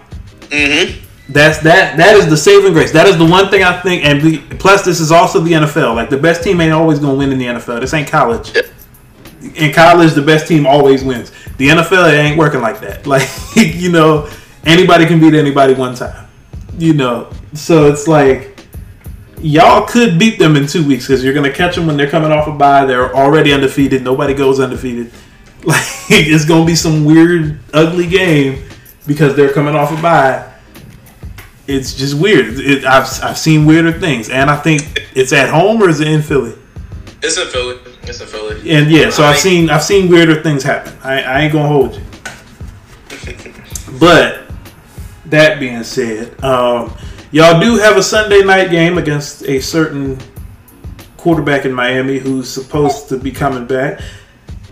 Mm-hmm. 0.50 1.01
That's 1.32 1.60
that. 1.60 1.96
That 1.96 2.15
is 2.17 2.30
the 2.30 2.36
saving 2.36 2.74
grace. 2.74 2.91
That 2.91 3.08
is 3.08 3.17
the 3.17 3.26
one 3.26 3.50
thing 3.50 3.63
I 3.63 3.80
think. 3.80 4.04
And 4.04 4.22
the, 4.22 4.39
plus, 4.58 4.84
this 4.84 5.00
is 5.00 5.12
also 5.12 5.39
the 5.39 5.54
NFL. 5.54 5.96
Like 5.96 6.10
the 6.10 6.17
best 6.17 6.44
team 6.44 6.60
ain't 6.60 6.74
always 6.74 7.00
gonna 7.00 7.15
win 7.15 7.32
in 7.32 7.38
the 7.38 7.46
NFL. 7.46 7.80
This 7.80 7.94
ain't 7.94 8.10
college. 8.10 8.54
In 9.56 9.74
college, 9.74 10.13
the 10.13 10.22
best 10.22 10.48
team 10.48 10.67
always 10.67 11.04
wins. 11.04 11.32
The 11.58 11.70
NFL, 11.70 12.13
it 12.13 12.17
ain't 12.17 12.38
working 12.38 12.62
like 12.62 12.82
that. 12.82 13.08
Like 13.12 13.30
you 13.56 13.91
know, 13.91 14.30
anybody 14.65 15.06
can 15.06 15.22
beat 15.22 15.34
anybody 15.34 15.74
one 15.74 15.96
time. 15.96 16.28
You 16.78 16.94
know, 16.94 17.32
so 17.54 17.88
it's 17.88 18.08
like 18.08 18.65
y'all 19.39 19.88
could 19.88 20.20
beat 20.20 20.38
them 20.38 20.58
in 20.58 20.67
two 20.67 20.86
weeks 20.86 21.08
because 21.08 21.24
you're 21.24 21.34
gonna 21.34 21.54
catch 21.54 21.76
them 21.76 21.88
when 21.88 21.96
they're 21.96 22.10
coming 22.10 22.32
off 22.32 22.48
a 22.48 22.52
bye. 22.52 22.86
They're 22.86 23.15
already 23.15 23.54
undefeated. 23.54 24.04
Nobody 24.04 24.34
goes 24.34 24.60
undefeated. 24.60 25.12
Like 25.63 25.86
it's 26.10 26.44
gonna 26.44 26.65
be 26.65 26.74
some 26.74 27.06
weird, 27.06 27.60
ugly 27.72 28.08
game 28.08 28.67
because 29.06 29.36
they're 29.36 29.54
coming 29.54 29.76
off 29.76 29.96
a 29.96 30.02
bye 30.02 30.51
it's 31.67 31.93
just 31.93 32.15
weird. 32.15 32.60
It, 32.60 32.86
I've 32.86 33.08
I've 33.24 33.38
seen 33.38 33.65
weirder 33.65 33.93
things, 33.93 34.30
and 34.30 34.50
I 34.50 34.58
think 34.58 35.08
it's 35.15 35.34
at 35.34 35.50
home 35.50 35.82
or 35.82 35.89
is 35.89 36.00
it 36.00 36.08
in 36.08 36.21
Philly? 36.21 36.54
It's 37.21 37.38
in 37.38 37.47
Philly. 37.47 37.80
It's 38.04 38.19
in 38.19 38.28
Philly. 38.28 38.71
And 38.71 38.89
yeah, 38.89 39.10
so 39.10 39.24
I 39.24 39.32
have 39.32 39.39
seen 39.39 39.69
I've 39.69 39.84
seen 39.84 40.10
weirder 40.10 40.41
things 40.41 40.63
happen. 40.63 40.97
I, 41.04 41.21
I 41.21 41.41
ain't 41.41 41.54
gonna 41.54 41.67
hold 41.67 41.95
you. 41.95 42.02
but 44.00 44.43
that 45.26 45.60
being 45.60 45.84
said, 45.84 46.43
um, 46.43 46.95
y'all 47.32 47.60
do 47.60 47.78
have 47.78 47.97
a 47.97 48.04
Sunday 48.04 48.43
night 48.43 48.69
game 48.71 48.97
against 48.97 49.43
a 49.43 49.60
certain 49.60 50.17
quarterback 51.17 51.65
in 51.65 51.71
Miami 51.71 52.17
who's 52.17 52.50
supposed 52.50 53.08
to 53.10 53.17
be 53.17 53.32
coming 53.32 53.67
back. 53.67 54.02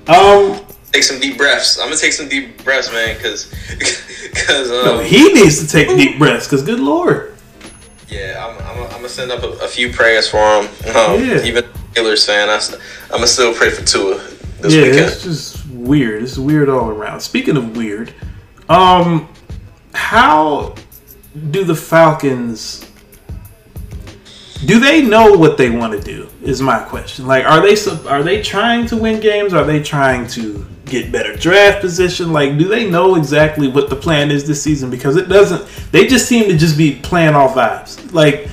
Um, 0.07 0.59
take 0.91 1.03
some 1.03 1.19
deep 1.19 1.37
breaths. 1.37 1.79
I'm 1.79 1.87
gonna 1.87 1.97
take 1.97 2.13
some 2.13 2.27
deep 2.27 2.63
breaths, 2.63 2.91
man, 2.91 3.15
because 3.15 3.53
because 3.69 4.69
um, 4.71 4.85
no, 4.85 4.99
he 4.99 5.33
needs 5.33 5.59
to 5.59 5.67
take 5.67 5.87
deep 5.87 6.17
breaths. 6.17 6.47
Because 6.47 6.63
good 6.63 6.79
lord. 6.79 7.35
Yeah, 8.07 8.43
I'm, 8.43 8.57
I'm, 8.65 8.83
I'm 8.85 8.89
gonna 8.91 9.09
send 9.09 9.31
up 9.31 9.43
a, 9.43 9.49
a, 9.63 9.67
few 9.67 9.93
prayers 9.93 10.27
for 10.27 10.37
him. 10.37 10.65
Um, 10.95 11.23
yeah. 11.23 11.43
Even 11.43 11.63
Steelers 11.93 12.25
fan, 12.25 12.49
I, 12.49 12.59
I'm 13.05 13.11
gonna 13.11 13.27
still 13.27 13.53
pray 13.53 13.69
for 13.69 13.85
Tua 13.85 14.15
this 14.61 14.73
yeah, 14.73 14.83
weekend. 14.83 15.05
it's 15.05 15.23
just 15.23 15.65
weird. 15.67 16.23
It's 16.23 16.37
weird 16.37 16.69
all 16.69 16.89
around. 16.89 17.19
Speaking 17.19 17.55
of 17.55 17.77
weird, 17.77 18.13
um, 18.67 19.29
how 19.93 20.75
do 21.51 21.63
the 21.63 21.75
Falcons? 21.75 22.85
Do 24.65 24.79
they 24.79 25.01
know 25.01 25.37
what 25.37 25.57
they 25.57 25.69
want 25.69 25.93
to 25.93 26.01
do? 26.01 26.29
Is 26.41 26.61
my 26.61 26.79
question. 26.79 27.27
Like, 27.27 27.45
are 27.45 27.61
they 27.61 27.75
are 28.07 28.23
they 28.23 28.41
trying 28.41 28.87
to 28.87 28.97
win 28.97 29.19
games? 29.19 29.53
Are 29.53 29.63
they 29.63 29.81
trying 29.81 30.27
to 30.29 30.65
get 30.89 31.11
better 31.11 31.35
draft 31.35 31.81
position? 31.81 32.33
Like, 32.33 32.57
do 32.57 32.67
they 32.67 32.89
know 32.89 33.15
exactly 33.15 33.67
what 33.67 33.89
the 33.89 33.95
plan 33.95 34.31
is 34.31 34.47
this 34.47 34.61
season? 34.61 34.89
Because 34.89 35.15
it 35.15 35.29
doesn't. 35.29 35.65
They 35.91 36.07
just 36.07 36.27
seem 36.27 36.49
to 36.49 36.57
just 36.57 36.77
be 36.77 36.95
playing 36.95 37.35
off 37.35 37.55
vibes. 37.55 38.13
Like, 38.13 38.47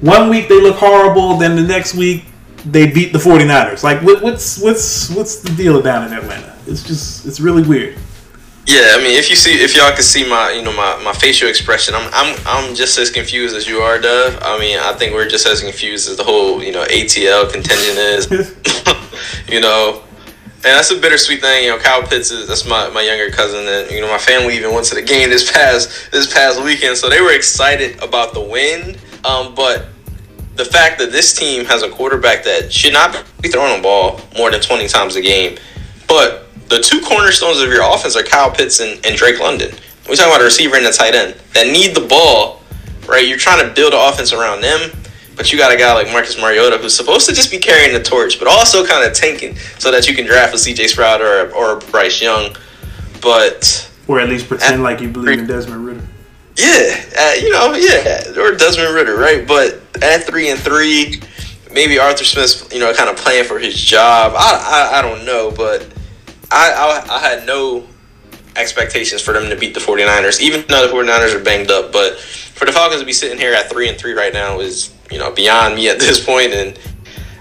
one 0.00 0.28
week 0.28 0.48
they 0.48 0.60
look 0.60 0.76
horrible, 0.76 1.36
then 1.36 1.56
the 1.56 1.62
next 1.62 1.94
week 1.94 2.24
they 2.64 2.90
beat 2.90 3.12
the 3.12 3.18
49ers. 3.18 3.82
Like 3.82 4.02
what, 4.02 4.22
what's 4.22 4.58
what's 4.58 5.10
what's 5.10 5.40
the 5.40 5.50
deal 5.54 5.80
down 5.80 6.06
in 6.06 6.12
Atlanta? 6.12 6.56
It's 6.66 6.82
just 6.82 7.26
it's 7.26 7.40
really 7.40 7.62
weird. 7.62 7.98
Yeah, 8.66 8.92
I 8.94 8.98
mean, 8.98 9.18
if 9.18 9.28
you 9.28 9.36
see, 9.36 9.52
if 9.52 9.74
y'all 9.74 9.90
can 9.90 10.02
see 10.02 10.28
my, 10.28 10.52
you 10.52 10.62
know, 10.62 10.72
my, 10.72 11.02
my 11.02 11.12
facial 11.12 11.48
expression, 11.48 11.92
I'm, 11.94 12.08
I'm, 12.12 12.38
I'm 12.46 12.74
just 12.76 12.96
as 12.98 13.10
confused 13.10 13.56
as 13.56 13.66
you 13.66 13.78
are, 13.78 13.98
Dove. 13.98 14.38
I 14.42 14.60
mean, 14.60 14.78
I 14.78 14.92
think 14.92 15.12
we're 15.12 15.26
just 15.26 15.44
as 15.44 15.60
confused 15.60 16.08
as 16.08 16.16
the 16.16 16.22
whole, 16.22 16.62
you 16.62 16.70
know, 16.70 16.84
ATL 16.84 17.50
contingent 17.50 17.98
is. 17.98 18.30
you 19.48 19.60
know, 19.60 20.02
and 20.62 20.76
that's 20.76 20.90
a 20.90 21.00
bittersweet 21.00 21.40
thing. 21.40 21.64
You 21.64 21.70
know, 21.70 21.78
Kyle 21.78 22.02
Pitts 22.02 22.30
is 22.30 22.46
that's 22.46 22.66
my, 22.66 22.90
my 22.90 23.00
younger 23.00 23.30
cousin, 23.30 23.66
and 23.66 23.90
you 23.90 24.02
know, 24.02 24.08
my 24.08 24.18
family 24.18 24.56
even 24.56 24.74
went 24.74 24.86
to 24.86 24.94
the 24.94 25.02
game 25.02 25.30
this 25.30 25.50
past 25.50 26.10
this 26.12 26.32
past 26.32 26.62
weekend, 26.62 26.98
so 26.98 27.08
they 27.08 27.22
were 27.22 27.32
excited 27.32 27.98
about 28.02 28.34
the 28.34 28.40
win. 28.40 28.96
Um, 29.24 29.54
but 29.54 29.86
the 30.56 30.64
fact 30.66 30.98
that 30.98 31.12
this 31.12 31.34
team 31.34 31.64
has 31.64 31.82
a 31.82 31.88
quarterback 31.88 32.44
that 32.44 32.70
should 32.70 32.92
not 32.92 33.24
be 33.40 33.48
throwing 33.48 33.76
the 33.76 33.82
ball 33.82 34.20
more 34.36 34.50
than 34.50 34.60
twenty 34.60 34.86
times 34.86 35.16
a 35.16 35.22
game, 35.22 35.58
but 36.06 36.46
the 36.68 36.78
two 36.78 37.00
cornerstones 37.00 37.60
of 37.60 37.70
your 37.70 37.82
offense 37.82 38.14
are 38.14 38.22
Kyle 38.22 38.50
Pitts 38.50 38.80
and, 38.80 39.04
and 39.06 39.16
Drake 39.16 39.40
London. 39.40 39.74
We're 40.08 40.16
talking 40.16 40.32
about 40.32 40.42
a 40.42 40.44
receiver 40.44 40.76
and 40.76 40.86
a 40.86 40.92
tight 40.92 41.14
end 41.14 41.40
that 41.54 41.66
need 41.68 41.94
the 41.94 42.06
ball, 42.06 42.62
right? 43.08 43.26
You're 43.26 43.38
trying 43.38 43.66
to 43.66 43.74
build 43.74 43.94
an 43.94 44.00
offense 44.00 44.32
around 44.32 44.60
them, 44.60 44.90
but 45.40 45.50
you 45.50 45.56
got 45.56 45.72
a 45.72 45.76
guy 45.78 45.94
like 45.94 46.06
Marcus 46.12 46.38
Mariota 46.38 46.76
who's 46.76 46.94
supposed 46.94 47.26
to 47.26 47.34
just 47.34 47.50
be 47.50 47.56
carrying 47.56 47.94
the 47.94 48.02
torch, 48.02 48.38
but 48.38 48.46
also 48.46 48.84
kind 48.84 49.08
of 49.08 49.16
tanking 49.16 49.56
so 49.78 49.90
that 49.90 50.06
you 50.06 50.14
can 50.14 50.26
draft 50.26 50.52
a 50.52 50.58
CJ 50.58 50.88
Stroud 50.88 51.22
or, 51.22 51.50
or 51.54 51.80
Bryce 51.90 52.20
Young. 52.20 52.54
But 53.22 53.90
or 54.06 54.20
at 54.20 54.28
least 54.28 54.48
pretend 54.48 54.74
at, 54.74 54.80
like 54.80 55.00
you 55.00 55.08
believe 55.08 55.38
in 55.38 55.46
Desmond 55.46 55.86
Ridder. 55.86 56.06
Yeah, 56.56 57.02
uh, 57.18 57.32
you 57.40 57.48
know, 57.48 57.72
yeah, 57.72 58.38
or 58.38 58.54
Desmond 58.54 58.94
Ridder, 58.94 59.16
right? 59.16 59.48
But 59.48 59.80
at 60.02 60.24
three 60.24 60.50
and 60.50 60.60
three, 60.60 61.22
maybe 61.72 61.98
Arthur 61.98 62.24
Smith's, 62.24 62.70
you 62.70 62.78
know, 62.78 62.92
kind 62.92 63.08
of 63.08 63.16
playing 63.16 63.44
for 63.44 63.58
his 63.58 63.74
job. 63.74 64.34
I, 64.36 64.90
I, 64.92 64.98
I 64.98 65.02
don't 65.02 65.24
know, 65.24 65.50
but 65.50 65.90
I, 66.52 67.02
I, 67.08 67.14
I 67.14 67.18
had 67.18 67.46
no 67.46 67.86
expectations 68.56 69.22
for 69.22 69.32
them 69.32 69.48
to 69.48 69.56
beat 69.56 69.72
the 69.72 69.80
49ers, 69.80 70.38
even 70.42 70.66
though 70.68 70.86
the 70.86 70.92
49ers 70.92 71.34
are 71.34 71.42
banged 71.42 71.70
up. 71.70 71.92
But 71.92 72.18
for 72.18 72.66
the 72.66 72.72
Falcons 72.72 73.00
to 73.00 73.06
be 73.06 73.14
sitting 73.14 73.38
here 73.38 73.54
at 73.54 73.70
three 73.70 73.88
and 73.88 73.96
three 73.96 74.12
right 74.12 74.34
now 74.34 74.60
is, 74.60 74.94
you 75.10 75.18
know, 75.18 75.32
beyond 75.32 75.76
me 75.76 75.88
at 75.88 75.98
this. 76.00 76.26
And 76.28 76.78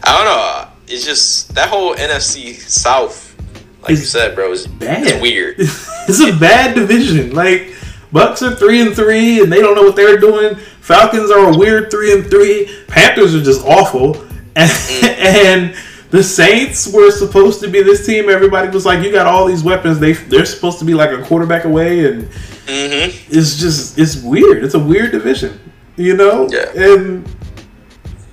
I 0.04 0.18
don't 0.18 0.26
know. 0.26 0.66
It's 0.88 1.06
just 1.06 1.54
that 1.56 1.70
whole 1.70 1.96
NFC 1.96 2.56
South, 2.56 3.36
like 3.82 3.92
it's 3.92 4.02
you 4.02 4.08
said, 4.08 4.36
bro, 4.36 4.52
is 4.52 4.66
bad. 4.66 5.06
It's 5.06 5.22
weird. 5.22 5.56
it's 5.60 6.20
a 6.20 6.38
bad 6.38 6.74
division. 6.74 7.36
Like 7.36 7.76
Bucs 8.12 8.42
are 8.42 8.56
three 8.56 8.82
and 8.82 8.96
three, 8.96 9.42
and 9.42 9.52
they 9.52 9.60
don't 9.60 9.76
know 9.76 9.84
what 9.84 9.96
they're 9.96 10.18
doing. 10.18 10.56
Falcons 10.82 11.30
are 11.30 11.54
a 11.54 11.58
weird 11.58 11.92
three 11.92 12.12
and 12.14 12.28
three. 12.28 12.84
Panthers 12.88 13.36
are 13.36 13.44
just 13.44 13.64
awful, 13.66 14.20
and, 14.56 14.72
mm. 14.72 15.18
and 15.20 15.76
the 16.10 16.24
Saints 16.24 16.92
were 16.92 17.12
supposed 17.12 17.62
to 17.62 17.68
be 17.68 17.84
this 17.84 18.06
team. 18.06 18.30
Everybody 18.30 18.70
was 18.70 18.86
like, 18.86 19.04
"You 19.04 19.12
got 19.12 19.28
all 19.28 19.46
these 19.46 19.64
weapons. 19.64 20.00
They 20.00 20.14
they're 20.14 20.46
supposed 20.46 20.80
to 20.80 20.86
be 20.86 20.96
like 20.96 21.12
a 21.12 21.22
quarterback 21.24 21.66
away." 21.66 22.06
And 22.08 22.24
mm-hmm. 22.24 23.36
it's 23.36 23.58
just 23.58 24.00
it's 24.00 24.22
weird. 24.24 24.64
It's 24.64 24.74
a 24.74 24.80
weird 24.80 25.12
division, 25.12 25.60
you 25.96 26.18
know. 26.18 26.50
Yeah. 26.50 26.72
And 26.76 27.28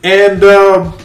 and 0.07 0.45
um, 0.45 0.97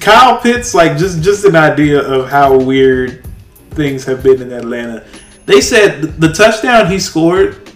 Kyle 0.00 0.40
Pitts, 0.40 0.74
like 0.74 0.96
just 0.96 1.22
just 1.22 1.44
an 1.44 1.56
idea 1.56 2.00
of 2.00 2.28
how 2.28 2.56
weird 2.56 3.26
things 3.70 4.04
have 4.04 4.22
been 4.22 4.40
in 4.40 4.52
Atlanta. 4.52 5.04
They 5.44 5.60
said 5.60 6.02
the 6.20 6.32
touchdown 6.32 6.88
he 6.88 7.00
scored 7.00 7.72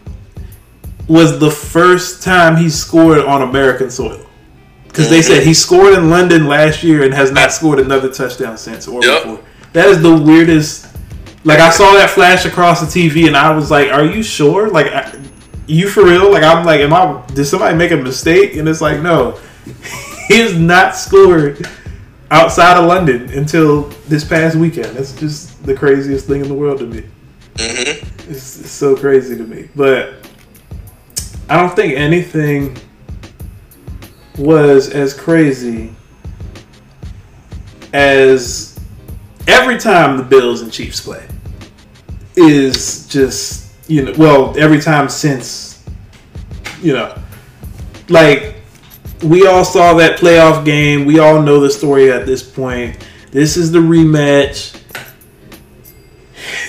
was 1.09 1.41
the 1.41 1.51
first 1.51 2.23
time 2.23 2.57
he 2.57 2.71
scored 2.71 3.19
on 3.19 3.43
American 3.43 3.91
soil. 3.91 4.25
Because 4.87 5.11
they 5.11 5.23
said 5.23 5.43
he 5.43 5.53
scored 5.53 5.95
in 5.95 6.09
London 6.09 6.47
last 6.47 6.85
year 6.85 7.03
and 7.03 7.13
has 7.13 7.33
not 7.33 7.51
scored 7.51 7.81
another 7.81 8.13
touchdown 8.13 8.57
since 8.57 8.87
or 8.87 9.05
yep. 9.05 9.25
before. 9.25 9.45
That 9.73 9.89
is 9.89 10.01
the 10.01 10.17
weirdest. 10.17 10.87
Like 11.43 11.59
I 11.59 11.71
saw 11.71 11.93
that 11.95 12.11
flash 12.11 12.47
across 12.47 12.81
the 12.81 12.87
TV 12.87 13.27
and 13.27 13.37
I 13.37 13.51
was 13.51 13.73
like, 13.73 13.91
"Are 13.91 14.05
you 14.05 14.23
sure? 14.23 14.71
Like, 14.71 14.87
you 15.67 15.89
for 15.89 16.05
real? 16.05 16.31
Like, 16.33 16.43
I'm 16.43 16.65
like, 16.65 16.81
am 16.81 16.93
I? 16.93 17.25
Did 17.35 17.45
somebody 17.47 17.77
make 17.77 17.91
a 17.91 17.97
mistake?" 17.97 18.57
And 18.57 18.69
it's 18.69 18.81
like, 18.81 19.01
no, 19.01 19.39
he 20.29 20.39
has 20.39 20.59
not 20.59 20.97
scored 20.97 21.67
outside 22.31 22.77
of 22.77 22.87
London 22.87 23.29
until 23.31 23.83
this 24.09 24.25
past 24.25 24.57
weekend. 24.57 24.97
That's 24.97 25.13
just 25.13 25.65
the 25.65 25.75
craziest 25.75 26.27
thing 26.27 26.41
in 26.41 26.49
the 26.49 26.55
world 26.55 26.79
to 26.81 26.87
me. 26.87 27.05
Mm-hmm. 27.55 28.31
It's, 28.31 28.61
it's 28.61 28.71
so 28.71 28.97
crazy 28.97 29.37
to 29.37 29.45
me, 29.45 29.69
but 29.77 30.15
I 31.49 31.57
don't 31.57 31.75
think 31.77 31.95
anything 31.95 32.77
was 34.39 34.91
as 34.91 35.15
crazy 35.15 35.95
as 37.93 38.79
every 39.47 39.79
time 39.79 40.17
the 40.17 40.23
Bills 40.23 40.63
and 40.63 40.73
Chiefs 40.73 41.01
play 41.01 41.29
is 42.35 43.07
just 43.07 43.64
you 43.87 44.05
know 44.05 44.13
well 44.17 44.55
every 44.59 44.81
time 44.81 45.09
since 45.09 45.85
you 46.83 46.93
know 46.93 47.17
like 48.09 48.55
we 49.25 49.47
all 49.47 49.65
saw 49.65 49.95
that 49.95 50.19
playoff 50.19 50.65
game. 50.65 51.05
We 51.05 51.19
all 51.19 51.41
know 51.43 51.61
the 51.61 51.71
story 51.71 52.13
at 52.13 52.27
this 52.27 52.43
point. 52.43 53.07
This 53.31 53.57
is 53.57 53.73
the 53.73 53.79
rematch. 53.79 54.81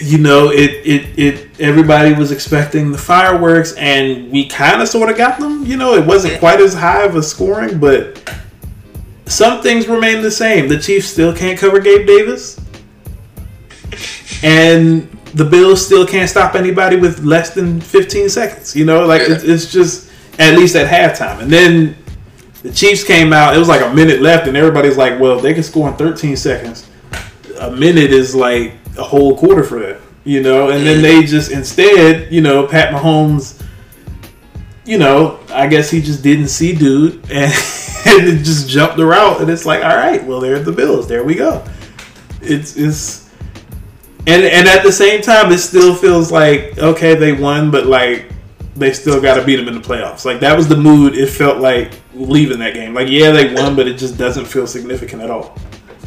You 0.02 0.18
know, 0.18 0.50
it, 0.50 0.72
it, 0.86 1.20
it, 1.20 1.60
everybody 1.60 2.14
was 2.14 2.32
expecting 2.32 2.92
the 2.92 2.98
fireworks, 2.98 3.74
and 3.74 4.32
we 4.32 4.48
kind 4.48 4.82
of 4.82 4.88
sort 4.88 5.10
of 5.10 5.18
got 5.18 5.40
them. 5.40 5.66
You 5.66 5.78
know, 5.78 5.94
it 5.94 6.06
wasn't 6.06 6.40
quite 6.40 6.60
as 6.60 6.74
high 6.74 7.04
of 7.04 7.16
a 7.16 7.24
scoring, 7.24 7.80
but 7.80 8.34
some 9.26 9.62
things 9.62 9.88
remain 9.88 10.22
the 10.22 10.32
same. 10.32 10.68
The 10.68 10.80
Chiefs 10.80 11.08
still 11.08 11.36
can't 11.36 11.60
cover 11.60 11.80
Gabe 11.80 12.08
Davis, 12.08 12.60
and 14.44 15.15
the 15.36 15.44
Bills 15.44 15.86
still 15.86 16.08
can't 16.08 16.30
stop 16.30 16.56
anybody 16.56 16.96
with 16.96 17.20
less 17.20 17.54
than 17.54 17.82
15 17.82 18.30
seconds. 18.30 18.76
You 18.76 18.86
know, 18.86 19.06
like 19.06 19.22
it's, 19.22 19.44
it's 19.44 19.72
just 19.72 20.10
at 20.40 20.58
least 20.58 20.76
at 20.76 20.88
halftime, 20.88 21.42
and 21.42 21.52
then 21.52 21.98
the 22.64 22.72
Chiefs 22.72 23.04
came 23.04 23.34
out. 23.34 23.56
It 23.56 23.60
was 23.60 23.68
like 23.68 23.82
a 23.82 23.94
minute 23.94 24.22
left, 24.22 24.48
and 24.48 24.56
everybody's 24.56 24.98
like, 24.98 25.20
"Well, 25.20 25.40
they 25.40 25.54
can 25.54 25.64
score 25.64 25.90
in 25.90 25.96
13 25.96 26.38
seconds." 26.38 26.90
A 27.60 27.70
minute 27.70 28.12
is 28.12 28.34
like 28.34 28.74
a 28.98 29.04
whole 29.04 29.38
quarter 29.38 29.64
for 29.64 29.80
that, 29.80 30.00
you 30.24 30.42
know. 30.42 30.70
And 30.70 30.86
then 30.86 31.02
they 31.02 31.24
just 31.24 31.52
instead, 31.52 32.32
you 32.32 32.42
know, 32.42 32.66
Pat 32.66 32.94
Mahomes, 32.94 33.62
you 34.86 34.98
know, 34.98 35.40
I 35.50 35.68
guess 35.68 35.92
he 35.92 36.02
just 36.02 36.24
didn't 36.24 36.48
see 36.48 36.74
dude 36.76 37.16
and, 37.30 37.52
and 38.06 38.28
it 38.28 38.44
just 38.44 38.70
jumped 38.70 38.98
the 38.98 39.06
route, 39.06 39.42
and 39.42 39.50
it's 39.50 39.66
like, 39.66 39.84
all 39.84 39.96
right, 39.96 40.24
well, 40.24 40.40
there's 40.40 40.66
the 40.66 40.72
Bills. 40.72 41.08
There 41.08 41.24
we 41.26 41.36
go. 41.36 41.64
It's 42.42 42.78
it's 42.78 43.25
and 44.28 44.44
and 44.44 44.68
at 44.68 44.84
the 44.84 44.92
same 44.92 45.22
time, 45.22 45.52
it 45.52 45.60
still 45.60 45.96
feels 45.96 46.32
like 46.32 46.78
okay, 46.78 47.16
they 47.16 47.34
won, 47.34 47.72
but 47.72 47.86
like 47.86 48.32
they 48.76 48.92
still 48.92 49.22
got 49.22 49.36
to 49.36 49.46
beat 49.46 49.56
them 49.56 49.68
in 49.68 49.76
the 49.76 49.88
playoffs. 49.88 50.26
Like 50.26 50.40
that 50.42 50.56
was 50.56 50.68
the 50.68 50.76
mood. 50.76 51.16
It 51.16 51.28
felt 51.28 51.60
like 51.60 52.00
leaving 52.14 52.60
that 52.60 52.74
game. 52.74 52.94
Like 52.94 53.10
yeah, 53.10 53.32
they 53.32 53.54
won, 53.54 53.76
but 53.76 53.88
it 53.88 53.98
just 53.98 54.18
doesn't 54.18 54.46
feel 54.46 54.68
significant 54.68 55.22
at 55.22 55.30
all. 55.30 55.58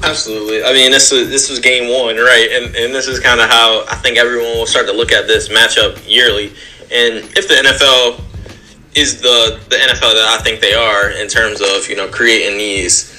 Absolutely. 0.02 0.62
I 0.62 0.72
mean, 0.72 0.90
this 0.90 1.10
was 1.10 1.28
this 1.28 1.50
was 1.50 1.58
game 1.58 1.90
one, 1.90 2.16
right? 2.16 2.48
And 2.52 2.74
and 2.76 2.94
this 2.94 3.08
is 3.08 3.20
kind 3.20 3.40
of 3.40 3.48
how 3.48 3.84
I 3.90 3.96
think 3.96 4.16
everyone 4.16 4.56
will 4.58 4.66
start 4.66 4.86
to 4.86 4.92
look 4.92 5.12
at 5.12 5.26
this 5.26 5.48
matchup 5.48 6.02
yearly. 6.06 6.48
And 6.90 7.16
if 7.36 7.48
the 7.48 7.54
NFL 7.54 8.24
is 8.94 9.20
the 9.20 9.60
the 9.68 9.76
NFL 9.76 10.14
that 10.14 10.36
I 10.38 10.42
think 10.42 10.60
they 10.60 10.74
are 10.74 11.10
in 11.10 11.28
terms 11.28 11.60
of 11.60 11.88
you 11.88 11.96
know 11.96 12.08
creating 12.08 12.58
these 12.58 13.14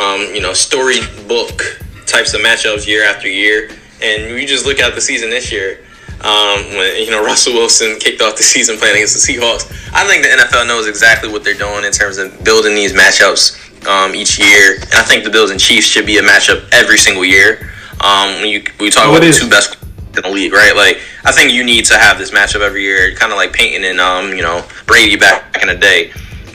um, 0.00 0.20
you 0.34 0.40
know 0.40 0.52
storybook 0.52 1.80
types 2.06 2.34
of 2.34 2.40
matchups 2.40 2.86
year 2.86 3.04
after 3.04 3.28
year, 3.28 3.70
and 4.04 4.38
you 4.40 4.46
just 4.46 4.66
look 4.66 4.78
at 4.78 4.94
the 4.94 5.00
season 5.00 5.30
this 5.30 5.50
year. 5.50 5.80
Um, 6.20 6.64
when 6.76 7.02
you 7.02 7.10
know 7.10 7.24
Russell 7.30 7.54
Wilson 7.54 7.98
kicked 7.98 8.22
off 8.22 8.36
the 8.36 8.42
season 8.42 8.76
playing 8.76 8.96
against 8.96 9.14
the 9.14 9.32
Seahawks, 9.32 9.70
I 9.94 10.06
think 10.06 10.22
the 10.22 10.30
NFL 10.30 10.66
knows 10.66 10.86
exactly 10.86 11.30
what 11.30 11.44
they're 11.44 11.54
doing 11.54 11.84
in 11.84 11.92
terms 11.92 12.18
of 12.18 12.44
building 12.44 12.74
these 12.74 12.92
matchups 12.92 13.58
um, 13.86 14.14
each 14.14 14.38
year. 14.38 14.76
And 14.76 14.94
I 14.94 15.02
think 15.02 15.24
the 15.24 15.30
Bills 15.30 15.50
and 15.50 15.60
Chiefs 15.60 15.86
should 15.86 16.06
be 16.06 16.18
a 16.18 16.22
matchup 16.22 16.68
every 16.72 16.98
single 16.98 17.24
year. 17.24 17.70
Um, 18.00 18.34
when 18.40 18.48
you 18.48 18.64
we 18.80 18.90
talk 18.90 19.08
what 19.08 19.18
about 19.18 19.24
is? 19.24 19.38
the 19.38 19.44
two 19.44 19.50
best 19.50 19.76
in 20.16 20.22
the 20.22 20.30
league, 20.30 20.52
right? 20.52 20.76
Like 20.76 21.00
I 21.24 21.32
think 21.32 21.52
you 21.52 21.64
need 21.64 21.84
to 21.86 21.98
have 21.98 22.18
this 22.18 22.30
matchup 22.30 22.60
every 22.60 22.82
year, 22.82 23.14
kind 23.14 23.32
of 23.32 23.36
like 23.36 23.52
Peyton 23.52 23.84
and 23.84 24.00
um, 24.00 24.30
you 24.30 24.42
know 24.42 24.64
Brady 24.86 25.16
back 25.16 25.60
in 25.62 25.68
the 25.68 25.74
day, 25.74 26.12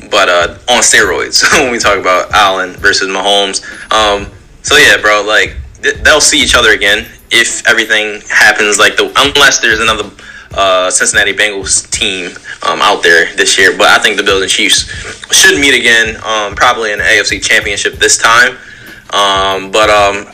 but 0.09 0.29
uh, 0.29 0.57
on 0.69 0.81
steroids 0.81 1.43
when 1.59 1.71
we 1.71 1.79
talk 1.79 1.97
about 1.97 2.31
Allen 2.31 2.73
versus 2.73 3.07
Mahomes. 3.07 3.63
Um, 3.91 4.31
so 4.61 4.77
yeah, 4.77 5.01
bro, 5.01 5.23
like 5.25 5.55
they'll 6.03 6.21
see 6.21 6.41
each 6.41 6.55
other 6.55 6.71
again 6.71 7.07
if 7.31 7.67
everything 7.67 8.21
happens 8.29 8.79
like 8.79 8.97
the 8.97 9.05
unless 9.17 9.59
there's 9.59 9.79
another 9.79 10.09
uh, 10.53 10.89
Cincinnati 10.89 11.33
Bengals 11.33 11.89
team 11.91 12.31
um, 12.67 12.81
out 12.81 13.03
there 13.03 13.33
this 13.35 13.57
year. 13.57 13.77
But 13.77 13.87
I 13.87 13.99
think 13.99 14.17
the 14.17 14.23
Bills 14.23 14.41
and 14.41 14.49
Chiefs 14.49 14.89
should 15.31 15.59
meet 15.59 15.77
again, 15.77 16.15
um, 16.23 16.55
probably 16.55 16.91
in 16.91 16.99
the 16.99 17.05
AFC 17.05 17.43
Championship 17.43 17.93
this 17.93 18.17
time. 18.17 18.57
Um, 19.11 19.71
but 19.71 19.89
um, 19.89 20.33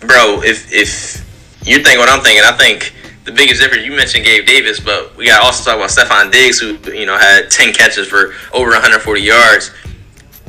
bro, 0.00 0.42
if 0.42 0.72
if 0.72 1.24
you 1.66 1.82
think 1.82 1.98
what 1.98 2.08
I'm 2.08 2.22
thinking, 2.22 2.44
I 2.44 2.56
think 2.56 2.94
the 3.24 3.32
biggest 3.32 3.60
difference. 3.60 3.84
You 3.84 3.92
mentioned 3.92 4.24
Gabe 4.24 4.46
Davis, 4.46 4.80
but 4.80 5.16
we 5.16 5.26
got 5.26 5.40
to 5.40 5.44
also 5.44 5.70
talk 5.70 5.76
about 5.76 5.90
Stefon 5.90 6.32
Diggs, 6.32 6.58
who 6.58 6.78
you 6.92 7.06
know 7.06 7.18
had 7.18 7.50
10 7.50 7.72
catches 7.72 8.06
for 8.06 8.32
over 8.52 8.70
140 8.70 9.20
yards. 9.20 9.70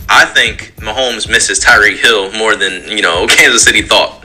I 0.09 0.25
think 0.25 0.73
Mahomes 0.77 1.29
misses 1.29 1.63
Tyreek 1.63 1.97
Hill 1.97 2.31
more 2.33 2.55
than 2.55 2.87
you 2.89 3.01
know 3.01 3.27
Kansas 3.29 3.63
City 3.63 3.81
thought. 3.81 4.20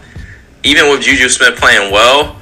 Even 0.63 0.91
with 0.91 1.03
Juju 1.03 1.29
Smith 1.29 1.57
playing 1.57 1.93
well, 1.93 2.37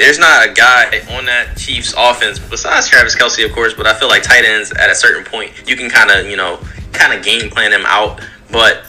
there's 0.00 0.18
not 0.18 0.48
a 0.48 0.52
guy 0.52 1.00
on 1.16 1.26
that 1.26 1.56
Chiefs 1.56 1.94
offense 1.96 2.38
besides 2.38 2.88
Travis 2.88 3.14
Kelce, 3.14 3.44
of 3.44 3.52
course. 3.52 3.74
But 3.74 3.86
I 3.86 3.98
feel 3.98 4.08
like 4.08 4.22
tight 4.22 4.44
ends 4.44 4.72
at 4.72 4.90
a 4.90 4.94
certain 4.94 5.24
point 5.24 5.52
you 5.68 5.76
can 5.76 5.90
kind 5.90 6.10
of 6.10 6.26
you 6.26 6.36
know 6.36 6.58
kind 6.92 7.12
of 7.12 7.24
game 7.24 7.50
plan 7.50 7.70
them 7.70 7.84
out. 7.86 8.20
But 8.50 8.84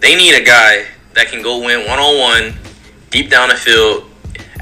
they 0.00 0.16
need 0.16 0.34
a 0.34 0.44
guy 0.44 0.86
that 1.14 1.28
can 1.28 1.42
go 1.42 1.64
win 1.64 1.86
one 1.86 1.98
on 1.98 2.18
one, 2.18 2.54
deep 3.10 3.30
down 3.30 3.48
the 3.48 3.54
field. 3.54 4.10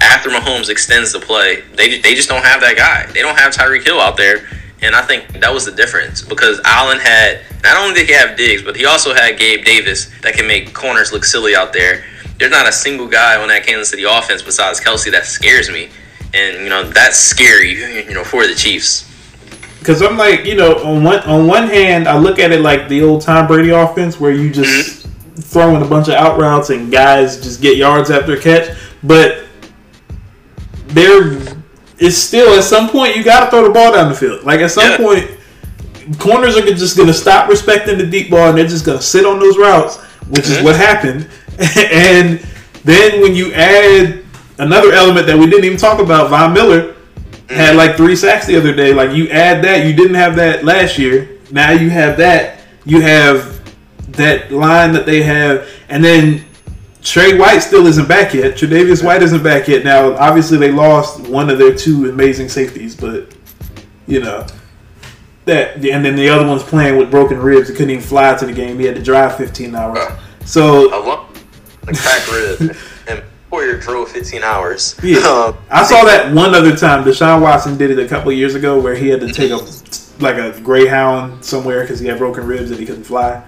After 0.00 0.28
Mahomes 0.28 0.68
extends 0.68 1.12
the 1.12 1.20
play, 1.20 1.62
they 1.74 1.98
they 2.00 2.14
just 2.14 2.28
don't 2.28 2.44
have 2.44 2.60
that 2.60 2.76
guy. 2.76 3.10
They 3.12 3.22
don't 3.22 3.38
have 3.38 3.54
Tyreek 3.54 3.84
Hill 3.84 4.00
out 4.00 4.16
there, 4.16 4.46
and 4.82 4.94
I 4.94 5.02
think 5.02 5.40
that 5.40 5.52
was 5.52 5.64
the 5.64 5.72
difference 5.72 6.20
because 6.20 6.60
Allen 6.64 6.98
had 6.98 7.40
not 7.62 7.76
only 7.78 7.94
did 7.94 8.06
he 8.08 8.12
have 8.12 8.36
Diggs, 8.36 8.62
but 8.62 8.76
he 8.76 8.84
also 8.84 9.14
had 9.14 9.38
Gabe 9.38 9.64
Davis 9.64 10.10
that 10.22 10.34
can 10.34 10.46
make 10.46 10.74
corners 10.74 11.12
look 11.12 11.24
silly 11.24 11.56
out 11.56 11.72
there. 11.72 12.04
There's 12.45 12.53
not 12.53 12.68
a 12.68 12.72
single 12.72 13.09
guy 13.09 13.40
on 13.40 13.49
that 13.49 13.64
Kansas 13.64 13.88
City 13.88 14.03
offense 14.03 14.42
besides 14.42 14.78
Kelce 14.78 15.11
that 15.12 15.24
scares 15.24 15.70
me, 15.70 15.88
and 16.34 16.62
you 16.62 16.68
know 16.68 16.82
that's 16.90 17.16
scary, 17.16 18.05
you 18.07 18.12
know, 18.12 18.22
for 18.22 18.47
the 18.47 18.55
Chiefs. 18.55 19.11
Because 19.78 20.03
I'm 20.03 20.18
like, 20.18 20.45
you 20.45 20.55
know, 20.55 20.74
on 20.84 21.03
one 21.03 21.20
on 21.20 21.47
one 21.47 21.68
hand, 21.68 22.07
I 22.07 22.18
look 22.18 22.38
at 22.38 22.53
it 22.53 22.61
like 22.61 22.86
the 22.90 23.03
old 23.03 23.22
Tom 23.22 23.47
Brady 23.47 23.70
offense, 23.70 24.20
where 24.20 24.30
you 24.30 24.51
just 24.51 25.07
mm-hmm. 25.07 25.40
throw 25.40 25.74
in 25.74 25.82
a 25.82 25.86
bunch 25.88 26.09
of 26.09 26.14
out 26.16 26.38
routes 26.38 26.68
and 26.68 26.92
guys 26.92 27.42
just 27.42 27.62
get 27.62 27.78
yards 27.78 28.11
after 28.11 28.34
a 28.34 28.38
catch. 28.38 28.76
But 29.03 29.47
there 30.88 31.38
is 31.97 32.22
still 32.22 32.59
at 32.59 32.64
some 32.64 32.90
point 32.90 33.16
you 33.16 33.24
got 33.24 33.47
to 33.47 33.51
throw 33.51 33.66
the 33.66 33.72
ball 33.72 33.95
down 33.95 34.11
the 34.11 34.14
field. 34.14 34.45
Like 34.45 34.61
at 34.61 34.70
some 34.70 34.90
yeah. 34.90 34.97
point, 34.99 35.30
corners 36.18 36.59
are 36.59 36.66
just 36.66 36.95
going 36.95 37.09
to 37.09 37.14
stop 37.14 37.49
respecting 37.49 37.97
the 37.97 38.07
deep 38.07 38.28
ball 38.28 38.51
and 38.51 38.59
they're 38.59 38.66
just 38.66 38.84
going 38.84 38.99
to 38.99 39.05
sit 39.05 39.24
on 39.24 39.38
those 39.38 39.57
routes, 39.57 39.97
which 40.28 40.45
mm-hmm. 40.45 40.59
is 40.59 40.62
what 40.62 40.76
happened. 40.76 41.26
and 41.76 42.40
then 42.84 43.20
when 43.20 43.34
you 43.34 43.52
add 43.52 44.24
another 44.59 44.92
element 44.92 45.26
that 45.26 45.38
we 45.38 45.46
didn't 45.46 45.64
even 45.64 45.78
talk 45.78 46.00
about, 46.00 46.30
Von 46.30 46.52
Miller 46.52 46.94
had 47.48 47.74
mm. 47.74 47.76
like 47.76 47.96
three 47.96 48.16
sacks 48.16 48.46
the 48.46 48.57
other 48.57 48.74
day. 48.74 48.92
Like 48.92 49.12
you 49.12 49.28
add 49.28 49.62
that, 49.64 49.86
you 49.86 49.94
didn't 49.94 50.14
have 50.14 50.36
that 50.36 50.64
last 50.64 50.98
year. 50.98 51.38
Now 51.50 51.70
you 51.70 51.90
have 51.90 52.16
that. 52.18 52.61
You 52.84 53.00
have 53.00 53.61
that 54.12 54.52
line 54.52 54.92
that 54.92 55.07
they 55.07 55.22
have, 55.22 55.68
and 55.88 56.05
then 56.05 56.44
Trey 57.02 57.38
White 57.38 57.61
still 57.61 57.86
isn't 57.86 58.09
back 58.09 58.34
yet. 58.34 58.55
Tre'Davious 58.55 59.05
White 59.05 59.22
isn't 59.22 59.42
back 59.42 59.68
yet. 59.68 59.84
Now, 59.84 60.14
obviously, 60.16 60.59
they 60.59 60.70
lost 60.70 61.20
one 61.20 61.50
of 61.50 61.59
their 61.59 61.74
two 61.74 62.09
amazing 62.09 62.48
safeties, 62.48 62.96
but 62.96 63.34
you 64.07 64.20
know 64.20 64.46
that. 65.44 65.76
And 65.76 66.05
then 66.05 66.16
the 66.16 66.28
other 66.28 66.46
one's 66.46 66.62
playing 66.62 66.98
with 66.98 67.11
broken 67.11 67.38
ribs. 67.38 67.68
He 67.68 67.74
couldn't 67.74 67.90
even 67.90 68.02
fly 68.02 68.34
to 68.34 68.46
the 68.46 68.52
game. 68.52 68.78
He 68.78 68.86
had 68.86 68.96
to 68.96 69.02
drive 69.02 69.36
15 69.36 69.74
hours. 69.74 69.98
Uh, 69.98 70.18
so 70.44 71.23
Like 71.87 71.97
crack 71.99 72.30
rib 72.32 72.76
and 73.09 73.22
Poyer 73.51 73.80
drove 73.80 74.11
15 74.11 74.43
hours. 74.43 74.99
Yeah, 75.03 75.18
um, 75.28 75.57
I 75.70 75.85
saw 75.85 76.05
that 76.05 76.35
one 76.35 76.55
other 76.55 76.76
time. 76.76 77.05
Deshaun 77.05 77.41
Watson 77.41 77.76
did 77.76 77.91
it 77.91 77.99
a 77.99 78.09
couple 78.09 78.32
years 78.32 78.55
ago, 78.55 78.80
where 78.80 78.95
he 78.95 79.09
had 79.09 79.20
to 79.20 79.32
take 79.32 79.51
a 79.51 79.61
like 80.20 80.37
a 80.37 80.59
greyhound 80.61 81.45
somewhere 81.45 81.82
because 81.82 82.01
he 82.01 82.07
had 82.07 82.18
broken 82.18 82.47
ribs 82.47 82.70
and 82.70 82.80
he 82.80 82.87
couldn't 82.87 83.05
fly. 83.05 83.45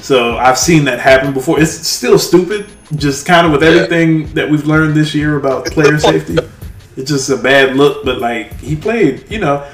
So 0.00 0.36
I've 0.36 0.58
seen 0.58 0.84
that 0.86 0.98
happen 1.00 1.32
before. 1.32 1.60
It's 1.60 1.70
still 1.70 2.18
stupid, 2.18 2.66
just 2.96 3.26
kind 3.26 3.46
of 3.46 3.52
with 3.52 3.62
everything 3.62 4.22
yeah. 4.22 4.26
that 4.34 4.50
we've 4.50 4.66
learned 4.66 4.94
this 4.94 5.14
year 5.14 5.36
about 5.36 5.66
player 5.66 5.98
safety. 6.10 6.36
It's 6.96 7.10
just 7.10 7.30
a 7.30 7.36
bad 7.36 7.76
look, 7.76 8.04
but 8.04 8.18
like 8.18 8.58
he 8.58 8.74
played, 8.74 9.30
you 9.30 9.38
know. 9.38 9.70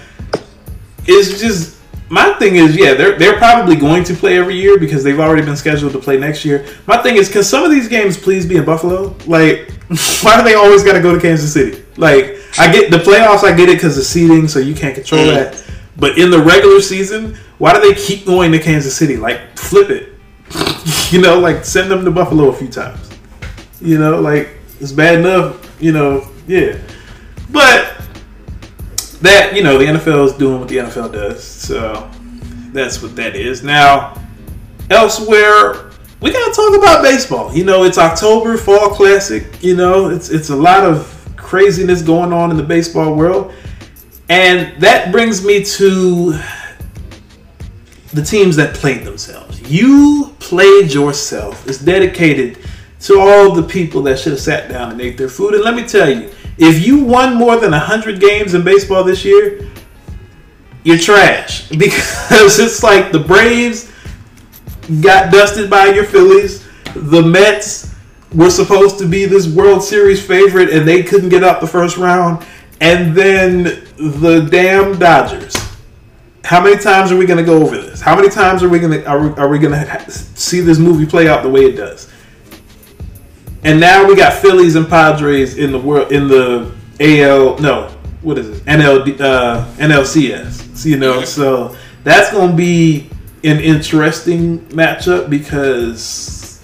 It's 1.07 1.41
just 1.41 1.78
my 2.11 2.33
thing 2.35 2.57
is, 2.57 2.77
yeah, 2.77 2.95
they're 2.95 3.19
they're 3.19 3.37
probably 3.37 3.77
going 3.77 4.05
to 4.05 4.15
play 4.15 4.39
every 4.39 4.57
year 4.57 4.79
because 4.79 5.05
they've 5.05 5.21
already 5.21 5.45
been 5.45 5.57
scheduled 5.57 5.93
to 5.93 5.99
play 5.99 6.19
next 6.19 6.45
year. 6.45 6.67
My 6.87 7.03
thing 7.03 7.17
is, 7.17 7.31
can 7.31 7.45
some 7.45 7.65
of 7.65 7.71
these 7.71 7.89
games 7.89 8.17
please 8.17 8.47
be 8.47 8.57
in 8.57 8.65
Buffalo? 8.65 9.15
Like, 9.27 9.71
why 10.23 10.37
do 10.37 10.43
they 10.43 10.55
always 10.55 10.83
got 10.83 10.95
to 10.95 11.03
go 11.03 11.15
to 11.15 11.21
Kansas 11.21 11.53
City? 11.53 11.85
Like, 11.97 12.37
I 12.59 12.73
get 12.73 12.91
the 12.91 12.99
playoffs, 12.99 13.45
I 13.45 13.55
get 13.55 13.69
it 13.69 13.77
because 13.77 13.99
of 13.99 14.05
seeding, 14.05 14.49
so 14.49 14.59
you 14.59 14.75
can't 14.75 14.95
control 14.95 15.27
mm. 15.27 15.35
that. 15.35 15.65
But 15.97 16.19
in 16.19 16.31
the 16.31 16.41
regular 16.41 16.81
season, 16.81 17.37
why 17.59 17.75
do 17.75 17.81
they 17.81 18.01
keep 18.01 18.25
going 18.25 18.53
to 18.53 18.59
Kansas 18.59 18.97
City? 18.97 19.17
Like, 19.17 19.59
flip 19.59 19.91
it. 19.91 20.13
you 21.11 21.21
know, 21.21 21.39
like 21.39 21.65
send 21.65 21.91
them 21.91 22.05
to 22.05 22.11
Buffalo 22.11 22.49
a 22.49 22.53
few 22.53 22.69
times. 22.69 23.11
You 23.81 23.99
know, 23.99 24.21
like 24.21 24.49
it's 24.81 24.93
bad 24.93 25.19
enough. 25.19 25.77
You 25.81 25.93
know, 25.93 26.29
yeah. 26.47 26.79
But 27.51 27.98
that 29.23 29.55
you 29.55 29.63
know, 29.63 29.79
the 29.79 29.85
NFL 29.85 30.27
is 30.27 30.33
doing 30.33 30.61
what 30.61 30.69
the 30.69 30.77
NFL 30.77 31.13
does, 31.13 31.45
so 31.45 32.11
that's 32.73 33.03
what 33.03 33.17
that 33.17 33.35
is. 33.35 33.63
Now, 33.63 34.21
elsewhere, 34.91 35.91
we 36.21 36.33
gotta 36.33 36.53
talk 36.53 36.77
about 36.77 37.03
baseball. 37.03 37.55
You 37.55 37.65
know, 37.65 37.85
it's 37.85 37.99
October, 37.99 38.57
fall 38.57 38.91
classic. 38.91 39.63
You 39.63 39.77
know, 39.77 40.11
it's 40.11 40.31
it's 40.31 40.51
a 40.51 40.57
lot 40.57 40.85
of 40.85 41.15
craziness 41.37 42.03
going 42.03 42.33
on 42.33 42.51
in 42.51 42.57
the 42.57 42.63
baseball 42.63 43.15
world, 43.15 43.53
and 44.29 44.81
that 44.81 45.13
brings 45.13 45.45
me 45.45 45.65
to 45.65 46.39
the 48.13 48.23
teams 48.23 48.57
that 48.57 48.75
played 48.75 49.05
themselves. 49.05 49.61
You 49.71 50.35
played 50.39 50.93
yourself. 50.93 51.67
It's 51.69 51.79
dedicated 51.79 52.59
to 53.01 53.21
all 53.21 53.53
the 53.53 53.63
people 53.63 54.03
that 54.03 54.19
should 54.19 54.33
have 54.33 54.41
sat 54.41 54.69
down 54.69 54.93
and 54.93 55.01
ate 55.01 55.17
their 55.17 55.29
food. 55.29 55.55
And 55.55 55.63
let 55.63 55.75
me 55.75 55.87
tell 55.87 56.11
you, 56.11 56.31
if 56.59 56.85
you 56.85 57.05
won 57.05 57.35
more 57.35 57.57
than 57.57 57.71
100 57.71 58.21
games 58.21 58.55
in 58.55 58.65
baseball 58.65 59.05
this 59.05 59.25
year, 59.25 59.69
you're 60.85 60.99
trash. 60.99 61.69
Because 61.79 62.59
it's 62.59 62.83
like 62.83 63.13
the 63.13 63.19
Braves 63.19 63.93
got 65.01 65.33
dusted 65.33 65.69
by 65.71 65.87
your 65.87 66.05
Phillies. 66.05 66.67
The 66.95 67.23
Mets 67.23 67.95
were 68.35 68.51
supposed 68.51 68.99
to 68.99 69.07
be 69.07 69.25
this 69.25 69.47
World 69.47 69.83
Series 69.83 70.25
favorite 70.25 70.71
and 70.71 70.87
they 70.87 71.03
couldn't 71.03 71.29
get 71.29 71.45
out 71.45 71.61
the 71.61 71.67
first 71.67 71.97
round. 71.97 72.45
And 72.81 73.15
then 73.15 73.65
the 73.97 74.49
damn 74.51 74.99
Dodgers 74.99 75.55
how 76.49 76.63
many 76.63 76.79
times 76.79 77.13
are 77.13 77.17
we 77.19 77.27
going 77.27 77.37
to 77.37 77.45
go 77.45 77.63
over 77.63 77.77
this? 77.77 78.01
How 78.01 78.17
many 78.17 78.31
times 78.31 78.63
are 78.63 78.71
we 78.71 78.79
going 78.79 78.93
to 78.93 79.07
are 79.07 79.39
are 79.39 79.49
we 79.49 79.59
going 79.59 79.75
to 79.75 80.11
see 80.11 80.61
this 80.61 80.79
movie 80.79 81.05
play 81.05 81.29
out 81.29 81.43
the 81.43 81.49
way 81.51 81.61
it 81.67 81.77
does? 81.77 82.11
And 83.65 83.81
now 83.81 84.07
we 84.07 84.15
got 84.15 84.35
Phillies 84.35 84.77
and 84.77 84.89
Padres 84.89 85.57
in 85.57 85.73
the 85.73 85.79
world 85.79 86.13
in 86.13 86.29
the 86.29 86.73
AL. 87.01 87.59
No, 87.59 87.89
what 88.23 88.39
is 88.39 88.49
it? 88.49 88.65
NL 88.65 89.21
uh, 89.21 89.67
NLCS. 89.77 90.85
You 90.85 90.99
know, 90.99 91.25
so 91.25 91.77
that's 92.05 92.31
going 92.31 92.51
to 92.53 92.57
be 92.57 93.11
an 93.45 93.61
interesting 93.61 94.61
matchup 94.69 95.29
because 95.29 96.63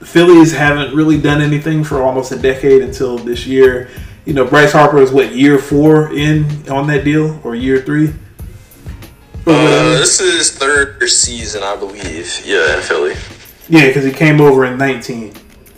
Phillies 0.00 0.52
haven't 0.52 0.94
really 0.94 1.20
done 1.20 1.42
anything 1.42 1.82
for 1.82 2.02
almost 2.02 2.32
a 2.32 2.38
decade 2.38 2.82
until 2.82 3.18
this 3.18 3.46
year. 3.46 3.88
You 4.24 4.32
know, 4.32 4.44
Bryce 4.44 4.72
Harper 4.72 4.98
is 4.98 5.10
what 5.12 5.34
year 5.34 5.58
four 5.58 6.12
in 6.12 6.68
on 6.68 6.86
that 6.88 7.04
deal 7.04 7.40
or 7.44 7.54
year 7.54 7.80
three? 7.82 8.12
Uh, 9.46 9.98
this 9.98 10.20
is 10.20 10.56
third 10.56 11.00
season, 11.08 11.62
I 11.62 11.76
believe. 11.76 12.42
Yeah, 12.44 12.76
in 12.76 12.82
Philly. 12.82 13.14
Yeah, 13.68 13.86
because 13.86 14.04
he 14.04 14.12
came 14.12 14.40
over 14.40 14.64
in 14.64 14.76
19. 14.76 15.34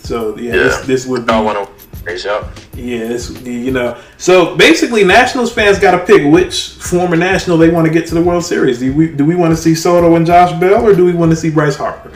So 0.09 0.37
yeah, 0.39 0.55
yeah. 0.55 0.63
This, 0.63 0.87
this 0.87 1.07
would 1.07 1.27
be. 1.27 1.33
I 1.33 1.41
want 1.41 1.69
to 1.69 2.03
raise 2.03 2.25
up. 2.25 2.51
Yeah, 2.75 3.09
this 3.09 3.31
you 3.43 3.71
know. 3.71 4.01
So 4.17 4.57
basically, 4.57 5.05
Nationals 5.05 5.53
fans 5.53 5.79
got 5.79 5.93
to 5.93 6.07
pick 6.07 6.33
which 6.33 6.71
former 6.71 7.17
National 7.17 7.59
they 7.59 7.69
want 7.69 7.87
to 7.87 7.93
get 7.93 8.07
to 8.09 8.15
the 8.15 8.23
World 8.23 8.45
Series. 8.45 8.79
Do 8.79 8.93
we 8.95 9.09
do 9.09 9.27
we 9.27 9.35
want 9.35 9.55
to 9.55 9.57
see 9.57 9.75
Soto 9.75 10.17
and 10.17 10.27
Josh 10.27 10.59
Bell, 10.59 10.87
or 10.87 10.95
do 10.95 11.05
we 11.05 11.13
want 11.13 11.31
to 11.33 11.37
see 11.37 11.51
Bryce 11.51 11.77
Harper? 11.77 12.11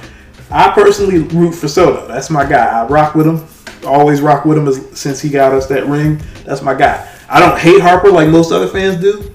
I 0.50 0.70
personally 0.70 1.18
root 1.18 1.52
for 1.52 1.68
Soto. 1.68 2.06
That's 2.08 2.30
my 2.30 2.48
guy. 2.48 2.80
I 2.80 2.86
rock 2.86 3.14
with 3.14 3.26
him. 3.26 3.46
Always 3.86 4.20
rock 4.20 4.44
with 4.44 4.56
him 4.56 4.68
as, 4.68 4.98
since 4.98 5.20
he 5.20 5.28
got 5.28 5.52
us 5.52 5.66
that 5.66 5.86
ring. 5.86 6.20
That's 6.44 6.62
my 6.62 6.74
guy. 6.74 7.08
I 7.28 7.40
don't 7.40 7.58
hate 7.58 7.80
Harper 7.80 8.10
like 8.10 8.28
most 8.28 8.52
other 8.52 8.68
fans 8.68 9.00
do 9.00 9.32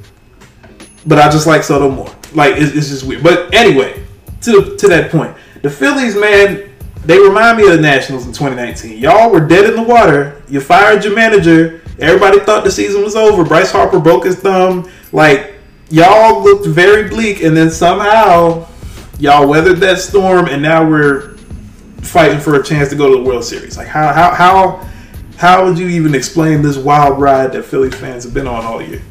but 1.08 1.20
I 1.20 1.30
just 1.30 1.47
like 1.47 1.64
Soto 1.64 1.89
more. 1.89 2.14
Like 2.34 2.55
it's, 2.58 2.76
it's 2.76 2.89
just 2.89 3.05
weird. 3.05 3.24
But 3.24 3.53
anyway, 3.53 4.03
to 4.41 4.76
to 4.76 4.88
that 4.89 5.10
point, 5.10 5.36
the 5.62 5.70
Phillies, 5.70 6.16
man, 6.16 6.70
they 7.08 7.18
remind 7.18 7.58
me 7.58 7.64
of 7.64 7.72
the 7.72 7.82
Nationals 7.82 8.28
in 8.28 8.34
2019. 8.34 8.99
Y'all 8.99 9.32
were 9.32 9.39
dead 9.39 9.64
in 9.64 9.78
the 9.78 9.82
water. 9.82 10.41
You 10.49 10.60
fired 10.60 11.05
your 11.05 11.16
manager. 11.16 11.82
Everybody 11.99 12.39
thought 12.39 12.66
the 12.66 12.70
season 12.70 13.01
was 13.01 13.16
over. 13.16 13.45
Bryce 13.45 13.72
Harper 13.72 13.99
broke 13.99 14.26
his 14.26 14.36
thumb. 14.36 14.91
Like 15.14 15.55
y'all 15.89 16.43
looked 16.43 16.68
very 16.68 17.08
bleak, 17.08 17.41
and 17.41 17.55
then 17.55 17.72
somehow 17.72 18.68
y'all 19.20 19.47
weathered 19.47 19.78
that 19.78 19.99
storm, 19.99 20.47
and 20.47 20.62
now 20.62 20.88
we're 20.88 21.38
fighting 22.01 22.41
for 22.41 22.60
a 22.60 22.64
chance 22.64 22.89
to 22.89 22.95
go 22.95 23.10
to 23.10 23.24
the 23.24 23.24
World 23.24 23.45
Series. 23.45 23.78
Like 23.78 23.88
how 23.88 24.12
how 24.12 24.34
how 24.34 24.88
how 25.38 25.66
would 25.66 25.80
you 25.80 25.88
even 25.88 26.14
explain 26.14 26.62
this 26.62 26.76
wild 26.76 27.22
ride 27.22 27.53
that 27.53 27.64
Philly 27.64 27.89
fans 27.89 28.26
have 28.26 28.34
been 28.34 28.47
on 28.47 28.66
all 28.66 28.82
year? 28.82 29.01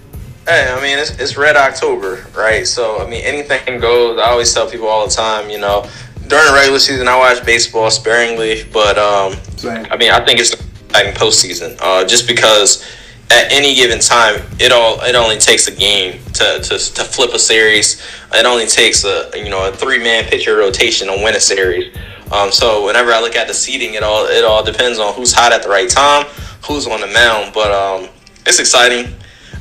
Hey, 0.47 0.71
I 0.71 0.81
mean, 0.81 0.97
it's, 0.97 1.11
it's 1.19 1.37
Red 1.37 1.57
October, 1.57 2.25
right? 2.37 2.65
So, 2.65 3.05
I 3.05 3.11
mean, 3.11 3.25
anything 3.25 3.81
goes. 3.81 4.17
I 4.21 4.27
always 4.27 4.53
tell 4.55 4.71
people 4.71 4.87
all 4.87 5.05
the 5.05 5.13
time, 5.13 5.51
you 5.51 5.59
know, 5.59 5.89
during 6.29 6.47
the 6.47 6.53
regular 6.55 6.79
season, 6.79 7.09
I 7.09 7.17
watch 7.17 7.45
baseball 7.45 7.91
sparingly, 7.91 8.65
but 8.73 8.99
um, 8.99 9.35
I 9.65 9.97
mean, 9.97 10.11
I 10.11 10.25
think 10.25 10.41
it's 10.41 10.53
exciting 10.53 11.15
postseason, 11.15 11.79
uh, 11.81 12.05
just 12.05 12.27
because 12.27 12.85
at 13.31 13.51
any 13.53 13.75
given 13.75 13.99
time, 13.99 14.43
it 14.59 14.73
all 14.73 15.01
it 15.03 15.15
only 15.15 15.37
takes 15.37 15.67
a 15.69 15.75
game 15.75 16.23
to, 16.35 16.61
to, 16.63 16.79
to 16.79 17.05
flip 17.05 17.33
a 17.33 17.39
series. 17.39 18.03
It 18.33 18.47
only 18.47 18.67
takes 18.67 19.05
a 19.05 19.31
you 19.35 19.51
know 19.51 19.69
a 19.69 19.73
three 19.73 19.99
man 19.99 20.25
pitcher 20.25 20.57
rotation 20.57 21.09
to 21.09 21.15
win 21.15 21.35
a 21.35 21.41
series. 21.41 21.97
Um, 22.33 22.51
so 22.51 22.85
whenever 22.85 23.13
I 23.13 23.21
look 23.21 23.37
at 23.37 23.47
the 23.47 23.55
seating, 23.55 23.95
it 23.95 24.03
all 24.03 24.27
it 24.27 24.45
all 24.45 24.65
depends 24.65 24.99
on 24.99 25.15
who's 25.15 25.33
hot 25.33 25.53
at 25.53 25.63
the 25.63 25.69
right 25.69 25.89
time, 25.89 26.27
who's 26.67 26.87
on 26.87 27.01
the 27.01 27.09
mound. 27.09 27.53
But 27.53 27.73
um, 27.73 28.09
it's 28.47 28.59
exciting. 28.59 29.15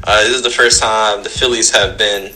Uh, 0.04 0.24
this 0.24 0.36
is 0.36 0.42
the 0.44 0.50
first 0.50 0.82
time 0.82 1.24
the 1.24 1.30
Phillies 1.30 1.72
have 1.72 1.98
been 1.98 2.32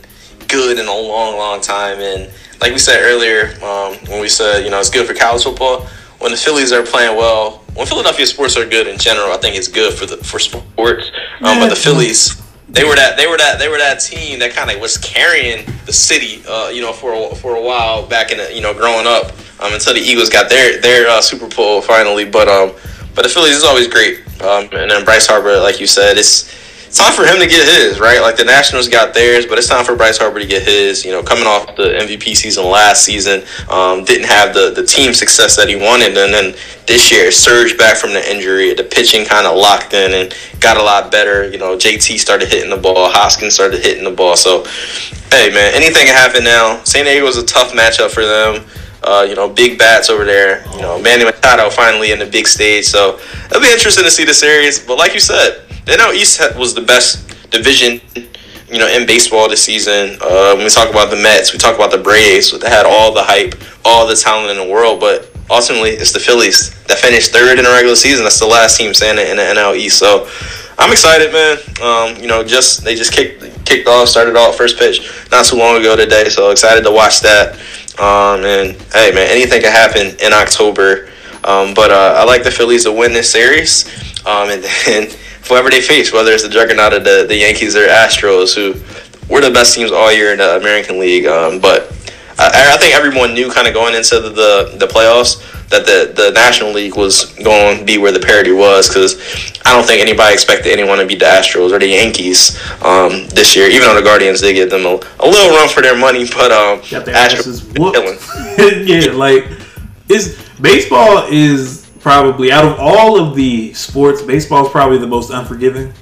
good 0.48 0.80
in 0.80 0.88
a 0.88 0.94
long, 0.94 1.38
long 1.38 1.62
time. 1.62 2.00
And 2.00 2.32
like 2.62 2.72
we 2.72 2.80
said 2.80 3.02
earlier, 3.02 3.54
um, 3.64 3.96
when 4.10 4.22
we 4.22 4.30
said 4.30 4.64
you 4.64 4.72
know 4.72 4.80
it's 4.80 4.90
good 4.90 5.08
for 5.08 5.14
college 5.14 5.44
football, 5.44 5.88
when 6.20 6.32
the 6.32 6.38
Phillies 6.38 6.72
are 6.72 6.84
playing 6.84 7.18
well, 7.18 7.64
when 7.76 7.88
Philadelphia 7.88 8.26
sports 8.26 8.58
are 8.58 8.68
good 8.68 8.88
in 8.88 8.98
general, 8.98 9.32
I 9.32 9.38
think 9.38 9.56
it's 9.56 9.68
good 9.68 9.94
for 9.94 10.06
the 10.06 10.18
for 10.18 10.40
sports. 10.40 11.12
Um, 11.42 11.60
but 11.60 11.70
the 11.70 11.76
Phillies, 11.76 12.42
they 12.68 12.84
were 12.84 12.96
that 12.96 13.18
they 13.18 13.28
were 13.28 13.38
that 13.38 13.60
they 13.60 13.70
were 13.70 13.78
that 13.78 14.00
team 14.00 14.40
that 14.40 14.52
kind 14.52 14.70
of 14.70 14.82
was 14.82 14.98
carrying 14.98 15.66
the 15.86 15.94
city, 15.94 16.44
uh, 16.48 16.70
you 16.70 16.82
know, 16.82 16.92
for 16.92 17.14
a, 17.14 17.36
for 17.36 17.56
a 17.56 17.62
while 17.62 18.06
back 18.06 18.32
in 18.32 18.38
the, 18.38 18.54
you 18.54 18.62
know 18.62 18.74
growing 18.74 19.08
up 19.08 19.32
um, 19.62 19.74
until 19.74 19.94
the 19.94 20.02
Eagles 20.02 20.30
got 20.30 20.50
their 20.50 20.80
their 20.82 21.08
uh, 21.08 21.22
Super 21.22 21.48
Bowl 21.48 21.82
finally. 21.82 22.26
But 22.26 22.48
um, 22.48 22.72
but 23.16 23.24
the 23.24 23.30
Phillies 23.30 23.56
is 23.56 23.64
always 23.64 23.88
great. 23.88 24.20
Um, 24.42 24.70
and 24.72 24.92
then 24.92 25.04
Bryce 25.04 25.28
Harper, 25.28 25.58
like 25.60 25.80
you 25.80 25.88
said, 25.88 26.18
it's 26.18 26.54
it's 26.90 26.98
time 26.98 27.14
for 27.14 27.24
him 27.24 27.38
to 27.38 27.46
get 27.46 27.70
his, 27.70 28.00
right? 28.00 28.20
Like 28.20 28.36
the 28.36 28.44
Nationals 28.44 28.88
got 28.88 29.14
theirs, 29.14 29.46
but 29.46 29.60
it's 29.60 29.68
time 29.68 29.86
for 29.86 29.96
Bryce 29.96 30.18
Harper 30.18 30.40
to 30.40 30.48
get 30.48 30.64
his. 30.64 31.06
You 31.06 31.12
know, 31.12 31.22
coming 31.22 31.46
off 31.46 31.76
the 31.76 31.84
MVP 31.84 32.36
season 32.36 32.66
last 32.66 33.06
season, 33.06 33.44
um, 33.70 34.04
didn't 34.04 34.26
have 34.26 34.56
the, 34.56 34.72
the 34.72 34.84
team 34.84 35.14
success 35.14 35.56
that 35.56 35.70
he 35.70 35.76
wanted, 35.76 36.18
and 36.18 36.34
then 36.34 36.56
this 36.88 37.12
year 37.12 37.30
surged 37.30 37.78
back 37.78 37.96
from 37.96 38.14
the 38.14 38.32
injury. 38.34 38.74
The 38.74 38.84
pitching 38.84 39.24
kind 39.24 39.46
of 39.46 39.56
locked 39.56 39.94
in 39.94 40.14
and 40.14 40.36
got 40.62 40.78
a 40.78 40.82
lot 40.82 41.12
better. 41.12 41.48
You 41.48 41.60
know, 41.60 41.78
JT 41.78 42.18
started 42.18 42.50
hitting 42.50 42.72
the 42.72 42.82
ball, 42.82 43.12
Hoskins 43.12 43.54
started 43.54 43.82
hitting 43.86 44.04
the 44.04 44.10
ball. 44.10 44.36
So, 44.36 44.64
hey 45.30 45.54
man, 45.54 45.76
anything 45.76 46.08
can 46.08 46.16
happen 46.16 46.44
now. 46.44 46.84
San 46.86 47.06
Diego 47.06 47.24
was 47.24 47.38
a 47.38 47.46
tough 47.46 47.72
matchup 47.72 48.10
for 48.10 48.26
them. 48.26 48.66
Uh, 49.04 49.28
you 49.30 49.36
know, 49.36 49.48
big 49.48 49.78
bats 49.78 50.10
over 50.10 50.26
there. 50.26 50.66
You 50.74 50.82
know, 50.82 51.00
Manny 51.00 51.24
Machado 51.24 51.70
finally 51.70 52.12
in 52.12 52.18
the 52.18 52.26
big 52.26 52.48
stage. 52.48 52.86
So 52.86 53.20
it'll 53.46 53.62
be 53.62 53.72
interesting 53.72 54.06
to 54.06 54.12
see 54.12 54.26
the 54.26 54.34
series. 54.34 54.84
But 54.84 54.98
like 54.98 55.14
you 55.14 55.20
said 55.20 55.69
the 55.86 55.94
NL 55.94 56.14
East 56.14 56.42
was 56.58 56.74
the 56.74 56.82
best 56.82 57.28
division, 57.52 58.02
you 58.72 58.80
know, 58.80 58.88
in 58.88 59.06
baseball 59.06 59.50
this 59.50 59.64
season. 59.64 60.18
Uh, 60.22 60.54
when 60.56 60.64
we 60.64 60.70
talk 60.70 60.90
about 60.90 61.10
the 61.10 61.16
Mets, 61.16 61.54
we 61.54 61.60
talk 61.60 61.76
about 61.76 61.92
the 61.92 61.98
Braves. 61.98 62.58
They 62.58 62.70
had 62.70 62.86
all 62.86 63.14
the 63.14 63.24
hype, 63.24 63.56
all 63.86 64.08
the 64.08 64.16
talent 64.16 64.52
in 64.52 64.58
the 64.58 64.72
world, 64.72 65.00
but 65.00 65.32
ultimately 65.50 65.92
it's 65.92 66.12
the 66.12 66.20
Phillies 66.20 66.72
that 66.86 66.98
finished 67.00 67.32
third 67.32 67.58
in 67.58 67.66
the 67.66 67.72
regular 67.72 67.96
season. 67.96 68.24
That's 68.24 68.40
the 68.40 68.48
last 68.48 68.78
team 68.78 68.94
standing 68.94 69.28
in 69.28 69.38
the 69.38 69.44
NL 69.44 69.76
East. 69.76 69.98
So 69.98 70.30
I'm 70.78 70.92
excited, 70.92 71.34
man. 71.34 71.58
Um, 71.82 72.22
you 72.22 72.28
know, 72.28 72.44
just 72.44 72.84
they 72.84 72.96
just 72.96 73.12
kicked 73.12 73.66
kicked 73.66 73.88
off, 73.88 74.08
started 74.08 74.36
off 74.36 74.56
first 74.56 74.78
pitch 74.80 75.28
not 75.32 75.46
too 75.46 75.58
long 75.58 75.78
ago 75.78 75.96
today. 75.96 76.30
So 76.30 76.52
excited 76.52 76.84
to 76.84 76.92
watch 76.92 77.22
that. 77.22 77.56
Um, 78.00 78.46
and 78.46 78.82
hey, 78.94 79.12
man, 79.14 79.28
anything 79.30 79.62
can 79.62 79.72
happen 79.72 80.16
in 80.20 80.34
October. 80.34 81.10
Um, 81.44 81.74
but 81.74 81.92
uh, 81.92 82.16
I 82.18 82.24
like 82.26 82.44
the 82.44 82.52
Phillies 82.52 82.86
to 82.86 82.92
win 82.92 83.14
this 83.14 83.32
series. 83.32 83.88
Um, 84.26 84.50
and 84.50 84.64
then 84.64 85.10
whoever 85.50 85.70
they 85.70 85.82
face, 85.82 86.14
whether 86.14 86.32
it's 86.32 86.44
the 86.44 86.50
juggernaut 86.50 86.94
of 86.94 87.04
the, 87.04 87.26
the 87.28 87.36
Yankees 87.36 87.76
or 87.76 87.88
Astros, 87.88 88.56
who 88.56 88.74
were 89.34 89.42
the 89.42 89.52
best 89.52 89.76
teams 89.76 89.92
all 89.92 90.14
year 90.14 90.32
in 90.32 90.38
the 90.38 90.58
American 90.58 91.00
League. 91.00 91.26
Um, 91.26 91.60
but 91.60 91.92
I, 92.38 92.74
I, 92.74 92.78
think 92.78 92.96
everyone 92.96 93.34
knew 93.34 93.52
kind 93.52 93.68
of 93.68 93.74
going 93.74 93.96
into 93.96 94.20
the, 94.20 94.30
the, 94.30 94.78
the 94.78 94.88
playoffs 94.88 95.42
that 95.70 95.86
the, 95.86 96.14
the 96.16 96.32
National 96.32 96.72
League 96.72 96.96
was 96.96 97.26
going 97.44 97.80
to 97.80 97.86
be 97.86 97.98
where 97.98 98.12
the 98.12 98.20
parity 98.20 98.52
was 98.52 98.88
because 98.88 99.16
I 99.66 99.76
don't 99.76 99.86
think 99.86 100.02
anybody 100.02 100.34
expected 100.34 100.72
anyone 100.72 100.98
to 101.00 101.06
beat 101.06 101.20
the 101.20 101.26
Astros 101.26 101.72
or 101.72 101.80
the 101.80 101.88
Yankees 101.88 102.58
um, 102.84 103.28
this 103.30 103.56
year. 103.56 103.68
Even 103.68 103.88
though 103.88 103.96
the 103.96 104.02
Guardians 104.02 104.42
did 104.42 104.54
give 104.54 104.70
them 104.70 104.86
a, 104.86 105.00
a 105.20 105.28
little 105.28 105.56
run 105.56 105.70
for 105.70 105.82
their 105.82 105.98
money, 105.98 106.26
but 106.26 106.52
um, 106.52 106.80
Astros 106.82 107.48
is 107.48 107.62
killing. 107.74 108.18
yeah, 108.88 109.12
like 109.12 109.46
is 110.10 110.42
baseball 110.60 111.28
is 111.30 111.79
probably 112.00 112.52
out 112.52 112.66
of 112.66 112.80
all 112.80 113.20
of 113.20 113.36
the 113.36 113.74
sports, 113.74 114.22
baseball 114.22 114.66
is 114.66 114.72
probably 114.72 114.98
the 114.98 115.08
most 115.08 115.32
unforgiving. 115.32 115.94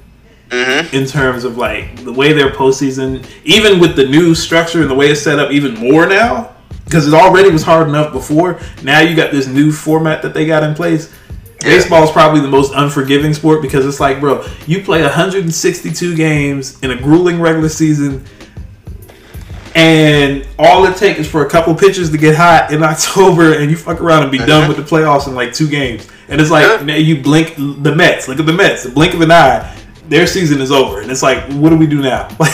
Mm-hmm. 0.48 0.96
In 0.96 1.06
terms 1.06 1.44
of 1.44 1.58
like 1.58 2.02
the 2.04 2.12
way 2.12 2.32
their 2.32 2.50
postseason, 2.50 3.28
even 3.44 3.78
with 3.78 3.96
the 3.96 4.06
new 4.06 4.34
structure 4.34 4.80
and 4.80 4.90
the 4.90 4.94
way 4.94 5.08
it's 5.08 5.20
set 5.20 5.38
up, 5.38 5.50
even 5.50 5.74
more 5.74 6.06
now 6.06 6.56
because 6.88 7.06
it 7.06 7.12
already 7.12 7.50
was 7.50 7.62
hard 7.62 7.86
enough 7.86 8.12
before. 8.12 8.58
Now 8.82 9.00
you 9.00 9.14
got 9.14 9.30
this 9.30 9.46
new 9.46 9.70
format 9.70 10.22
that 10.22 10.32
they 10.32 10.46
got 10.46 10.62
in 10.62 10.74
place. 10.74 11.14
Yeah. 11.60 11.68
Baseball 11.68 12.02
is 12.04 12.10
probably 12.10 12.40
the 12.40 12.48
most 12.48 12.72
unforgiving 12.74 13.34
sport 13.34 13.60
because 13.60 13.84
it's 13.84 14.00
like, 14.00 14.20
bro, 14.20 14.46
you 14.66 14.82
play 14.82 15.02
162 15.02 16.16
games 16.16 16.80
in 16.80 16.90
a 16.90 16.96
grueling 16.96 17.40
regular 17.40 17.68
season 17.68 18.24
and 19.74 20.46
all 20.58 20.84
it 20.86 20.96
takes 20.96 21.20
is 21.20 21.30
for 21.30 21.46
a 21.46 21.50
couple 21.50 21.74
pitches 21.74 22.10
to 22.10 22.18
get 22.18 22.34
hot 22.34 22.72
in 22.72 22.82
October, 22.82 23.58
and 23.58 23.70
you 23.70 23.76
fuck 23.76 24.00
around 24.00 24.22
and 24.22 24.32
be 24.32 24.38
done 24.38 24.68
with 24.68 24.76
the 24.76 24.82
playoffs 24.82 25.26
in 25.26 25.34
like 25.34 25.52
two 25.52 25.68
games. 25.68 26.08
And 26.28 26.40
it's 26.40 26.50
like 26.50 26.64
yeah. 26.86 26.96
you 26.96 27.22
blink 27.22 27.56
the 27.56 27.94
Mets. 27.94 28.28
Look 28.28 28.38
at 28.38 28.46
the 28.46 28.52
Mets. 28.52 28.84
The 28.84 28.90
blink 28.90 29.14
of 29.14 29.20
an 29.22 29.30
eye, 29.30 29.74
their 30.08 30.26
season 30.26 30.60
is 30.60 30.70
over. 30.70 31.00
And 31.00 31.10
it's 31.10 31.22
like, 31.22 31.42
what 31.52 31.70
do 31.70 31.76
we 31.76 31.86
do 31.86 32.02
now? 32.02 32.28
Like 32.38 32.52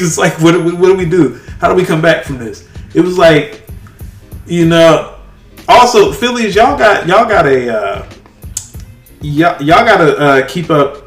it's 0.00 0.16
like, 0.16 0.40
what 0.40 0.52
do 0.52 0.64
we, 0.64 0.72
what 0.72 0.88
do 0.88 0.94
we 0.94 1.04
do? 1.04 1.38
How 1.60 1.68
do 1.68 1.74
we 1.74 1.84
come 1.84 2.00
back 2.00 2.24
from 2.24 2.38
this? 2.38 2.66
It 2.94 3.02
was 3.02 3.18
like, 3.18 3.62
you 4.46 4.64
know. 4.64 5.18
Also, 5.68 6.10
Phillies, 6.10 6.54
y'all 6.54 6.78
got 6.78 7.06
y'all 7.06 7.28
got 7.28 7.46
a 7.46 7.74
uh, 7.74 8.10
y'all, 9.20 9.62
y'all 9.62 9.84
got 9.84 9.98
to 9.98 10.18
uh, 10.18 10.48
keep 10.48 10.70
up 10.70 11.03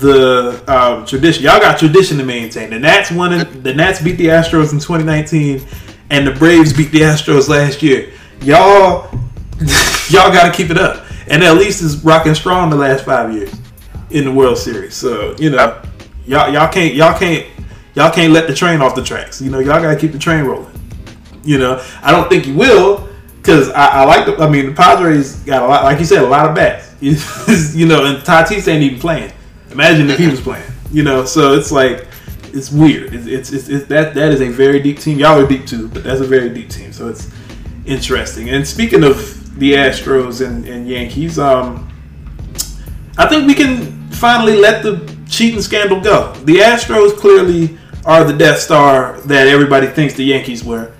the 0.00 0.62
um, 0.66 1.06
tradition. 1.06 1.44
Y'all 1.44 1.60
got 1.60 1.78
tradition 1.78 2.18
to 2.18 2.24
maintain. 2.24 2.70
The 2.70 2.78
Nats 2.78 3.10
won. 3.10 3.32
It, 3.32 3.62
the 3.62 3.74
Nats 3.74 4.02
beat 4.02 4.16
the 4.16 4.26
Astros 4.26 4.72
in 4.72 4.78
2019, 4.78 5.66
and 6.10 6.26
the 6.26 6.32
Braves 6.32 6.72
beat 6.72 6.90
the 6.90 7.00
Astros 7.00 7.48
last 7.48 7.82
year. 7.82 8.12
Y'all, 8.42 9.12
y'all 10.08 10.32
got 10.32 10.50
to 10.50 10.52
keep 10.52 10.70
it 10.70 10.78
up. 10.78 11.06
And 11.28 11.44
at 11.44 11.56
least 11.56 11.82
is 11.82 12.02
rocking 12.02 12.34
strong 12.34 12.70
the 12.70 12.76
last 12.76 13.04
five 13.04 13.32
years 13.32 13.54
in 14.10 14.24
the 14.24 14.32
World 14.32 14.58
Series. 14.58 14.94
So 14.94 15.36
you 15.38 15.50
know, 15.50 15.80
y'all 16.26 16.52
y'all 16.52 16.72
can't 16.72 16.94
y'all 16.94 17.16
can't 17.16 17.46
y'all 17.94 18.10
can't 18.10 18.32
let 18.32 18.48
the 18.48 18.54
train 18.54 18.80
off 18.80 18.94
the 18.94 19.04
tracks. 19.04 19.40
You 19.40 19.50
know, 19.50 19.60
y'all 19.60 19.80
got 19.80 19.94
to 19.94 20.00
keep 20.00 20.12
the 20.12 20.18
train 20.18 20.44
rolling. 20.44 20.74
You 21.44 21.58
know, 21.58 21.84
I 22.02 22.10
don't 22.10 22.28
think 22.28 22.46
you 22.46 22.54
will 22.54 23.08
because 23.36 23.70
I, 23.70 24.02
I, 24.02 24.04
like 24.04 24.26
the. 24.26 24.36
I 24.42 24.48
mean, 24.48 24.66
the 24.66 24.72
Padres 24.72 25.36
got 25.36 25.62
a 25.62 25.66
lot, 25.66 25.84
like 25.84 25.98
you 25.98 26.04
said, 26.04 26.22
a 26.22 26.26
lot 26.26 26.48
of 26.48 26.54
bats. 26.54 26.94
you 27.00 27.86
know, 27.86 28.04
and 28.04 28.22
Tatis 28.22 28.68
ain't 28.68 28.82
even 28.82 28.98
playing. 28.98 29.32
Imagine 29.72 30.10
if 30.10 30.18
he 30.18 30.28
was 30.28 30.40
playing. 30.40 30.70
You 30.92 31.02
know, 31.04 31.24
so 31.24 31.54
it's 31.54 31.70
like 31.70 32.08
it's 32.52 32.70
weird. 32.70 33.14
It's, 33.14 33.26
it's, 33.26 33.52
it's, 33.52 33.68
it's, 33.68 33.86
that 33.86 34.14
that 34.14 34.32
is 34.32 34.40
a 34.40 34.48
very 34.48 34.80
deep 34.80 34.98
team. 34.98 35.18
Y'all 35.18 35.40
are 35.40 35.46
deep 35.46 35.66
too, 35.66 35.88
but 35.88 36.02
that's 36.02 36.20
a 36.20 36.26
very 36.26 36.50
deep 36.50 36.68
team. 36.68 36.92
So 36.92 37.08
it's 37.08 37.32
interesting. 37.86 38.50
And 38.50 38.66
speaking 38.66 39.04
of 39.04 39.58
the 39.58 39.74
Astros 39.74 40.44
and, 40.44 40.66
and 40.66 40.88
Yankees, 40.88 41.38
um, 41.38 41.88
I 43.18 43.28
think 43.28 43.46
we 43.46 43.54
can 43.54 44.08
finally 44.10 44.56
let 44.56 44.82
the 44.82 45.16
cheating 45.28 45.62
scandal 45.62 46.00
go. 46.00 46.32
The 46.44 46.56
Astros 46.56 47.16
clearly 47.16 47.78
are 48.04 48.24
the 48.24 48.32
Death 48.32 48.58
Star 48.58 49.20
that 49.22 49.46
everybody 49.46 49.86
thinks 49.86 50.14
the 50.14 50.24
Yankees 50.24 50.64
were. 50.64 50.92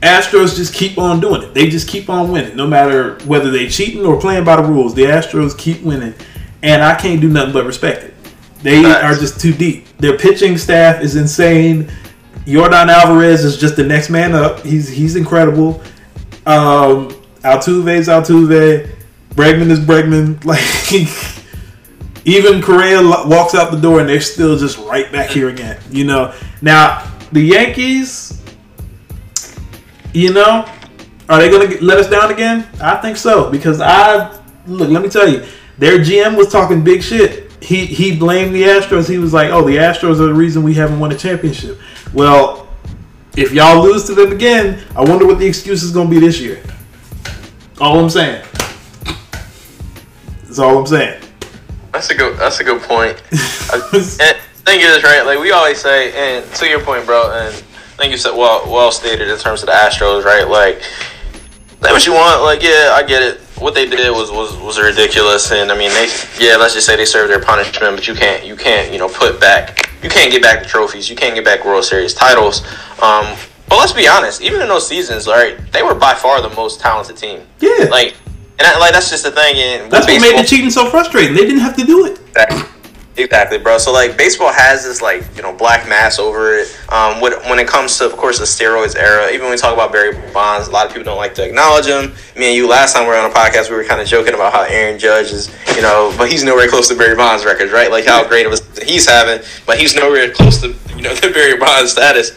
Astros 0.00 0.56
just 0.56 0.72
keep 0.72 0.96
on 0.96 1.20
doing 1.20 1.42
it. 1.42 1.52
They 1.52 1.68
just 1.68 1.86
keep 1.86 2.08
on 2.08 2.32
winning, 2.32 2.56
no 2.56 2.66
matter 2.66 3.18
whether 3.26 3.50
they 3.50 3.68
cheating 3.68 4.06
or 4.06 4.18
playing 4.18 4.44
by 4.44 4.56
the 4.56 4.62
rules. 4.62 4.94
The 4.94 5.02
Astros 5.04 5.56
keep 5.56 5.82
winning 5.82 6.14
and 6.62 6.82
I 6.82 6.94
can't 6.94 7.20
do 7.20 7.28
nothing 7.28 7.52
but 7.52 7.64
respect 7.64 8.04
it. 8.04 8.14
They 8.62 8.82
nice. 8.82 9.02
are 9.02 9.14
just 9.18 9.40
too 9.40 9.52
deep. 9.52 9.86
Their 9.98 10.18
pitching 10.18 10.58
staff 10.58 11.02
is 11.02 11.16
insane. 11.16 11.90
Jordan 12.46 12.90
Alvarez 12.90 13.44
is 13.44 13.56
just 13.56 13.76
the 13.76 13.84
next 13.84 14.10
man 14.10 14.34
up. 14.34 14.60
He's 14.60 14.88
he's 14.88 15.16
incredible. 15.16 15.80
Um, 16.46 17.08
Altuve's 17.42 18.08
Altuve. 18.08 18.90
Bregman 19.30 19.70
is 19.70 19.80
Bregman. 19.80 20.44
Like 20.44 22.26
even 22.26 22.60
Correa 22.60 23.00
walks 23.02 23.54
out 23.54 23.70
the 23.70 23.80
door 23.80 24.00
and 24.00 24.08
they're 24.08 24.20
still 24.20 24.58
just 24.58 24.76
right 24.78 25.10
back 25.10 25.30
here 25.30 25.48
again. 25.48 25.80
You 25.90 26.04
know. 26.04 26.34
Now 26.60 27.10
the 27.32 27.40
Yankees. 27.40 28.36
You 30.12 30.32
know, 30.32 30.68
are 31.28 31.38
they 31.38 31.48
going 31.48 31.70
to 31.70 31.84
let 31.84 31.98
us 31.98 32.10
down 32.10 32.32
again? 32.32 32.68
I 32.80 32.96
think 32.96 33.16
so 33.16 33.48
because 33.48 33.80
I 33.80 34.36
look. 34.66 34.90
Let 34.90 35.02
me 35.02 35.08
tell 35.08 35.28
you 35.28 35.46
their 35.80 35.98
GM 35.98 36.36
was 36.36 36.48
talking 36.48 36.84
big 36.84 37.02
shit. 37.02 37.50
He 37.62 37.86
he 37.86 38.14
blamed 38.14 38.54
the 38.54 38.64
Astros. 38.64 39.08
He 39.08 39.16
was 39.16 39.32
like, 39.32 39.50
"Oh, 39.50 39.64
the 39.66 39.78
Astros 39.78 40.20
are 40.20 40.26
the 40.26 40.34
reason 40.34 40.62
we 40.62 40.74
haven't 40.74 41.00
won 41.00 41.10
a 41.10 41.16
championship." 41.16 41.80
Well, 42.12 42.68
if 43.34 43.52
y'all 43.52 43.82
lose 43.82 44.04
to 44.04 44.14
them 44.14 44.30
again, 44.30 44.84
I 44.94 45.00
wonder 45.02 45.26
what 45.26 45.38
the 45.38 45.46
excuse 45.46 45.82
is 45.82 45.90
going 45.90 46.08
to 46.08 46.14
be 46.14 46.20
this 46.20 46.38
year. 46.38 46.62
All 47.80 47.98
I'm 47.98 48.10
saying. 48.10 48.44
That's 50.42 50.58
all 50.58 50.76
I'm 50.76 50.86
saying. 50.86 51.22
That's 51.92 52.10
a 52.10 52.14
good. 52.14 52.38
That's 52.38 52.60
a 52.60 52.64
good 52.64 52.82
point. 52.82 53.22
and 53.32 54.36
thing 54.66 54.80
is, 54.80 55.02
right? 55.02 55.22
Like 55.24 55.38
we 55.38 55.50
always 55.50 55.80
say, 55.80 56.12
and 56.12 56.44
to 56.56 56.68
your 56.68 56.80
point, 56.80 57.06
bro, 57.06 57.22
and 57.32 57.54
I 57.54 57.96
think 57.96 58.12
you 58.12 58.18
said 58.18 58.36
well, 58.36 58.70
well 58.70 58.92
stated 58.92 59.28
in 59.28 59.38
terms 59.38 59.62
of 59.62 59.66
the 59.66 59.72
Astros, 59.72 60.24
right? 60.24 60.46
Like, 60.46 60.82
say 60.82 61.90
what 61.90 62.04
you 62.04 62.12
want. 62.12 62.42
Like, 62.42 62.62
yeah, 62.62 62.92
I 62.94 63.02
get 63.02 63.22
it 63.22 63.40
what 63.60 63.74
they 63.74 63.86
did 63.86 64.10
was, 64.10 64.30
was 64.30 64.56
was 64.58 64.80
ridiculous, 64.80 65.52
and 65.52 65.70
I 65.70 65.76
mean, 65.76 65.90
they 65.90 66.08
yeah, 66.38 66.56
let's 66.56 66.74
just 66.74 66.86
say 66.86 66.96
they 66.96 67.04
served 67.04 67.30
their 67.30 67.40
punishment, 67.40 67.96
but 67.96 68.08
you 68.08 68.14
can't 68.14 68.44
you 68.44 68.56
can't 68.56 68.92
you 68.92 68.98
know 68.98 69.08
put 69.08 69.40
back 69.40 69.90
you 70.02 70.08
can't 70.08 70.32
get 70.32 70.42
back 70.42 70.62
the 70.62 70.68
trophies, 70.68 71.10
you 71.10 71.16
can't 71.16 71.34
get 71.34 71.44
back 71.44 71.64
World 71.64 71.84
Series 71.84 72.14
titles. 72.14 72.62
Um, 73.02 73.36
but 73.68 73.78
let's 73.78 73.92
be 73.92 74.08
honest, 74.08 74.40
even 74.40 74.60
in 74.60 74.68
those 74.68 74.86
seasons, 74.86 75.26
right, 75.26 75.56
they 75.72 75.82
were 75.82 75.94
by 75.94 76.14
far 76.14 76.40
the 76.42 76.48
most 76.50 76.80
talented 76.80 77.16
team. 77.16 77.46
Yeah. 77.60 77.86
Like, 77.90 78.16
and 78.58 78.66
I, 78.66 78.78
like 78.78 78.92
that's 78.92 79.10
just 79.10 79.24
the 79.24 79.30
thing. 79.30 79.56
And 79.56 79.92
That's 79.92 80.06
what 80.06 80.20
made 80.20 80.38
the 80.38 80.46
cheating 80.46 80.70
so 80.70 80.90
frustrating. 80.90 81.34
They 81.34 81.42
didn't 81.42 81.60
have 81.60 81.76
to 81.76 81.84
do 81.84 82.06
it. 82.06 82.18
Exactly. 82.30 82.79
Exactly, 83.16 83.58
bro. 83.58 83.76
So 83.78 83.92
like 83.92 84.16
baseball 84.16 84.52
has 84.52 84.84
this 84.84 85.02
like 85.02 85.24
you 85.34 85.42
know 85.42 85.52
black 85.52 85.88
mass 85.88 86.18
over 86.18 86.54
it. 86.54 86.78
Um, 86.90 87.20
when, 87.20 87.32
when 87.48 87.58
it 87.58 87.66
comes 87.66 87.98
to 87.98 88.06
of 88.06 88.16
course 88.16 88.38
the 88.38 88.44
steroids 88.44 88.96
era, 88.96 89.28
even 89.28 89.42
when 89.42 89.50
we 89.50 89.56
talk 89.56 89.74
about 89.74 89.90
Barry 89.90 90.16
Bonds, 90.32 90.68
a 90.68 90.70
lot 90.70 90.86
of 90.86 90.92
people 90.92 91.04
don't 91.04 91.18
like 91.18 91.34
to 91.34 91.44
acknowledge 91.44 91.86
him. 91.86 92.14
Me 92.36 92.46
and 92.46 92.54
you 92.56 92.68
last 92.68 92.94
time 92.94 93.04
we 93.04 93.08
were 93.08 93.16
on 93.16 93.28
a 93.28 93.34
podcast, 93.34 93.68
we 93.68 93.76
were 93.76 93.84
kind 93.84 94.00
of 94.00 94.06
joking 94.06 94.34
about 94.34 94.52
how 94.52 94.62
Aaron 94.62 94.98
Judge 94.98 95.32
is, 95.32 95.52
you 95.74 95.82
know, 95.82 96.14
but 96.16 96.30
he's 96.30 96.44
nowhere 96.44 96.68
close 96.68 96.88
to 96.88 96.94
Barry 96.94 97.16
Bonds' 97.16 97.44
records, 97.44 97.72
right? 97.72 97.90
Like 97.90 98.06
how 98.06 98.26
great 98.26 98.46
of 98.46 98.52
a 98.52 98.84
he's 98.84 99.08
having, 99.08 99.44
but 99.66 99.78
he's 99.78 99.94
nowhere 99.96 100.30
close 100.32 100.60
to 100.60 100.68
you 100.94 101.02
know 101.02 101.14
the 101.16 101.30
Barry 101.30 101.58
Bonds 101.58 101.92
status. 101.92 102.30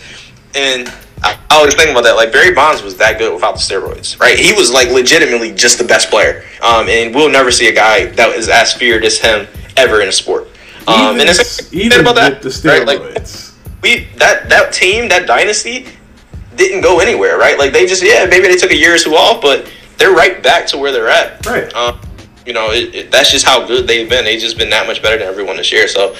And 0.56 0.90
I, 1.24 1.38
I 1.52 1.58
always 1.58 1.76
think 1.76 1.92
about 1.92 2.04
that. 2.04 2.16
Like 2.16 2.34
Barry 2.34 2.54
Bonds 2.54 2.82
was 2.82 2.98
that 2.98 3.20
good 3.20 3.32
without 3.32 3.54
the 3.54 3.62
steroids, 3.62 4.20
right? 4.20 4.38
He 4.38 4.54
was 4.54 4.72
like 4.72 4.90
legitimately 4.90 5.54
just 5.54 5.78
the 5.78 5.86
best 5.86 6.10
player. 6.10 6.44
Um, 6.64 6.90
and 6.90 7.14
we'll 7.14 7.30
never 7.30 7.52
see 7.52 7.68
a 7.68 7.74
guy 7.74 8.08
that 8.08 8.36
is 8.36 8.50
as 8.50 8.74
feared 8.74 9.06
as 9.06 9.20
him 9.20 9.48
ever 9.78 10.02
in 10.02 10.10
a 10.10 10.12
sport. 10.12 10.48
Um, 10.88 11.20
and 11.20 11.30
it's 11.30 11.74
even 11.74 12.02
about 12.02 12.16
that, 12.16 12.42
the 12.42 12.50
right? 12.66 12.86
Like 12.86 13.00
steroids. 13.00 13.54
we 13.82 14.08
that 14.18 14.50
that 14.50 14.74
team, 14.74 15.08
that 15.10 15.28
dynasty, 15.28 15.88
didn't 16.56 16.82
go 16.82 17.00
anywhere, 17.00 17.38
right? 17.38 17.58
Like 17.58 17.74
they 17.74 17.86
just 17.86 18.04
yeah, 18.04 18.26
maybe 18.26 18.48
they 18.48 18.56
took 18.56 18.72
a 18.72 18.78
year 18.78 18.96
or 18.96 18.98
two 18.98 19.16
off, 19.16 19.42
but 19.42 19.72
they're 19.98 20.14
right 20.14 20.42
back 20.44 20.68
to 20.68 20.78
where 20.78 20.92
they're 20.92 21.10
at. 21.10 21.46
Right. 21.46 21.74
Um, 21.74 22.00
you 22.46 22.54
know, 22.54 22.72
it, 22.72 22.94
it, 22.94 23.12
that's 23.12 23.32
just 23.32 23.46
how 23.46 23.66
good 23.66 23.88
they've 23.88 24.10
been. 24.10 24.26
They've 24.26 24.40
just 24.40 24.58
been 24.58 24.70
that 24.72 24.88
much 24.88 25.02
better 25.02 25.18
than 25.18 25.28
everyone 25.28 25.56
this 25.56 25.72
year. 25.72 25.88
So 25.88 26.16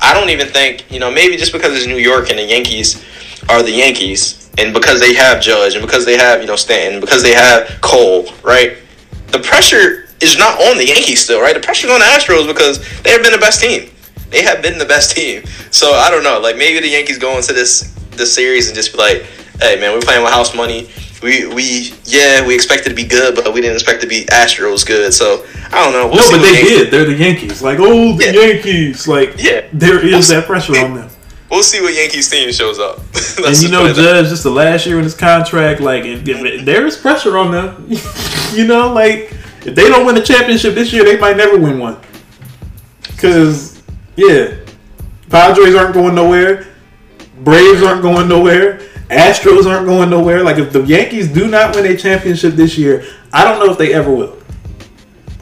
I 0.00 0.12
don't 0.14 0.30
even 0.30 0.48
think 0.48 0.90
you 0.90 0.98
know 0.98 1.10
maybe 1.10 1.36
just 1.36 1.52
because 1.52 1.76
it's 1.76 1.86
New 1.86 1.98
York 1.98 2.30
and 2.30 2.38
the 2.38 2.44
Yankees 2.44 3.04
are 3.48 3.62
the 3.62 3.72
Yankees, 3.72 4.50
and 4.58 4.74
because 4.74 5.00
they 5.00 5.14
have 5.14 5.40
Judge 5.40 5.74
and 5.74 5.84
because 5.84 6.04
they 6.04 6.16
have 6.16 6.40
you 6.40 6.46
know 6.46 6.56
Stanton, 6.56 7.00
because 7.00 7.22
they 7.22 7.32
have 7.34 7.80
Cole, 7.80 8.26
right? 8.42 8.78
The 9.28 9.38
pressure 9.38 10.08
is 10.20 10.38
not 10.38 10.60
on 10.60 10.76
the 10.76 10.86
Yankees 10.86 11.24
still, 11.24 11.40
right? 11.40 11.54
The 11.54 11.60
pressure's 11.60 11.90
on 11.90 11.98
the 11.98 12.06
Astros 12.06 12.46
because 12.46 12.78
they 13.02 13.10
have 13.10 13.22
been 13.22 13.32
the 13.32 13.38
best 13.38 13.60
team. 13.60 13.90
They 14.32 14.42
have 14.42 14.62
been 14.62 14.78
the 14.78 14.84
best 14.86 15.14
team. 15.14 15.44
So 15.70 15.92
I 15.92 16.10
don't 16.10 16.24
know. 16.24 16.40
Like 16.40 16.56
maybe 16.56 16.80
the 16.80 16.88
Yankees 16.88 17.18
go 17.18 17.36
into 17.36 17.52
this 17.52 17.94
this 18.12 18.34
series 18.34 18.66
and 18.66 18.74
just 18.74 18.92
be 18.92 18.98
like, 18.98 19.22
"Hey 19.60 19.78
man, 19.78 19.92
we're 19.92 20.00
playing 20.00 20.22
with 20.24 20.32
house 20.32 20.54
money. 20.56 20.90
We 21.22 21.46
we 21.54 21.92
yeah, 22.04 22.44
we 22.46 22.54
expected 22.54 22.88
to 22.88 22.94
be 22.96 23.04
good, 23.04 23.36
but 23.36 23.52
we 23.54 23.60
didn't 23.60 23.76
expect 23.76 24.00
to 24.02 24.08
be 24.08 24.24
Astros 24.26 24.84
good." 24.86 25.12
So 25.14 25.44
I 25.70 25.84
don't 25.84 25.92
know. 25.92 26.08
We'll 26.08 26.16
no, 26.16 26.38
but 26.38 26.42
they 26.42 26.52
Yankees- 26.54 26.68
did. 26.70 26.90
They're 26.90 27.04
the 27.04 27.14
Yankees. 27.14 27.62
Like, 27.62 27.78
oh, 27.80 28.16
the 28.16 28.24
Yeah. 28.24 28.32
Yankees. 28.32 29.06
Like, 29.06 29.34
Yeah. 29.38 29.62
there 29.72 29.98
is 29.98 30.04
We'll 30.04 30.20
that 30.20 30.42
see. 30.42 30.46
pressure 30.46 30.78
on 30.84 30.94
them. 30.96 31.08
We'll 31.50 31.62
see 31.62 31.80
what 31.82 31.94
Yankees 31.94 32.28
team 32.30 32.50
shows 32.52 32.78
up. 32.78 33.00
And 33.46 33.56
you 33.62 33.68
know, 33.70 33.90
Judge, 33.92 34.28
just 34.28 34.42
the 34.42 34.50
last 34.50 34.84
year 34.86 34.98
in 34.98 35.04
his 35.04 35.14
contract, 35.14 35.80
like, 35.80 36.04
if, 36.04 36.26
if 36.28 36.64
there 36.66 36.86
is 36.86 36.96
pressure 36.96 37.36
on 37.38 37.50
them. 37.50 37.86
you 38.52 38.66
know, 38.66 38.92
like, 38.92 39.32
if 39.64 39.74
they 39.74 39.88
don't 39.88 40.04
win 40.06 40.14
the 40.14 40.22
championship 40.22 40.74
this 40.74 40.92
year, 40.92 41.02
they 41.04 41.16
might 41.18 41.36
never 41.38 41.56
win 41.58 41.78
one. 41.78 41.96
Because, 43.02 43.71
yeah, 44.16 44.56
Padres 45.30 45.74
aren't 45.74 45.94
going 45.94 46.14
nowhere. 46.14 46.66
Braves 47.38 47.82
aren't 47.82 48.02
going 48.02 48.28
nowhere. 48.28 48.78
Astros 49.08 49.66
aren't 49.66 49.86
going 49.86 50.10
nowhere. 50.10 50.42
Like, 50.42 50.58
if 50.58 50.72
the 50.72 50.82
Yankees 50.82 51.28
do 51.28 51.48
not 51.48 51.74
win 51.74 51.86
a 51.86 51.96
championship 51.96 52.54
this 52.54 52.78
year, 52.78 53.04
I 53.32 53.44
don't 53.44 53.58
know 53.58 53.72
if 53.72 53.78
they 53.78 53.92
ever 53.92 54.12
will. 54.12 54.38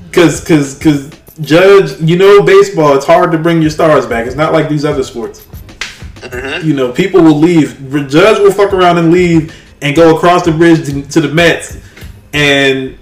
Because, 0.09 0.41
because, 0.41 0.77
because, 0.77 1.11
Judge, 1.41 2.01
you 2.01 2.16
know, 2.16 2.43
baseball, 2.43 2.97
it's 2.97 3.07
hard 3.07 3.33
to 3.33 3.39
bring 3.39 3.61
your 3.62 3.71
stars 3.71 4.07
back. 4.07 4.27
It's 4.27 4.37
not 4.37 4.53
like 4.53 4.68
these 4.68 4.85
other 4.85 5.03
sports. 5.03 5.47
Mm-hmm. 6.21 6.66
You 6.66 6.75
know, 6.75 6.93
people 6.93 7.23
will 7.23 7.39
leave. 7.39 7.79
Judge 8.09 8.39
will 8.39 8.53
fuck 8.53 8.73
around 8.73 8.99
and 8.99 9.11
leave 9.11 9.55
and 9.83 9.97
go 9.97 10.16
across 10.16 10.45
the 10.45 10.53
bridge 10.53 10.85
to, 10.87 11.03
to 11.03 11.21
the 11.21 11.33
Mets 11.33 11.79
and 12.33 12.99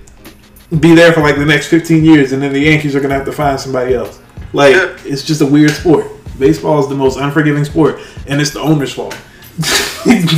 be 0.81 0.95
there 0.95 1.13
for 1.13 1.21
like 1.21 1.37
the 1.37 1.45
next 1.45 1.69
15 1.69 2.05
years, 2.05 2.33
and 2.33 2.43
then 2.43 2.53
the 2.53 2.61
Yankees 2.61 2.95
are 2.95 3.01
gonna 3.01 3.15
have 3.15 3.25
to 3.25 3.33
find 3.33 3.59
somebody 3.59 3.95
else. 3.95 4.21
Like, 4.53 4.75
Yeah. 4.75 4.97
it's 5.05 5.23
just 5.23 5.41
a 5.41 5.47
weird 5.47 5.71
sport. 5.71 6.07
Baseball 6.39 6.81
is 6.81 6.89
the 6.89 6.95
most 6.95 7.19
unforgiving 7.19 7.65
sport, 7.65 8.01
and 8.27 8.41
it's 8.41 8.51
the 8.53 8.61
owner's 8.61 8.93
fault. 8.93 9.17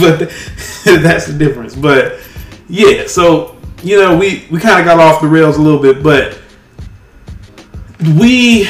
but 0.00 0.18
that's 0.84 1.26
the 1.26 1.34
difference. 1.38 1.74
But 1.74 2.18
yeah, 2.68 3.06
so 3.06 3.56
you 3.82 3.96
know, 4.00 4.16
we 4.16 4.46
we 4.50 4.58
kind 4.60 4.80
of 4.80 4.86
got 4.86 4.98
off 4.98 5.20
the 5.20 5.28
rails 5.28 5.56
a 5.58 5.62
little 5.62 5.80
bit, 5.80 6.02
but 6.02 6.38
we 8.18 8.66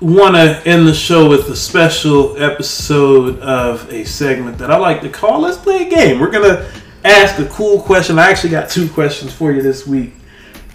want 0.00 0.34
to 0.34 0.62
end 0.66 0.86
the 0.88 0.94
show 0.94 1.28
with 1.28 1.48
a 1.48 1.56
special 1.56 2.36
episode 2.42 3.38
of 3.40 3.88
a 3.92 4.04
segment 4.04 4.58
that 4.58 4.70
I 4.70 4.76
like 4.78 5.00
to 5.02 5.08
call 5.08 5.40
Let's 5.40 5.58
Play 5.58 5.86
a 5.86 5.90
Game. 5.90 6.18
We're 6.18 6.30
going 6.30 6.48
to 6.56 6.70
ask 7.04 7.38
a 7.38 7.46
cool 7.46 7.80
question. 7.80 8.18
I 8.18 8.30
actually 8.30 8.50
got 8.50 8.68
two 8.68 8.88
questions 8.88 9.32
for 9.32 9.52
you 9.52 9.62
this 9.62 9.86
week. 9.86 10.14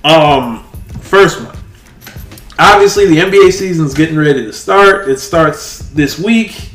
Um, 0.04 0.64
first 1.02 1.42
one. 1.44 1.58
Obviously, 2.60 3.06
the 3.06 3.18
NBA 3.18 3.54
season's 3.54 3.94
getting 3.94 4.18
ready 4.18 4.44
to 4.44 4.54
start. 4.54 5.08
It 5.08 5.20
starts 5.20 5.80
this 5.90 6.18
week. 6.18 6.72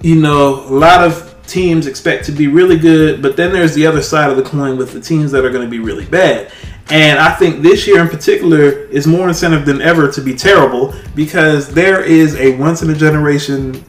You 0.00 0.16
know, 0.16 0.66
a 0.66 0.72
lot 0.72 1.02
of 1.02 1.34
teams 1.46 1.86
expect 1.86 2.24
to 2.26 2.32
be 2.32 2.46
really 2.46 2.78
good, 2.78 3.20
but 3.20 3.36
then 3.36 3.52
there's 3.52 3.74
the 3.74 3.86
other 3.86 4.02
side 4.02 4.30
of 4.30 4.36
the 4.36 4.42
coin 4.42 4.78
with 4.78 4.92
the 4.92 5.00
teams 5.00 5.30
that 5.32 5.44
are 5.44 5.50
going 5.50 5.64
to 5.64 5.70
be 5.70 5.78
really 5.78 6.06
bad. 6.06 6.50
And 6.90 7.18
I 7.18 7.34
think 7.34 7.62
this 7.62 7.86
year 7.86 8.00
in 8.00 8.08
particular 8.08 8.86
is 8.88 9.06
more 9.06 9.28
incentive 9.28 9.64
than 9.64 9.80
ever 9.80 10.10
to 10.10 10.20
be 10.20 10.34
terrible 10.34 10.94
because 11.14 11.72
there 11.72 12.02
is 12.02 12.34
a 12.36 12.56
once 12.56 12.82
in 12.82 12.90
a 12.90 12.94
generation 12.94 13.82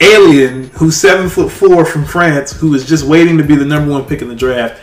alien 0.00 0.64
who's 0.70 0.96
seven 0.96 1.28
foot 1.28 1.50
four 1.50 1.84
from 1.84 2.04
France 2.04 2.52
who 2.52 2.74
is 2.74 2.86
just 2.86 3.06
waiting 3.06 3.38
to 3.38 3.44
be 3.44 3.54
the 3.54 3.64
number 3.64 3.90
one 3.90 4.04
pick 4.04 4.20
in 4.20 4.28
the 4.28 4.34
draft. 4.34 4.82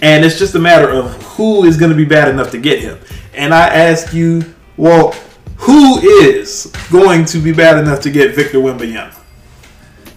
And 0.00 0.24
it's 0.24 0.38
just 0.38 0.54
a 0.54 0.58
matter 0.58 0.88
of 0.88 1.12
who 1.22 1.64
is 1.64 1.76
going 1.76 1.90
to 1.90 1.96
be 1.96 2.04
bad 2.04 2.28
enough 2.28 2.50
to 2.52 2.58
get 2.58 2.80
him. 2.80 2.98
And 3.34 3.54
I 3.54 3.68
ask 3.68 4.12
you, 4.12 4.42
well, 4.76 5.12
who 5.56 6.00
is 6.00 6.72
going 6.90 7.24
to 7.26 7.38
be 7.38 7.52
bad 7.52 7.78
enough 7.78 8.00
to 8.00 8.10
get 8.10 8.34
Victor 8.34 8.58
Wembanyama? 8.58 9.18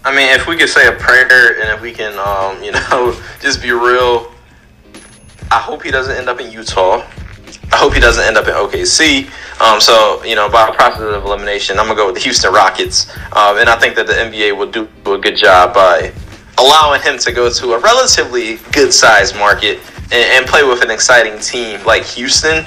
I 0.04 0.16
mean, 0.16 0.30
if 0.36 0.48
we 0.48 0.56
could 0.56 0.70
say 0.70 0.88
a 0.88 0.92
prayer 0.92 1.60
and 1.60 1.70
if 1.70 1.82
we 1.82 1.92
can, 1.92 2.18
um, 2.20 2.64
you 2.64 2.72
know, 2.72 3.20
just 3.42 3.62
be 3.62 3.72
real, 3.72 4.32
I 5.52 5.60
hope 5.60 5.84
he 5.84 5.92
doesn't 5.92 6.16
end 6.16 6.30
up 6.30 6.40
in 6.40 6.52
Utah. 6.52 7.06
I 7.72 7.78
hope 7.78 7.94
he 7.94 8.00
doesn't 8.00 8.24
end 8.24 8.38
up 8.38 8.48
in 8.48 8.54
OKC. 8.54 9.30
Um, 9.62 9.80
so, 9.80 10.24
you 10.24 10.36
know, 10.36 10.50
by 10.50 10.70
process 10.72 11.02
of 11.02 11.26
elimination, 11.26 11.80
I'm 11.80 11.86
going 11.86 11.98
to 11.98 12.02
go 12.04 12.06
with 12.08 12.16
the 12.16 12.22
Houston 12.22 12.54
Rockets. 12.54 13.10
Um, 13.34 13.58
and 13.58 13.70
I 13.70 13.78
think 13.78 13.96
that 13.96 14.08
the 14.08 14.14
NBA 14.14 14.58
will 14.58 14.70
do 14.70 14.88
a 15.06 15.18
good 15.18 15.36
job 15.36 15.74
by 15.74 16.12
allowing 16.58 17.02
him 17.02 17.18
to 17.20 17.32
go 17.32 17.50
to 17.50 17.74
a 17.74 17.80
relatively 17.80 18.58
good 18.72 18.94
sized 18.94 19.36
market 19.36 19.80
and, 20.12 20.14
and 20.14 20.46
play 20.46 20.64
with 20.64 20.82
an 20.82 20.92
exciting 20.92 21.40
team 21.40 21.84
like 21.86 22.04
Houston. 22.04 22.66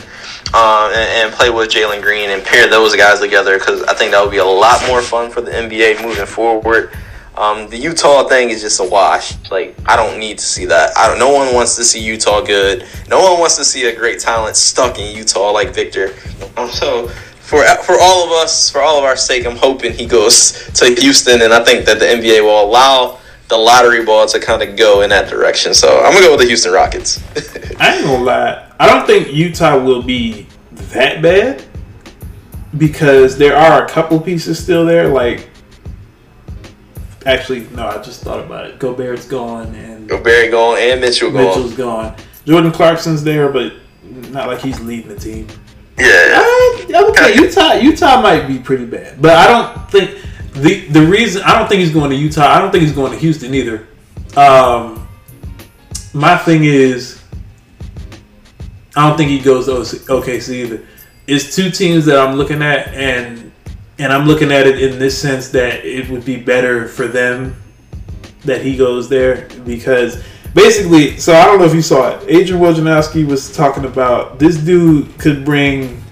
Uh, 0.54 0.90
and, 0.94 1.26
and 1.26 1.34
play 1.34 1.50
with 1.50 1.68
Jalen 1.68 2.00
Green 2.00 2.30
and 2.30 2.42
pair 2.42 2.68
those 2.70 2.96
guys 2.96 3.20
together 3.20 3.58
because 3.58 3.82
I 3.82 3.94
think 3.94 4.12
that 4.12 4.22
would 4.22 4.30
be 4.30 4.38
a 4.38 4.44
lot 4.44 4.82
more 4.86 5.02
fun 5.02 5.30
for 5.30 5.42
the 5.42 5.50
NBA 5.50 6.02
moving 6.02 6.24
forward. 6.24 6.90
Um, 7.38 7.68
the 7.68 7.76
Utah 7.76 8.24
thing 8.24 8.50
is 8.50 8.62
just 8.62 8.80
a 8.80 8.84
wash. 8.84 9.34
Like 9.50 9.76
I 9.86 9.94
don't 9.94 10.18
need 10.18 10.38
to 10.38 10.44
see 10.44 10.64
that. 10.64 10.96
I 10.96 11.06
don't. 11.06 11.20
No 11.20 11.32
one 11.32 11.54
wants 11.54 11.76
to 11.76 11.84
see 11.84 12.02
Utah 12.02 12.40
good. 12.40 12.84
No 13.08 13.22
one 13.22 13.38
wants 13.38 13.56
to 13.58 13.64
see 13.64 13.86
a 13.86 13.94
great 13.94 14.18
talent 14.18 14.56
stuck 14.56 14.98
in 14.98 15.16
Utah 15.16 15.52
like 15.52 15.72
Victor. 15.72 16.14
Um, 16.56 16.68
so 16.68 17.06
for 17.38 17.64
for 17.84 17.96
all 18.00 18.26
of 18.26 18.32
us, 18.32 18.68
for 18.68 18.80
all 18.80 18.98
of 18.98 19.04
our 19.04 19.16
sake, 19.16 19.46
I'm 19.46 19.56
hoping 19.56 19.92
he 19.92 20.04
goes 20.04 20.68
to 20.74 20.86
Houston, 21.00 21.42
and 21.42 21.52
I 21.52 21.62
think 21.62 21.86
that 21.86 22.00
the 22.00 22.06
NBA 22.06 22.42
will 22.42 22.64
allow 22.64 23.20
the 23.48 23.56
lottery 23.56 24.04
ball 24.04 24.26
to 24.26 24.38
kind 24.38 24.62
of 24.62 24.76
go 24.76 25.02
in 25.02 25.10
that 25.10 25.28
direction. 25.28 25.74
So 25.74 26.00
I'm 26.00 26.12
gonna 26.12 26.26
go 26.26 26.32
with 26.32 26.40
the 26.40 26.46
Houston 26.46 26.72
Rockets. 26.72 27.22
I 27.80 27.96
ain't 27.96 28.04
gonna 28.04 28.22
lie. 28.22 28.70
I 28.78 28.86
don't 28.86 29.06
think 29.06 29.32
Utah 29.32 29.82
will 29.82 30.02
be 30.02 30.46
that 30.92 31.22
bad 31.22 31.64
because 32.76 33.38
there 33.38 33.56
are 33.56 33.84
a 33.84 33.88
couple 33.88 34.20
pieces 34.20 34.62
still 34.62 34.84
there. 34.84 35.08
Like, 35.08 35.48
actually, 37.26 37.66
no, 37.74 37.86
I 37.86 38.02
just 38.02 38.22
thought 38.22 38.44
about 38.44 38.66
it. 38.66 38.78
Gobert's 38.78 39.26
gone 39.26 39.74
and 39.74 40.06
Barry 40.08 40.50
going 40.50 40.90
and 40.90 41.00
Mitchell 41.00 41.30
going. 41.30 41.46
Mitchell's 41.46 41.74
gone. 41.74 42.16
Jordan 42.44 42.72
Clarkson's 42.72 43.24
there, 43.24 43.50
but 43.50 43.72
not 44.30 44.48
like 44.48 44.60
he's 44.60 44.80
leading 44.80 45.08
the 45.08 45.18
team. 45.18 45.46
Yeah. 45.98 46.06
I, 46.06 47.08
okay, 47.10 47.34
Utah. 47.34 47.74
Utah 47.74 48.20
might 48.22 48.46
be 48.46 48.58
pretty 48.58 48.86
bad, 48.86 49.20
but 49.20 49.36
I 49.36 49.46
don't 49.46 49.90
think 49.90 50.18
the 50.60 50.86
the 50.88 51.06
reason 51.06 51.42
I 51.42 51.58
don't 51.58 51.68
think 51.68 51.80
he's 51.80 51.92
going 51.92 52.10
to 52.10 52.16
Utah. 52.16 52.46
I 52.46 52.60
don't 52.60 52.70
think 52.70 52.82
he's 52.82 52.92
going 52.92 53.12
to 53.12 53.18
Houston 53.18 53.54
either. 53.54 53.86
Um, 54.36 55.08
my 56.12 56.36
thing 56.36 56.64
is, 56.64 57.22
I 58.96 59.08
don't 59.08 59.16
think 59.16 59.30
he 59.30 59.40
goes 59.40 59.66
to 59.66 59.72
OKC 59.72 60.50
either. 60.64 60.86
It's 61.26 61.54
two 61.54 61.70
teams 61.70 62.06
that 62.06 62.18
I'm 62.18 62.36
looking 62.36 62.62
at, 62.62 62.88
and 62.88 63.52
and 63.98 64.12
I'm 64.12 64.26
looking 64.26 64.52
at 64.52 64.66
it 64.66 64.82
in 64.82 64.98
this 64.98 65.20
sense 65.20 65.48
that 65.50 65.84
it 65.84 66.08
would 66.08 66.24
be 66.24 66.36
better 66.36 66.88
for 66.88 67.06
them 67.06 67.56
that 68.44 68.62
he 68.62 68.76
goes 68.76 69.08
there 69.08 69.48
because 69.64 70.22
basically, 70.54 71.18
so 71.18 71.34
I 71.34 71.44
don't 71.44 71.58
know 71.58 71.64
if 71.64 71.74
you 71.74 71.82
saw 71.82 72.10
it. 72.10 72.24
Adrian 72.28 72.62
Wojnarowski 72.62 73.26
was 73.26 73.54
talking 73.54 73.84
about 73.84 74.38
this 74.38 74.56
dude 74.56 75.18
could 75.18 75.44
bring 75.44 76.02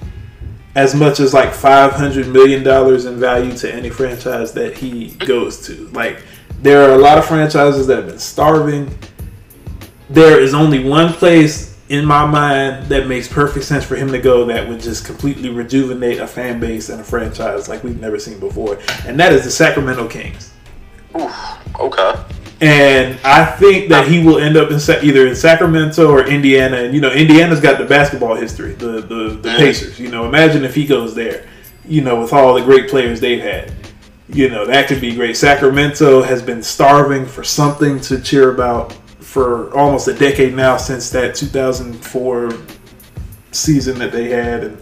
as 0.77 0.95
much 0.95 1.21
as 1.21 1.33
like 1.33 1.53
five 1.53 1.93
hundred 1.93 2.29
million 2.29 2.63
dollars 2.63 3.07
in 3.07 3.19
value 3.19 3.57
to 3.57 3.75
any 3.75 3.89
franchise 3.91 4.53
that 4.53 4.77
he 4.77 5.11
goes 5.11 5.67
to. 5.67 5.89
Like 5.89 6.23
there 6.61 6.89
are 6.89 6.95
a 6.95 6.99
lot 6.99 7.19
of 7.19 7.25
franchises 7.25 7.87
that 7.87 7.97
have 7.97 8.07
been 8.07 8.19
starving. 8.19 8.97
There 10.11 10.41
is 10.41 10.55
only 10.55 10.85
one 10.85 11.13
place 11.15 11.75
in 11.89 12.05
my 12.05 12.27
mind 12.27 12.87
that 12.87 13.07
makes 13.07 13.27
perfect 13.27 13.65
sense 13.65 13.85
for 13.85 13.97
him 13.97 14.09
to 14.09 14.19
go 14.19 14.45
that 14.45 14.69
would 14.69 14.81
just 14.81 15.07
completely 15.07 15.49
rejuvenate 15.49 16.19
a 16.19 16.27
fan 16.27 16.61
base 16.61 16.91
and 16.91 17.01
a 17.01 17.05
franchise 17.05 17.69
like 17.69 17.83
we've 17.83 18.01
never 18.01 18.19
seen 18.19 18.39
before, 18.39 18.79
and 19.07 19.19
that 19.19 19.33
is 19.33 19.45
the 19.45 19.51
Sacramento 19.51 20.07
Kings. 20.09 20.53
Oof, 21.19 21.35
okay. 21.81 22.15
And 22.61 23.19
I 23.23 23.45
think 23.45 23.91
that 23.91 24.09
he 24.09 24.25
will 24.25 24.39
end 24.39 24.57
up 24.57 24.71
in 24.71 24.81
Sa- 24.81 25.01
either 25.03 25.27
in 25.27 25.37
Sacramento 25.37 26.11
or 26.11 26.27
Indiana. 26.27 26.79
And 26.79 26.95
you 26.95 27.01
know, 27.01 27.13
Indiana's 27.13 27.61
got 27.61 27.79
the 27.79 27.85
basketball 27.85 28.35
history, 28.35 28.73
the 28.73 29.03
the, 29.03 29.39
the. 29.43 29.55
Pacers. 29.59 30.01
You 30.01 30.09
know, 30.09 30.25
imagine 30.25 30.65
if 30.65 30.75
he 30.75 30.87
goes 30.87 31.15
there. 31.15 31.47
You 31.87 32.01
know, 32.01 32.21
with 32.21 32.33
all 32.33 32.55
the 32.55 32.63
great 32.63 32.89
players 32.89 33.21
they've 33.21 33.43
had. 33.43 33.73
You 34.29 34.49
know, 34.49 34.67
that 34.67 34.89
could 34.89 35.01
be 35.01 35.15
great. 35.15 35.37
Sacramento 35.37 36.23
has 36.23 36.43
been 36.43 36.63
starving 36.63 37.27
for 37.27 37.45
something 37.45 38.01
to 38.01 38.21
cheer 38.21 38.53
about 38.53 38.93
for 39.21 39.77
almost 39.77 40.09
a 40.09 40.15
decade 40.15 40.55
now 40.55 40.77
since 40.77 41.11
that 41.11 41.35
2004 41.35 42.51
season 43.53 43.99
that 43.99 44.13
they 44.13 44.29
had 44.29 44.65
and 44.65 44.79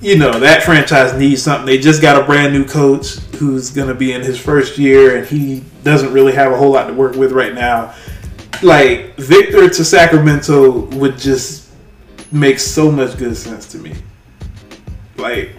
you 0.00 0.16
know 0.16 0.38
that 0.38 0.62
franchise 0.62 1.18
needs 1.18 1.42
something. 1.42 1.66
They 1.66 1.78
just 1.78 2.00
got 2.00 2.20
a 2.20 2.24
brand 2.24 2.52
new 2.52 2.64
coach 2.64 3.16
who's 3.36 3.70
going 3.70 3.88
to 3.88 3.94
be 3.94 4.12
in 4.12 4.22
his 4.22 4.38
first 4.38 4.78
year, 4.78 5.16
and 5.16 5.26
he 5.26 5.64
doesn't 5.82 6.12
really 6.12 6.32
have 6.32 6.52
a 6.52 6.56
whole 6.56 6.72
lot 6.72 6.86
to 6.86 6.92
work 6.92 7.16
with 7.16 7.32
right 7.32 7.54
now. 7.54 7.94
Like 8.62 9.16
Victor 9.16 9.68
to 9.68 9.84
Sacramento 9.84 10.86
would 10.96 11.18
just 11.18 11.70
make 12.30 12.58
so 12.58 12.90
much 12.90 13.16
good 13.16 13.36
sense 13.36 13.66
to 13.68 13.78
me. 13.78 13.94
Like, 15.16 15.50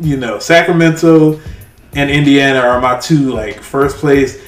you 0.00 0.16
know, 0.16 0.38
Sacramento 0.38 1.40
and 1.94 2.10
Indiana 2.10 2.58
are 2.58 2.80
my 2.80 2.98
two 2.98 3.32
like 3.32 3.60
first 3.60 3.96
place. 3.96 4.42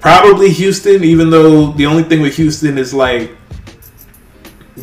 Probably 0.00 0.50
Houston, 0.50 1.02
even 1.02 1.30
though 1.30 1.72
the 1.72 1.86
only 1.86 2.02
thing 2.02 2.20
with 2.20 2.36
Houston 2.36 2.78
is 2.78 2.92
like 2.92 3.30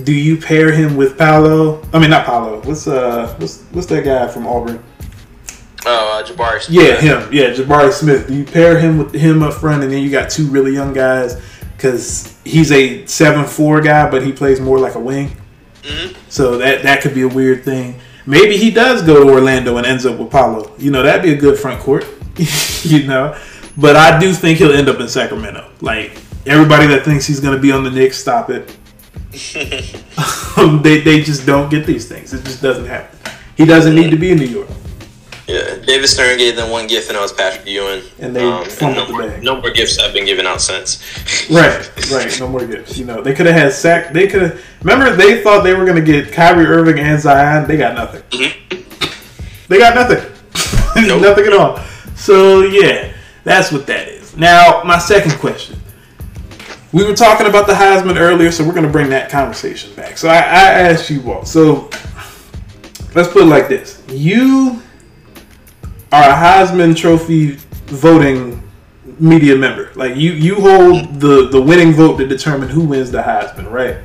do 0.04 0.14
you 0.14 0.38
pair 0.38 0.72
him 0.72 0.96
with 0.98 1.18
Paolo? 1.18 1.82
I 1.94 2.00
mean, 2.00 2.10
not 2.10 2.26
Paolo. 2.26 2.62
What's 2.62 2.88
uh, 2.88 3.36
what's 3.40 3.62
what's 3.72 3.88
that 3.88 4.04
guy 4.04 4.28
from 4.28 4.48
Auburn? 4.48 4.84
Oh, 5.86 6.20
uh, 6.20 6.28
Jabari. 6.28 6.66
Yeah, 6.70 7.00
him. 7.00 7.34
Yeah, 7.34 7.50
Jabari 7.50 7.92
Smith. 7.92 8.28
Do 8.28 8.36
you 8.36 8.44
pair 8.46 8.78
him 8.78 8.98
with 9.00 9.14
him 9.14 9.42
up 9.42 9.54
front, 9.54 9.84
and 9.84 9.92
then 9.92 10.04
you 10.04 10.12
got 10.12 10.30
two 10.30 10.48
really 10.48 10.74
young 10.74 10.94
guys? 10.94 11.42
Because 11.76 12.38
he's 12.46 12.72
a 12.72 13.06
seven 13.08 13.46
four 13.46 13.82
guy, 13.82 14.10
but 14.10 14.24
he 14.24 14.32
plays 14.32 14.60
more 14.60 14.78
like 14.78 14.96
a 14.96 15.00
wing. 15.00 15.32
Mhm. 15.84 16.16
So 16.30 16.58
that 16.60 16.84
that 16.84 17.02
could 17.02 17.14
be 17.16 17.24
a 17.24 17.28
weird 17.28 17.64
thing. 17.64 17.96
Maybe 18.28 18.58
he 18.58 18.70
does 18.70 19.02
go 19.02 19.24
to 19.24 19.32
Orlando 19.32 19.78
and 19.78 19.86
ends 19.88 20.06
up 20.06 20.20
with 20.20 20.30
Paolo. 20.30 20.72
You 20.78 20.92
know, 20.92 21.02
that'd 21.02 21.24
be 21.24 21.34
a 21.34 21.38
good 21.38 21.58
front 21.58 21.80
court. 21.80 22.06
you 22.84 23.08
know, 23.08 23.36
but 23.76 23.96
I 23.96 24.20
do 24.20 24.32
think 24.34 24.60
he'll 24.60 24.72
end 24.74 24.88
up 24.90 25.00
in 25.00 25.08
Sacramento. 25.08 25.70
Like 25.82 26.18
everybody 26.46 26.88
that 26.88 27.04
thinks 27.04 27.26
he's 27.26 27.40
going 27.40 27.56
to 27.56 27.62
be 27.62 27.72
on 27.72 27.84
the 27.84 27.92
Knicks, 27.92 28.18
stop 28.18 28.50
it. 28.52 28.78
Um, 30.58 30.82
they 30.82 31.00
they 31.00 31.22
just 31.22 31.46
don't 31.46 31.70
get 31.70 31.86
these 31.86 32.08
things. 32.08 32.34
It 32.34 32.44
just 32.44 32.62
doesn't 32.62 32.86
happen. 32.86 33.18
He 33.56 33.66
doesn't 33.66 33.96
need 33.96 34.12
to 34.12 34.18
be 34.18 34.32
in 34.32 34.38
New 34.38 34.46
York. 34.46 34.68
Yeah, 35.48 35.76
David 35.86 36.08
Stern 36.08 36.38
gave 36.38 36.56
them 36.56 36.70
one 36.70 36.88
gift, 36.88 37.10
and 37.10 37.18
that 37.18 37.22
was 37.22 37.34
Patrick 37.34 37.68
Ewing. 37.68 38.04
And 38.20 38.36
they 38.36 38.44
um, 38.44 38.64
no, 38.64 38.66
fumbled 38.66 39.08
the 39.08 39.12
more, 39.12 39.22
bag. 39.24 39.44
no 39.44 39.60
more 39.60 39.72
gifts 39.72 40.00
have 40.00 40.14
been 40.14 40.26
given 40.26 40.46
out 40.46 40.62
since. 40.62 41.02
Right, 41.50 42.12
right. 42.12 42.40
No 42.40 42.48
more 42.48 42.66
gifts. 42.66 42.98
You 42.98 43.06
know, 43.06 43.22
they 43.22 43.34
could 43.34 43.46
have 43.46 43.56
had 43.56 43.74
sack. 43.74 44.14
They 44.14 44.28
could 44.28 44.42
have. 44.42 44.66
Remember, 44.82 45.16
they 45.16 45.42
thought 45.42 45.64
they 45.64 45.74
were 45.74 45.86
going 45.86 46.04
to 46.04 46.06
get 46.06 46.32
Kyrie 46.32 46.66
Irving 46.66 47.00
and 47.00 47.20
Zion. 47.20 47.68
They 47.68 47.78
got 47.78 47.96
nothing. 47.96 48.22
Mm-hmm. 48.30 49.68
They 49.68 49.78
got 49.78 49.96
nothing. 49.96 50.28
Nope. 50.94 51.22
nothing 51.22 51.46
at 51.46 51.54
all. 51.54 51.78
So 52.16 52.62
yeah, 52.62 53.14
that's 53.46 53.72
what 53.72 53.88
that 53.88 54.10
is. 54.10 54.36
Now, 54.36 54.84
my 54.86 55.00
second 55.00 55.32
question. 55.40 55.80
We 56.94 57.06
were 57.06 57.16
talking 57.16 57.48
about 57.48 57.68
the 57.68 57.74
Heisman 57.74 58.18
earlier, 58.20 58.52
so 58.52 58.66
we're 58.66 58.74
going 58.74 58.86
to 58.86 58.92
bring 58.92 59.10
that 59.12 59.30
conversation 59.30 59.94
back. 59.96 60.18
So 60.18 60.28
I, 60.28 60.36
I 60.36 60.40
asked 60.40 61.10
you 61.10 61.32
all. 61.32 61.46
So 61.46 61.90
let's 63.16 63.32
put 63.32 63.44
it 63.44 63.46
like 63.48 63.70
this: 63.70 64.04
You 64.10 64.82
are 66.12 66.30
a 66.30 66.34
Heisman 66.34 66.96
Trophy 66.96 67.52
voting 67.88 68.62
media 69.20 69.56
member. 69.56 69.92
Like 69.96 70.16
you, 70.18 70.34
you 70.34 70.56
hold 70.56 71.20
the 71.22 71.48
the 71.50 71.62
winning 71.62 71.94
vote 71.94 72.18
to 72.18 72.28
determine 72.28 72.68
who 72.70 72.84
wins 72.86 73.10
the 73.12 73.22
Heisman, 73.22 73.72
right? 73.72 73.98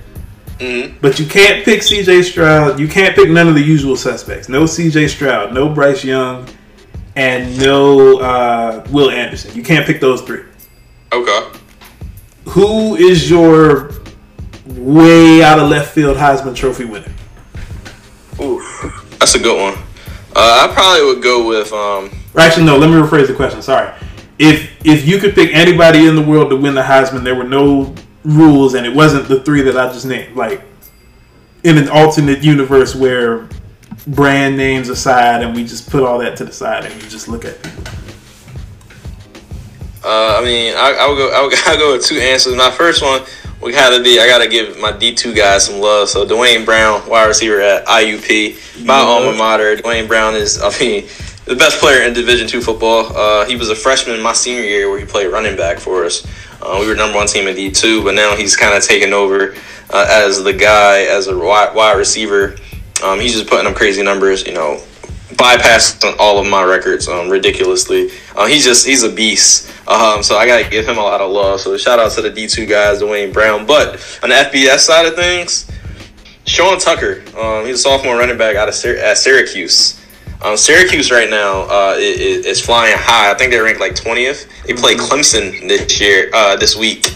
Mhm. 0.59 0.95
But 1.01 1.19
you 1.19 1.27
can't 1.27 1.65
pick 1.65 1.83
C.J. 1.83 2.23
Stroud. 2.23 2.79
You 2.81 2.89
can't 2.89 3.15
pick 3.15 3.29
none 3.29 3.47
of 3.49 3.55
the 3.55 3.63
usual 3.63 3.97
suspects. 3.97 4.49
No 4.49 4.65
C.J. 4.65 5.09
Stroud. 5.09 5.53
No 5.53 5.69
Bryce 5.69 6.05
Young. 6.05 6.49
And 7.15 7.59
no 7.59 8.21
uh, 8.21 8.87
Will 8.91 9.11
Anderson. 9.11 9.55
You 9.57 9.63
can't 9.63 9.87
pick 9.87 10.01
those 10.01 10.23
three. 10.23 10.45
Okay. 11.13 11.56
Who 12.57 12.97
is 12.97 13.29
your 13.29 13.91
way 14.65 15.43
out 15.43 15.59
of 15.59 15.69
left 15.69 15.95
field 15.95 16.17
Heisman 16.17 16.57
Trophy 16.57 16.87
winner? 16.87 17.13
Oof, 18.41 19.17
that's 19.19 19.35
a 19.35 19.39
good 19.39 19.61
one. 19.61 19.75
Uh, 20.35 20.67
I 20.67 20.73
probably 20.73 21.05
would 21.05 21.23
go 21.23 21.47
with 21.47 21.71
um. 21.75 22.11
Actually, 22.35 22.65
no. 22.65 22.79
Let 22.79 22.89
me 22.89 22.97
rephrase 22.97 23.27
the 23.27 23.35
question. 23.35 23.61
Sorry. 23.61 23.93
If 24.39 24.75
if 24.87 25.07
you 25.07 25.19
could 25.19 25.35
pick 25.35 25.55
anybody 25.55 26.07
in 26.07 26.17
the 26.17 26.23
world 26.23 26.49
to 26.49 26.57
win 26.57 26.75
the 26.75 26.81
Heisman, 26.81 27.25
there 27.25 27.35
were 27.35 27.45
no 27.45 27.95
rules, 28.25 28.73
and 28.73 28.87
it 28.87 28.95
wasn't 28.95 29.29
the 29.29 29.43
three 29.43 29.61
that 29.61 29.77
I 29.77 29.93
just 29.93 30.07
named. 30.07 30.35
Like 30.35 30.63
in 31.63 31.77
an 31.77 31.91
alternate 31.91 32.43
universe 32.43 32.95
where 32.95 33.51
brand 34.07 34.57
names 34.57 34.89
aside, 34.89 35.43
and 35.43 35.55
we 35.55 35.63
just 35.63 35.91
put 35.91 36.03
all 36.03 36.19
that 36.21 36.39
to 36.39 36.47
the 36.47 36.53
side, 36.53 36.87
and 36.87 37.03
you 37.03 37.11
just 37.11 37.29
look 37.29 37.45
at 37.45 37.63
people. 37.63 37.85
Uh, 40.07 40.39
I 40.41 40.45
mean, 40.45 40.75
I, 40.77 40.93
I 41.01 41.09
would 41.09 41.17
go. 41.17 41.31
I 41.33 41.43
would, 41.43 41.55
I 41.67 41.71
would 41.73 41.79
go 41.79 41.93
with 41.95 42.07
two 42.07 42.19
answers. 42.19 42.55
My 42.55 42.71
first 42.71 43.03
one 43.03 43.23
would 43.61 43.75
have 43.75 43.93
to 43.93 44.03
be 44.03 44.21
I 44.21 44.29
gotta 44.29 44.49
give 44.49 44.79
my 44.79 44.93
D 44.93 45.15
two 45.15 45.35
guys 45.35 45.67
some 45.67 45.81
love. 45.81 46.09
So 46.09 46.25
Dwayne 46.25 46.65
Brown, 46.65 47.09
wide 47.09 47.27
receiver 47.27 47.61
at 47.61 47.87
IUP, 47.87 48.85
my 48.87 48.95
alma 48.95 49.37
mater. 49.37 49.77
Dwayne 49.77 50.07
Brown 50.07 50.37
is, 50.37 50.63
I 50.63 50.71
mean, 50.79 51.09
the 51.45 51.57
best 51.57 51.79
player 51.79 52.03
in 52.07 52.13
Division 52.13 52.47
two 52.47 52.61
football. 52.61 53.17
Uh, 53.17 53.47
he 53.47 53.57
was 53.57 53.69
a 53.69 53.75
freshman 53.75 54.21
my 54.21 54.33
senior 54.33 54.63
year 54.63 54.89
where 54.89 55.01
he 55.01 55.05
played 55.05 55.27
running 55.27 55.57
back 55.57 55.79
for 55.79 56.05
us. 56.05 56.27
Uh, 56.63 56.79
we 56.81 56.87
were 56.87 56.95
number 56.95 57.17
one 57.17 57.27
team 57.27 57.49
in 57.49 57.57
D 57.57 57.71
two, 57.71 58.05
but 58.05 58.15
now 58.15 58.37
he's 58.37 58.57
kind 58.57 58.77
of 58.77 58.85
taken 58.85 59.13
over 59.13 59.55
uh, 59.91 60.07
as 60.09 60.43
the 60.43 60.53
guy 60.53 61.01
as 61.03 61.27
a 61.27 61.37
wide, 61.37 61.75
wide 61.75 61.97
receiver. 61.97 62.57
Um, 63.03 63.21
he's 63.21 63.33
just 63.33 63.49
putting 63.49 63.67
up 63.67 63.75
crazy 63.77 64.03
numbers. 64.03 64.47
You 64.47 64.55
know, 64.55 64.81
bypassing 65.37 66.17
all 66.19 66.39
of 66.39 66.47
my 66.47 66.63
records 66.65 67.09
um, 67.09 67.29
ridiculously. 67.29 68.11
Uh, 68.35 68.47
he's 68.47 68.65
just 68.65 68.87
he's 68.87 69.03
a 69.03 69.11
beast. 69.11 69.71
Um, 69.89 70.23
so 70.23 70.37
I 70.37 70.47
gotta 70.47 70.69
give 70.69 70.87
him 70.87 70.99
a 70.99 71.03
lot 71.03 71.21
of 71.21 71.31
love. 71.31 71.61
So 71.61 71.77
shout 71.77 71.99
out 71.99 72.13
to 72.13 72.23
the 72.23 72.31
D 72.31 72.47
two 72.47 72.67
guys, 72.67 73.01
Dwayne 73.01 73.33
Brown. 73.33 73.67
But 73.67 73.95
on 74.23 74.31
the 74.31 74.35
FBS 74.37 74.79
side 74.81 75.07
of 75.07 75.15
things, 75.15 75.71
Sean 76.47 76.79
Tucker, 76.79 77.23
um, 77.39 77.67
he's 77.67 77.77
a 77.77 77.79
sophomore 77.79 78.17
running 78.17 78.39
back 78.39 78.57
out 78.57 78.69
of 78.69 78.75
at 78.85 79.19
Syracuse. 79.19 80.01
Um, 80.43 80.57
Syracuse 80.57 81.11
right 81.11 81.31
now 81.31 81.63
uh, 81.63 81.95
i- 81.97 81.99
i- 81.99 82.43
is 82.45 82.61
flying 82.61 82.97
high. 82.99 83.31
I 83.31 83.35
think 83.35 83.51
they're 83.51 83.65
ranked 83.65 83.81
like 83.81 83.95
twentieth. 83.95 84.47
They 84.67 84.75
play 84.75 84.95
Clemson 84.95 85.67
this 85.69 86.01
year, 86.01 86.31
uh, 86.35 86.57
this 86.57 86.77
week. 86.77 87.07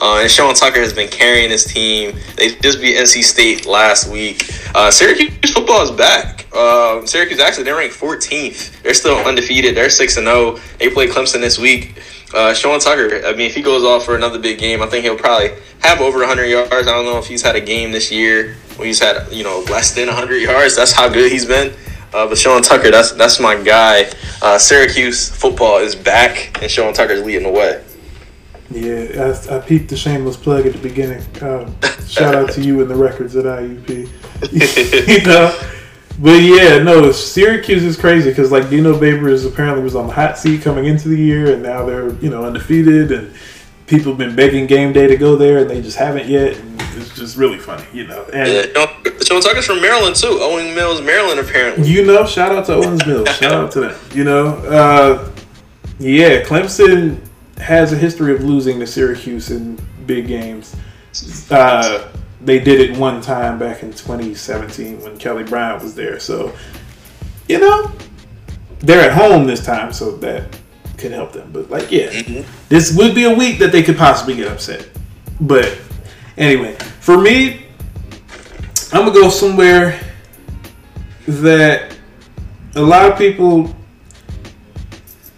Uh, 0.00 0.20
and 0.22 0.30
Sean 0.30 0.52
Tucker 0.54 0.80
has 0.80 0.92
been 0.92 1.08
carrying 1.08 1.50
his 1.50 1.64
team. 1.64 2.18
They 2.36 2.54
just 2.56 2.80
beat 2.80 2.96
NC 2.96 3.22
State 3.22 3.66
last 3.66 4.10
week. 4.10 4.50
Uh, 4.74 4.90
Syracuse 4.90 5.52
football 5.52 5.82
is 5.82 5.92
back. 5.92 6.41
Um, 6.54 7.06
Syracuse 7.06 7.40
actually 7.40 7.64
they're 7.64 7.76
ranked 7.76 7.98
14th. 7.98 8.82
They're 8.82 8.94
still 8.94 9.16
undefeated. 9.16 9.74
They're 9.74 9.90
six 9.90 10.16
and 10.16 10.26
zero. 10.26 10.58
They 10.78 10.90
play 10.90 11.06
Clemson 11.06 11.40
this 11.40 11.58
week. 11.58 12.00
Uh, 12.34 12.54
Sean 12.54 12.80
Tucker. 12.80 13.24
I 13.26 13.32
mean, 13.32 13.46
if 13.46 13.54
he 13.54 13.62
goes 13.62 13.84
off 13.84 14.04
for 14.04 14.16
another 14.16 14.38
big 14.38 14.58
game, 14.58 14.82
I 14.82 14.86
think 14.86 15.04
he'll 15.04 15.16
probably 15.16 15.50
have 15.80 16.00
over 16.00 16.18
100 16.18 16.46
yards. 16.46 16.72
I 16.72 16.82
don't 16.82 17.04
know 17.04 17.18
if 17.18 17.26
he's 17.26 17.42
had 17.42 17.56
a 17.56 17.60
game 17.60 17.92
this 17.92 18.10
year 18.10 18.54
where 18.76 18.86
he's 18.86 19.00
had 19.00 19.30
you 19.32 19.44
know 19.44 19.64
less 19.70 19.94
than 19.94 20.06
100 20.06 20.36
yards. 20.36 20.76
That's 20.76 20.92
how 20.92 21.08
good 21.08 21.30
he's 21.30 21.46
been. 21.46 21.74
Uh, 22.14 22.26
but 22.28 22.36
Sean 22.36 22.62
Tucker, 22.62 22.90
that's 22.90 23.12
that's 23.12 23.40
my 23.40 23.56
guy. 23.62 24.10
Uh, 24.42 24.58
Syracuse 24.58 25.30
football 25.30 25.78
is 25.78 25.94
back, 25.94 26.60
and 26.62 26.70
Sean 26.70 26.92
Tucker's 26.92 27.22
leading 27.22 27.44
the 27.44 27.50
way. 27.50 27.82
Yeah, 28.70 29.34
I, 29.50 29.56
I 29.56 29.60
peeped 29.60 29.88
the 29.90 29.96
shameless 29.96 30.36
plug 30.36 30.66
at 30.66 30.72
the 30.72 30.78
beginning. 30.78 31.22
Um, 31.42 31.74
shout 32.06 32.34
out 32.34 32.50
to 32.52 32.62
you 32.62 32.80
and 32.80 32.90
the 32.90 32.94
records 32.94 33.36
at 33.36 33.44
IUP. 33.44 33.88
you 35.08 35.24
know, 35.26 35.72
but 36.22 36.40
yeah, 36.40 36.78
no, 36.78 37.10
Syracuse 37.12 37.82
is 37.82 37.96
crazy 37.96 38.30
because 38.30 38.50
like 38.52 38.70
Dino 38.70 38.98
Babers 38.98 39.46
apparently 39.46 39.82
was 39.82 39.96
on 39.96 40.06
the 40.06 40.12
hot 40.12 40.38
seat 40.38 40.62
coming 40.62 40.86
into 40.86 41.08
the 41.08 41.16
year, 41.16 41.52
and 41.52 41.62
now 41.62 41.84
they're 41.84 42.12
you 42.14 42.30
know 42.30 42.44
undefeated, 42.44 43.10
and 43.12 43.34
people 43.86 44.12
have 44.12 44.18
been 44.18 44.34
begging 44.36 44.66
game 44.66 44.92
day 44.92 45.06
to 45.08 45.16
go 45.16 45.36
there, 45.36 45.58
and 45.58 45.68
they 45.68 45.82
just 45.82 45.98
haven't 45.98 46.28
yet. 46.28 46.56
And 46.56 46.80
it's 46.96 47.14
just 47.16 47.36
really 47.36 47.58
funny, 47.58 47.84
you 47.92 48.06
know. 48.06 48.24
And 48.32 48.48
Yeah, 48.48 48.62
Sean- 48.86 49.20
Sean 49.22 49.40
Tucker's 49.42 49.66
from 49.66 49.80
Maryland 49.80 50.14
too. 50.16 50.38
Owings 50.40 50.74
Mills, 50.74 51.02
Maryland, 51.02 51.40
apparently. 51.40 51.88
you 51.88 52.04
know, 52.06 52.24
shout 52.24 52.52
out 52.52 52.66
to 52.66 52.74
Owings 52.74 53.04
Mills. 53.06 53.28
Shout 53.36 53.52
out 53.52 53.72
to 53.72 53.80
them. 53.80 53.98
You 54.14 54.24
know, 54.24 54.46
uh, 54.66 55.30
yeah, 55.98 56.42
Clemson 56.42 57.20
has 57.58 57.92
a 57.92 57.96
history 57.96 58.34
of 58.34 58.42
losing 58.44 58.78
to 58.80 58.86
Syracuse 58.86 59.50
in 59.50 59.76
big 60.06 60.26
games. 60.28 60.74
Uh, 61.50 62.11
they 62.44 62.58
did 62.58 62.80
it 62.80 62.96
one 62.96 63.20
time 63.20 63.58
back 63.58 63.82
in 63.82 63.90
2017 63.92 65.02
when 65.02 65.16
Kelly 65.18 65.44
Bryant 65.44 65.82
was 65.82 65.94
there. 65.94 66.18
So, 66.18 66.52
you 67.48 67.60
know, 67.60 67.90
they're 68.80 69.10
at 69.10 69.16
home 69.16 69.46
this 69.46 69.64
time, 69.64 69.92
so 69.92 70.12
that 70.16 70.56
could 70.98 71.12
help 71.12 71.32
them. 71.32 71.50
But 71.52 71.70
like, 71.70 71.90
yeah, 71.90 72.08
Mhm. 72.10 72.44
this 72.68 72.92
would 72.96 73.14
be 73.14 73.24
a 73.24 73.34
week 73.34 73.58
that 73.60 73.72
they 73.72 73.82
could 73.82 73.96
possibly 73.96 74.34
get 74.34 74.48
upset. 74.48 74.86
But 75.40 75.76
anyway, 76.36 76.76
for 77.00 77.18
me, 77.18 77.66
I'm 78.92 79.06
gonna 79.06 79.12
go 79.12 79.28
somewhere 79.28 79.98
that 81.26 81.96
a 82.74 82.82
lot 82.82 83.10
of 83.10 83.16
people 83.18 83.74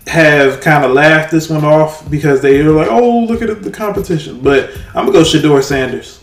have 0.06 0.60
kind 0.60 0.84
of 0.84 0.92
laughed 0.92 1.30
this 1.30 1.48
one 1.48 1.64
off 1.64 2.08
because 2.10 2.40
they 2.40 2.62
were 2.62 2.72
like, 2.72 2.88
"Oh, 2.90 3.20
look 3.24 3.42
at 3.42 3.62
the 3.62 3.70
competition." 3.70 4.40
But 4.42 4.70
I'm 4.94 5.06
gonna 5.06 5.12
go 5.12 5.22
Shedeur 5.22 5.62
Sanders. 5.62 6.20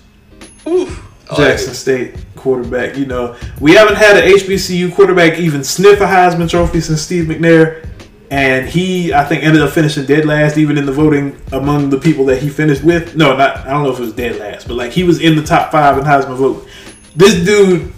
Oof. 0.68 1.08
Jackson. 1.36 1.74
State 1.74 2.16
quarterback. 2.36 2.98
You 2.98 3.06
know, 3.06 3.36
we 3.60 3.74
haven't 3.74 3.96
had 3.96 4.18
an 4.18 4.30
HBCU 4.30 4.94
quarterback 4.94 5.40
even 5.40 5.64
sniff 5.64 6.02
a 6.02 6.06
Heisman 6.06 6.50
Trophy 6.50 6.82
since 6.82 7.02
Steve 7.02 7.26
McNair, 7.26 7.88
and 8.30 8.68
he, 8.68 9.14
I 9.14 9.24
think, 9.24 9.44
ended 9.44 9.62
up 9.62 9.72
finishing 9.72 10.06
dead 10.06 10.26
last, 10.26 10.58
even 10.58 10.78
in 10.78 10.86
the 10.86 10.92
voting 10.92 11.40
among 11.52 11.90
the 11.90 12.00
people 12.00 12.26
that 12.26 12.42
he 12.42 12.50
finished 12.50 12.84
with. 12.84 13.16
No, 13.16 13.36
not 13.36 13.58
I 13.60 13.70
don't 13.70 13.84
know 13.84 13.92
if 13.92 14.00
it 14.00 14.04
was 14.04 14.14
dead 14.14 14.38
last, 14.40 14.68
but 14.68 14.76
like 14.76 14.92
he 14.92 15.04
was 15.04 15.22
in 15.22 15.36
the 15.36 15.44
top 15.44 15.72
five 15.72 15.98
in 15.98 16.04
Heisman 16.04 16.36
vote. 16.36 16.68
This 17.16 17.46
dude 17.46 17.94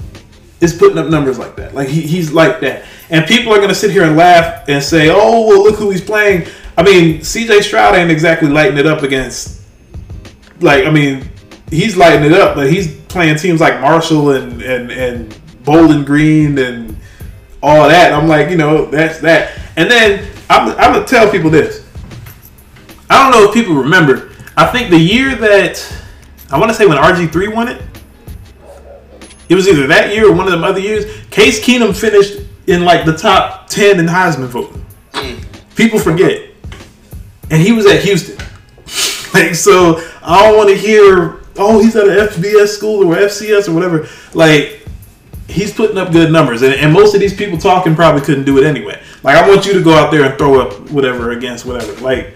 is 0.61 0.73
putting 0.73 0.97
up 0.97 1.07
numbers 1.07 1.37
like 1.37 1.55
that. 1.57 1.73
Like 1.73 1.89
he, 1.89 2.01
he's 2.01 2.31
like 2.31 2.59
that, 2.61 2.85
and 3.09 3.25
people 3.25 3.53
are 3.53 3.59
gonna 3.59 3.75
sit 3.75 3.91
here 3.91 4.03
and 4.03 4.15
laugh 4.15 4.67
and 4.67 4.83
say, 4.83 5.09
"Oh, 5.09 5.47
well, 5.47 5.63
look 5.63 5.75
who 5.75 5.89
he's 5.89 6.03
playing." 6.03 6.47
I 6.75 6.81
mean, 6.81 7.21
C.J. 7.21 7.61
Stroud 7.61 7.93
ain't 7.93 8.09
exactly 8.09 8.49
lighting 8.49 8.79
it 8.79 8.87
up 8.87 9.03
against 9.03 9.61
like 10.59 10.85
I 10.85 10.89
mean, 10.89 11.29
he's 11.73 11.97
lighting 11.97 12.23
it 12.23 12.33
up, 12.33 12.55
but 12.55 12.71
he's 12.71 12.95
playing 13.05 13.37
teams 13.37 13.59
like 13.59 13.79
Marshall 13.81 14.31
and 14.31 14.61
and 14.61 14.91
and 14.91 15.37
Bowling 15.63 16.05
Green 16.05 16.57
and 16.57 16.97
all 17.61 17.87
that. 17.87 18.13
I'm 18.13 18.27
like, 18.27 18.49
you 18.49 18.57
know, 18.57 18.85
that's 18.85 19.19
that. 19.19 19.59
And 19.75 19.89
then 19.89 20.27
I'm 20.49 20.69
I'm 20.71 20.93
gonna 20.93 21.05
tell 21.05 21.31
people 21.31 21.49
this. 21.49 21.87
I 23.09 23.23
don't 23.23 23.31
know 23.31 23.49
if 23.49 23.53
people 23.53 23.75
remember. 23.75 24.31
I 24.55 24.67
think 24.67 24.89
the 24.89 24.99
year 24.99 25.35
that 25.35 26.03
I 26.51 26.59
want 26.59 26.69
to 26.69 26.75
say 26.75 26.85
when 26.85 26.97
RG 26.97 27.31
three 27.31 27.47
won 27.47 27.67
it, 27.67 27.81
it 29.49 29.55
was 29.55 29.67
either 29.67 29.87
that 29.87 30.13
year 30.13 30.29
or 30.29 30.33
one 30.33 30.45
of 30.45 30.51
them 30.51 30.63
other 30.63 30.79
years. 30.79 31.05
Case 31.29 31.63
Keenum 31.63 31.95
finished 31.95 32.39
in 32.67 32.85
like 32.85 33.05
the 33.05 33.15
top 33.15 33.67
ten 33.67 33.99
in 33.99 34.05
Heisman 34.05 34.47
voting. 34.47 34.85
Hmm. 35.13 35.41
People 35.75 35.99
forget, 35.99 36.49
and 37.49 37.61
he 37.61 37.71
was 37.71 37.85
at 37.85 38.03
Houston. 38.03 38.37
Like 39.33 39.55
so, 39.55 39.99
I 40.21 40.43
don't 40.43 40.55
want 40.55 40.69
to 40.69 40.75
hear, 40.75 41.42
oh, 41.57 41.81
he's 41.81 41.95
at 41.95 42.07
an 42.07 42.27
FBS 42.27 42.67
school 42.67 43.05
or 43.05 43.15
FCS 43.15 43.67
or 43.67 43.73
whatever. 43.73 44.07
Like 44.33 44.85
he's 45.47 45.73
putting 45.73 45.97
up 45.97 46.11
good 46.11 46.31
numbers, 46.31 46.61
and, 46.61 46.73
and 46.73 46.93
most 46.93 47.13
of 47.13 47.19
these 47.19 47.33
people 47.33 47.57
talking 47.57 47.95
probably 47.95 48.21
couldn't 48.21 48.45
do 48.45 48.57
it 48.57 48.65
anyway. 48.65 49.01
Like 49.23 49.35
I 49.35 49.47
want 49.47 49.65
you 49.65 49.73
to 49.73 49.83
go 49.83 49.93
out 49.93 50.11
there 50.11 50.23
and 50.23 50.37
throw 50.37 50.59
up 50.59 50.89
whatever 50.91 51.31
against 51.31 51.65
whatever. 51.65 51.93
Like 52.01 52.33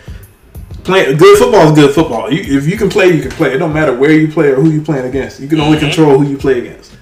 play 0.83 1.13
good 1.15 1.37
football 1.37 1.67
is 1.67 1.73
good 1.73 1.93
football. 1.93 2.31
You, 2.31 2.57
if 2.57 2.67
you 2.67 2.77
can 2.77 2.89
play, 2.89 3.09
you 3.09 3.21
can 3.21 3.31
play. 3.31 3.53
It 3.53 3.57
don't 3.57 3.73
matter 3.73 3.95
where 3.95 4.11
you 4.11 4.31
play 4.31 4.49
or 4.49 4.55
who 4.55 4.71
you 4.71 4.81
playing 4.81 5.05
against. 5.05 5.39
You 5.39 5.47
can 5.47 5.59
only 5.59 5.77
mm-hmm. 5.77 5.87
control 5.87 6.19
who 6.19 6.29
you 6.29 6.37
play 6.37 6.59
against. 6.59 6.95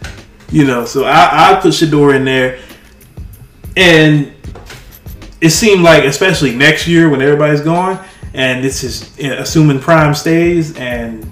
You 0.51 0.66
know, 0.66 0.86
so 0.86 1.05
I 1.05 1.57
I 1.57 1.59
put 1.59 1.72
Shedeur 1.72 2.16
in 2.16 2.24
there, 2.26 2.59
and 3.76 4.34
it 5.41 5.49
seemed 5.49 5.82
like 5.82 6.03
especially 6.05 6.55
next 6.55 6.88
year 6.88 7.09
when 7.09 7.22
everybody's 7.22 7.61
gone 7.61 8.03
and 8.36 8.61
this 8.63 8.84
is 8.84 9.18
assuming 9.20 9.80
prime 9.80 10.13
stays 10.13 10.76
and 10.78 11.26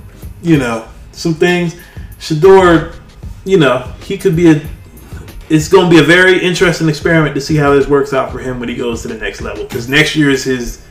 you 0.44 0.58
know 0.58 0.88
some 1.12 1.34
things 1.34 1.76
Shedeur 2.20 2.96
you 3.46 3.58
know 3.58 3.80
he 4.02 4.18
could 4.18 4.36
be 4.36 4.52
a 4.52 4.62
it's 5.50 5.68
going 5.68 5.86
to 5.86 5.90
be 5.90 6.00
a 6.00 6.06
very 6.06 6.42
interesting 6.44 6.88
experiment 6.90 7.36
to 7.36 7.42
see 7.42 7.56
how 7.56 7.74
this 7.74 7.88
works 7.88 8.14
out 8.14 8.32
for 8.32 8.40
him 8.40 8.60
when 8.60 8.70
he 8.70 8.76
goes 8.76 9.02
to 9.02 9.08
the 9.08 9.18
next 9.18 9.42
level 9.42 9.64
because 9.64 9.90
next 9.90 10.16
year 10.16 10.30
is 10.30 10.44
his 10.44 10.86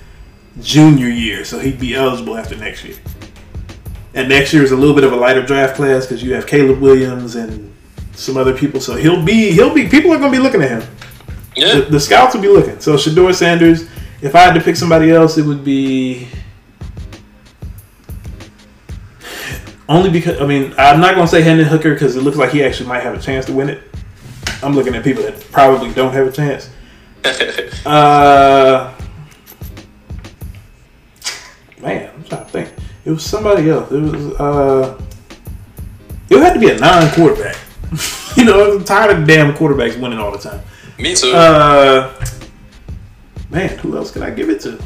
junior 0.60 1.08
year 1.08 1.44
so 1.44 1.58
he'd 1.58 1.78
be 1.80 1.94
eligible 1.94 2.36
after 2.36 2.56
next 2.56 2.84
year 2.84 2.96
and 4.14 4.28
next 4.28 4.52
year 4.52 4.62
is 4.62 4.72
a 4.72 4.76
little 4.76 4.94
bit 4.94 5.04
of 5.04 5.12
a 5.12 5.16
lighter 5.16 5.42
draft 5.42 5.76
class 5.76 6.04
because 6.06 6.22
you 6.22 6.34
have 6.34 6.46
Caleb 6.46 6.80
Williams 6.80 7.34
and 7.36 7.72
some 8.14 8.36
other 8.36 8.56
people 8.56 8.80
so 8.80 8.94
he'll 8.94 9.24
be 9.24 9.50
he'll 9.52 9.72
be 9.74 9.88
people 9.88 10.12
are 10.12 10.18
going 10.18 10.30
to 10.32 10.38
be 10.38 10.42
looking 10.42 10.62
at 10.62 10.68
him 10.70 10.82
Yeah. 11.56 11.76
the, 11.76 11.82
the 11.92 12.00
scouts 12.00 12.34
will 12.34 12.42
be 12.42 12.48
looking. 12.48 12.78
So 12.80 12.96
Shedeur 12.96 13.34
Sanders. 13.34 13.88
If 14.22 14.34
I 14.36 14.40
had 14.42 14.54
to 14.54 14.60
pick 14.60 14.76
somebody 14.76 15.10
else, 15.10 15.36
it 15.36 15.44
would 15.44 15.64
be 15.64 16.28
only 19.92 20.10
because 20.10 20.40
I 20.40 20.46
mean 20.46 20.74
I'm 20.78 21.00
not 21.00 21.14
gonna 21.14 21.28
say 21.28 21.42
Hendon 21.42 21.66
Hooker 21.66 21.92
because 21.92 22.16
it 22.16 22.22
looks 22.22 22.36
like 22.36 22.50
he 22.50 22.62
actually 22.64 22.88
might 22.88 23.02
have 23.02 23.14
a 23.14 23.20
chance 23.20 23.46
to 23.46 23.52
win 23.52 23.68
it. 23.68 23.82
I'm 24.62 24.74
looking 24.74 24.94
at 24.94 25.02
people 25.02 25.22
that 25.24 25.40
probably 25.50 25.92
don't 25.92 26.12
have 26.12 26.26
a 26.26 26.32
chance. 26.32 26.70
Uh, 27.84 28.96
man, 31.80 32.12
I'm 32.14 32.22
trying 32.22 32.44
to 32.44 32.50
think. 32.50 32.72
It 33.04 33.10
was 33.10 33.24
somebody 33.24 33.68
else. 33.70 33.90
It 33.90 34.00
was 34.00 34.14
uh, 34.38 35.00
it 36.30 36.38
had 36.38 36.54
to 36.54 36.60
be 36.60 36.70
a 36.70 36.78
non-quarterback. 36.78 37.56
you 38.36 38.44
know, 38.44 38.76
I'm 38.76 38.84
tired 38.84 39.18
of 39.18 39.26
damn 39.26 39.52
quarterbacks 39.54 40.00
winning 40.00 40.20
all 40.20 40.30
the 40.30 40.38
time. 40.38 40.62
Me 40.98 41.14
too. 41.14 41.32
Uh, 41.32 42.14
man, 43.50 43.76
who 43.78 43.96
else 43.96 44.12
can 44.12 44.22
I 44.22 44.30
give 44.30 44.48
it 44.48 44.60
to? 44.60 44.80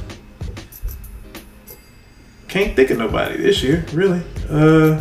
Can't 2.48 2.74
think 2.74 2.90
of 2.90 2.98
nobody 2.98 3.36
this 3.36 3.62
year, 3.62 3.84
really. 3.92 4.22
Uh, 4.49 5.01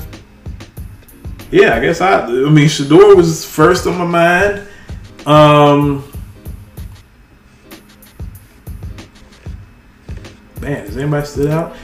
yeah, 1.51 1.75
I 1.75 1.79
guess 1.79 2.01
I. 2.01 2.23
I 2.23 2.27
mean, 2.27 2.67
Shedeur 2.67 3.15
was 3.15 3.45
first 3.45 3.87
on 3.87 3.97
my 3.97 4.05
mind. 4.05 4.67
Um, 5.25 6.03
man, 10.61 10.85
does 10.85 10.97
anybody 10.97 11.25
stood 11.25 11.51
out? 11.51 11.75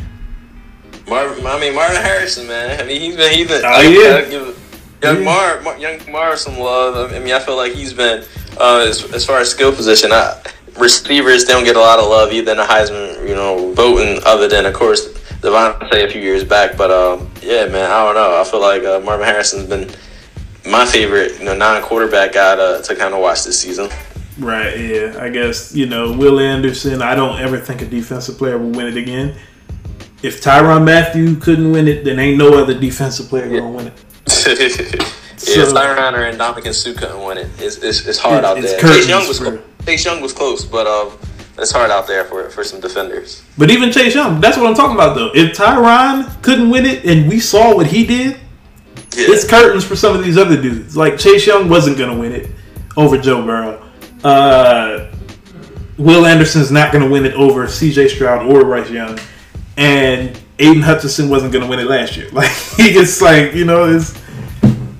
Marvin, 1.07 1.45
I 1.45 1.59
mean 1.59 1.75
Marvin 1.75 2.01
Harrison, 2.01 2.47
man. 2.47 2.79
I 2.79 2.83
mean 2.83 3.01
he's 3.01 3.15
been 3.15 3.33
he's 3.33 3.47
been. 3.47 3.65
Oh, 3.65 3.67
I 3.67 3.81
yeah. 3.81 4.29
give 4.29 4.99
young 5.01 5.17
Yeah. 5.17 5.23
Mar, 5.23 5.61
Mar, 5.61 5.77
young 5.77 6.11
Mar 6.11 6.37
some 6.37 6.57
love. 6.57 7.11
I 7.11 7.19
mean 7.19 7.33
I 7.33 7.39
feel 7.39 7.57
like 7.57 7.73
he's 7.73 7.93
been 7.93 8.23
uh, 8.59 8.85
as, 8.87 9.11
as 9.13 9.25
far 9.25 9.39
as 9.39 9.49
skill 9.49 9.73
position. 9.73 10.11
I, 10.11 10.41
receivers 10.77 11.45
don't 11.45 11.63
get 11.63 11.75
a 11.75 11.79
lot 11.79 11.99
of 11.99 12.05
love 12.05 12.31
either 12.31 12.51
in 12.51 12.57
the 12.57 12.63
Heisman, 12.63 13.27
you 13.27 13.35
know, 13.35 13.73
voting. 13.73 14.21
Other 14.25 14.47
than 14.47 14.65
of 14.65 14.73
course 14.73 15.07
DeVonta 15.41 15.91
a 15.91 16.09
few 16.09 16.21
years 16.21 16.43
back, 16.43 16.77
but 16.77 16.91
um, 16.91 17.30
yeah, 17.41 17.65
man, 17.67 17.89
I 17.91 18.05
don't 18.05 18.15
know. 18.15 18.39
I 18.39 18.43
feel 18.43 18.61
like 18.61 18.83
uh, 18.83 18.99
Marvin 18.99 19.25
Harrison's 19.27 19.67
been 19.67 19.89
my 20.71 20.85
favorite, 20.85 21.39
you 21.39 21.45
know, 21.45 21.55
non-quarterback 21.55 22.33
guy 22.33 22.55
to, 22.55 22.81
to 22.83 22.95
kind 22.95 23.13
of 23.13 23.19
watch 23.21 23.43
this 23.43 23.59
season. 23.59 23.89
Right, 24.39 24.79
yeah. 24.79 25.17
I 25.19 25.29
guess, 25.29 25.75
you 25.75 25.85
know, 25.87 26.11
Will 26.15 26.39
Anderson, 26.39 27.01
I 27.01 27.15
don't 27.15 27.39
ever 27.39 27.59
think 27.59 27.81
a 27.81 27.85
defensive 27.85 28.37
player 28.37 28.57
will 28.57 28.69
win 28.71 28.87
it 28.87 28.97
again. 28.97 29.35
If 30.23 30.41
Tyrann 30.43 30.85
Mathieu 30.85 31.35
couldn't 31.37 31.71
win 31.71 31.87
it, 31.87 32.03
then 32.05 32.19
ain't 32.19 32.37
no 32.37 32.57
other 32.61 32.79
defensive 32.79 33.27
player 33.27 33.49
gonna 33.49 33.71
win 33.71 33.87
it. 33.87 33.93
yeah, 34.27 35.05
So- 35.37 35.61
if 35.61 35.69
Tyrann 35.73 36.13
or 36.13 36.31
Ndamukong 36.37 36.73
Suh 36.73 36.93
couldn't 36.93 37.23
win 37.23 37.39
it, 37.39 37.49
it's, 37.57 37.77
it's, 37.77 38.05
it's 38.07 38.19
hard 38.19 38.39
It- 38.39 38.45
out 38.45 38.57
it's 38.59 38.71
there. 38.73 38.81
Chase 38.81 39.07
Young 39.09 39.27
was. 39.27 39.39
Chase 39.85 40.05
Young 40.05 40.21
was 40.21 40.31
close, 40.31 40.63
but 40.63 40.85
um, 40.85 41.17
it's 41.61 41.71
hard 41.71 41.91
out 41.91 42.07
there 42.07 42.25
for 42.25 42.49
for 42.49 42.63
some 42.63 42.79
defenders. 42.79 43.43
But 43.57 43.69
even 43.71 43.91
Chase 43.91 44.15
Young, 44.15 44.41
that's 44.41 44.57
what 44.57 44.67
I'm 44.67 44.75
talking 44.75 44.95
about 44.95 45.15
though. 45.15 45.31
If 45.33 45.55
Tyrann 45.57 46.41
couldn't 46.41 46.69
win 46.69 46.85
it 46.85 47.05
and 47.05 47.29
we 47.29 47.39
saw 47.39 47.75
what 47.75 47.87
he 47.87 48.05
did, 48.05 48.33
Yeah, 49.15 49.27
it's 49.29 49.47
curtains 49.47 49.83
for 49.83 49.95
some 49.95 50.15
of 50.15 50.23
these 50.23 50.37
other 50.37 50.59
dudes. 50.61 50.95
Like 50.97 51.17
Chase 51.17 51.45
Young 51.45 51.69
wasn't 51.69 51.97
gonna 51.97 52.17
win 52.17 52.31
it 52.31 52.49
over 52.97 53.17
Joe 53.17 53.45
Burrow. 53.45 53.81
Uh, 54.23 55.11
Will 55.97 56.25
Anderson's 56.25 56.71
not 56.71 56.91
gonna 56.91 57.09
win 57.09 57.25
it 57.25 57.33
over 57.33 57.67
C.J. 57.67 58.07
Stroud 58.09 58.45
or 58.51 58.63
Bryce 58.63 58.89
Young, 58.89 59.19
and 59.77 60.39
Aidan 60.57 60.81
Hutchinson 60.81 61.29
wasn't 61.29 61.53
gonna 61.53 61.67
win 61.67 61.79
it 61.79 61.87
last 61.87 62.17
year. 62.17 62.29
Like 62.33 62.49
he 62.49 62.91
gets 62.91 63.21
like 63.21 63.53
you 63.53 63.65
know 63.65 63.85
it's 63.93 64.19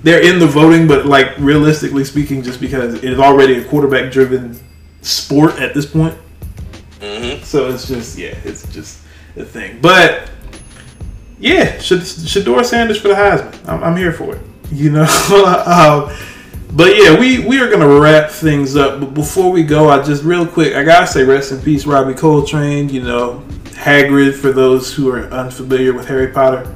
they're 0.04 0.22
in 0.22 0.38
the 0.38 0.46
voting, 0.46 0.86
but 0.86 1.06
like 1.06 1.36
realistically 1.38 2.04
speaking, 2.04 2.42
just 2.42 2.60
because 2.60 2.94
it 2.94 3.04
is 3.04 3.18
already 3.18 3.54
a 3.58 3.64
quarterback 3.64 4.12
driven 4.12 4.58
sport 5.00 5.58
at 5.60 5.74
this 5.74 5.86
point. 5.86 6.16
Hmm 7.02 7.42
So 7.42 7.68
it's 7.70 7.88
just 7.88 8.16
yeah, 8.16 8.38
it's 8.44 8.72
just 8.72 9.00
a 9.36 9.44
thing. 9.44 9.80
But 9.80 10.30
yeah, 11.40 11.78
Shad- 11.78 12.00
Shedeur 12.00 12.64
Sanders 12.64 13.00
for 13.00 13.08
the 13.08 13.14
Heisman. 13.14 13.68
I'm, 13.68 13.82
I'm 13.82 13.96
here 13.96 14.12
for 14.12 14.36
it. 14.36 14.42
You 14.70 14.90
know. 14.90 15.02
um, 15.66 16.16
but 16.74 16.96
yeah, 16.96 17.18
we 17.18 17.40
we 17.40 17.60
are 17.60 17.68
gonna 17.68 17.88
wrap 18.00 18.30
things 18.30 18.76
up. 18.76 19.00
But 19.00 19.14
before 19.14 19.50
we 19.50 19.64
go, 19.64 19.90
I 19.90 20.02
just 20.02 20.22
real 20.22 20.46
quick, 20.46 20.74
I 20.74 20.84
gotta 20.84 21.06
say 21.06 21.24
rest 21.24 21.50
in 21.50 21.60
peace, 21.60 21.84
Robbie 21.86 22.14
Coltrane. 22.14 22.88
You 22.88 23.02
know, 23.02 23.44
Hagrid 23.64 24.34
for 24.34 24.52
those 24.52 24.94
who 24.94 25.10
are 25.10 25.24
unfamiliar 25.24 25.92
with 25.92 26.06
Harry 26.06 26.28
Potter. 26.28 26.72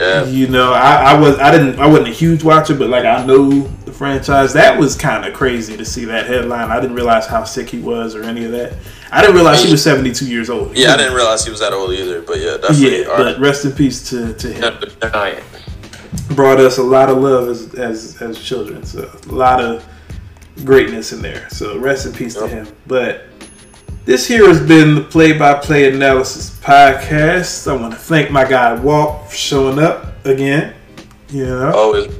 Yeah, 0.00 0.24
You 0.24 0.48
know, 0.48 0.72
I, 0.72 1.12
I 1.12 1.20
was 1.20 1.38
I 1.38 1.52
didn't 1.52 1.78
I 1.78 1.86
wasn't 1.86 2.08
a 2.08 2.12
huge 2.12 2.42
watcher, 2.42 2.74
but 2.74 2.88
like 2.88 3.04
I 3.04 3.24
know 3.24 3.60
the 3.84 3.92
franchise. 3.92 4.52
That 4.54 4.78
was 4.78 4.96
kind 4.96 5.24
of 5.24 5.34
crazy 5.34 5.76
to 5.76 5.84
see 5.84 6.06
that 6.06 6.26
headline. 6.26 6.70
I 6.70 6.80
didn't 6.80 6.96
realize 6.96 7.26
how 7.26 7.44
sick 7.44 7.68
he 7.68 7.78
was 7.78 8.16
or 8.16 8.24
any 8.24 8.44
of 8.44 8.52
that. 8.52 8.72
I 9.10 9.20
didn't 9.20 9.36
realize 9.36 9.62
he 9.62 9.70
was 9.70 9.82
72 9.82 10.26
years 10.26 10.50
old. 10.50 10.76
Yeah, 10.76 10.94
I 10.94 10.96
didn't 10.96 11.14
realize 11.14 11.44
he 11.44 11.50
was 11.50 11.60
that 11.60 11.72
old 11.72 11.92
either. 11.92 12.22
But 12.22 12.40
yeah, 12.40 12.56
definitely. 12.56 13.02
Yeah, 13.02 13.06
but 13.16 13.38
rest 13.38 13.64
in 13.64 13.72
peace 13.72 14.08
to, 14.10 14.34
to 14.34 14.52
him. 14.52 14.74
Brought 16.34 16.58
us 16.58 16.78
a 16.78 16.82
lot 16.82 17.08
of 17.08 17.18
love 17.18 17.48
as 17.48 17.74
as, 17.74 18.20
as 18.22 18.42
children. 18.42 18.84
So 18.84 19.10
a 19.26 19.32
lot 19.32 19.60
of 19.60 19.86
greatness 20.64 21.12
in 21.12 21.22
there. 21.22 21.48
So 21.50 21.78
rest 21.78 22.06
in 22.06 22.12
peace 22.12 22.34
to 22.34 22.48
him. 22.48 22.68
But 22.86 23.26
this 24.04 24.26
here 24.26 24.46
has 24.46 24.60
been 24.60 24.94
the 24.94 25.02
Play 25.02 25.36
by 25.36 25.54
Play 25.54 25.92
Analysis 25.92 26.58
podcast. 26.60 27.70
I 27.70 27.74
want 27.74 27.94
to 27.94 27.98
thank 27.98 28.30
my 28.30 28.44
guy 28.44 28.74
Walt 28.74 29.28
for 29.28 29.36
showing 29.36 29.78
up 29.78 30.24
again. 30.26 30.74
You 31.28 31.46
know. 31.46 31.72
Oh, 31.74 31.86
Always. 31.86 32.14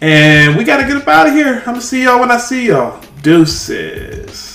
And 0.00 0.56
we 0.56 0.64
got 0.64 0.78
to 0.78 0.86
get 0.86 0.96
up 0.96 1.06
out 1.06 1.28
of 1.28 1.34
here. 1.34 1.58
I'm 1.58 1.64
going 1.64 1.76
to 1.76 1.82
see 1.82 2.04
y'all 2.04 2.18
when 2.18 2.30
I 2.30 2.36
see 2.36 2.66
y'all. 2.68 3.00
Deuces. 3.22 4.51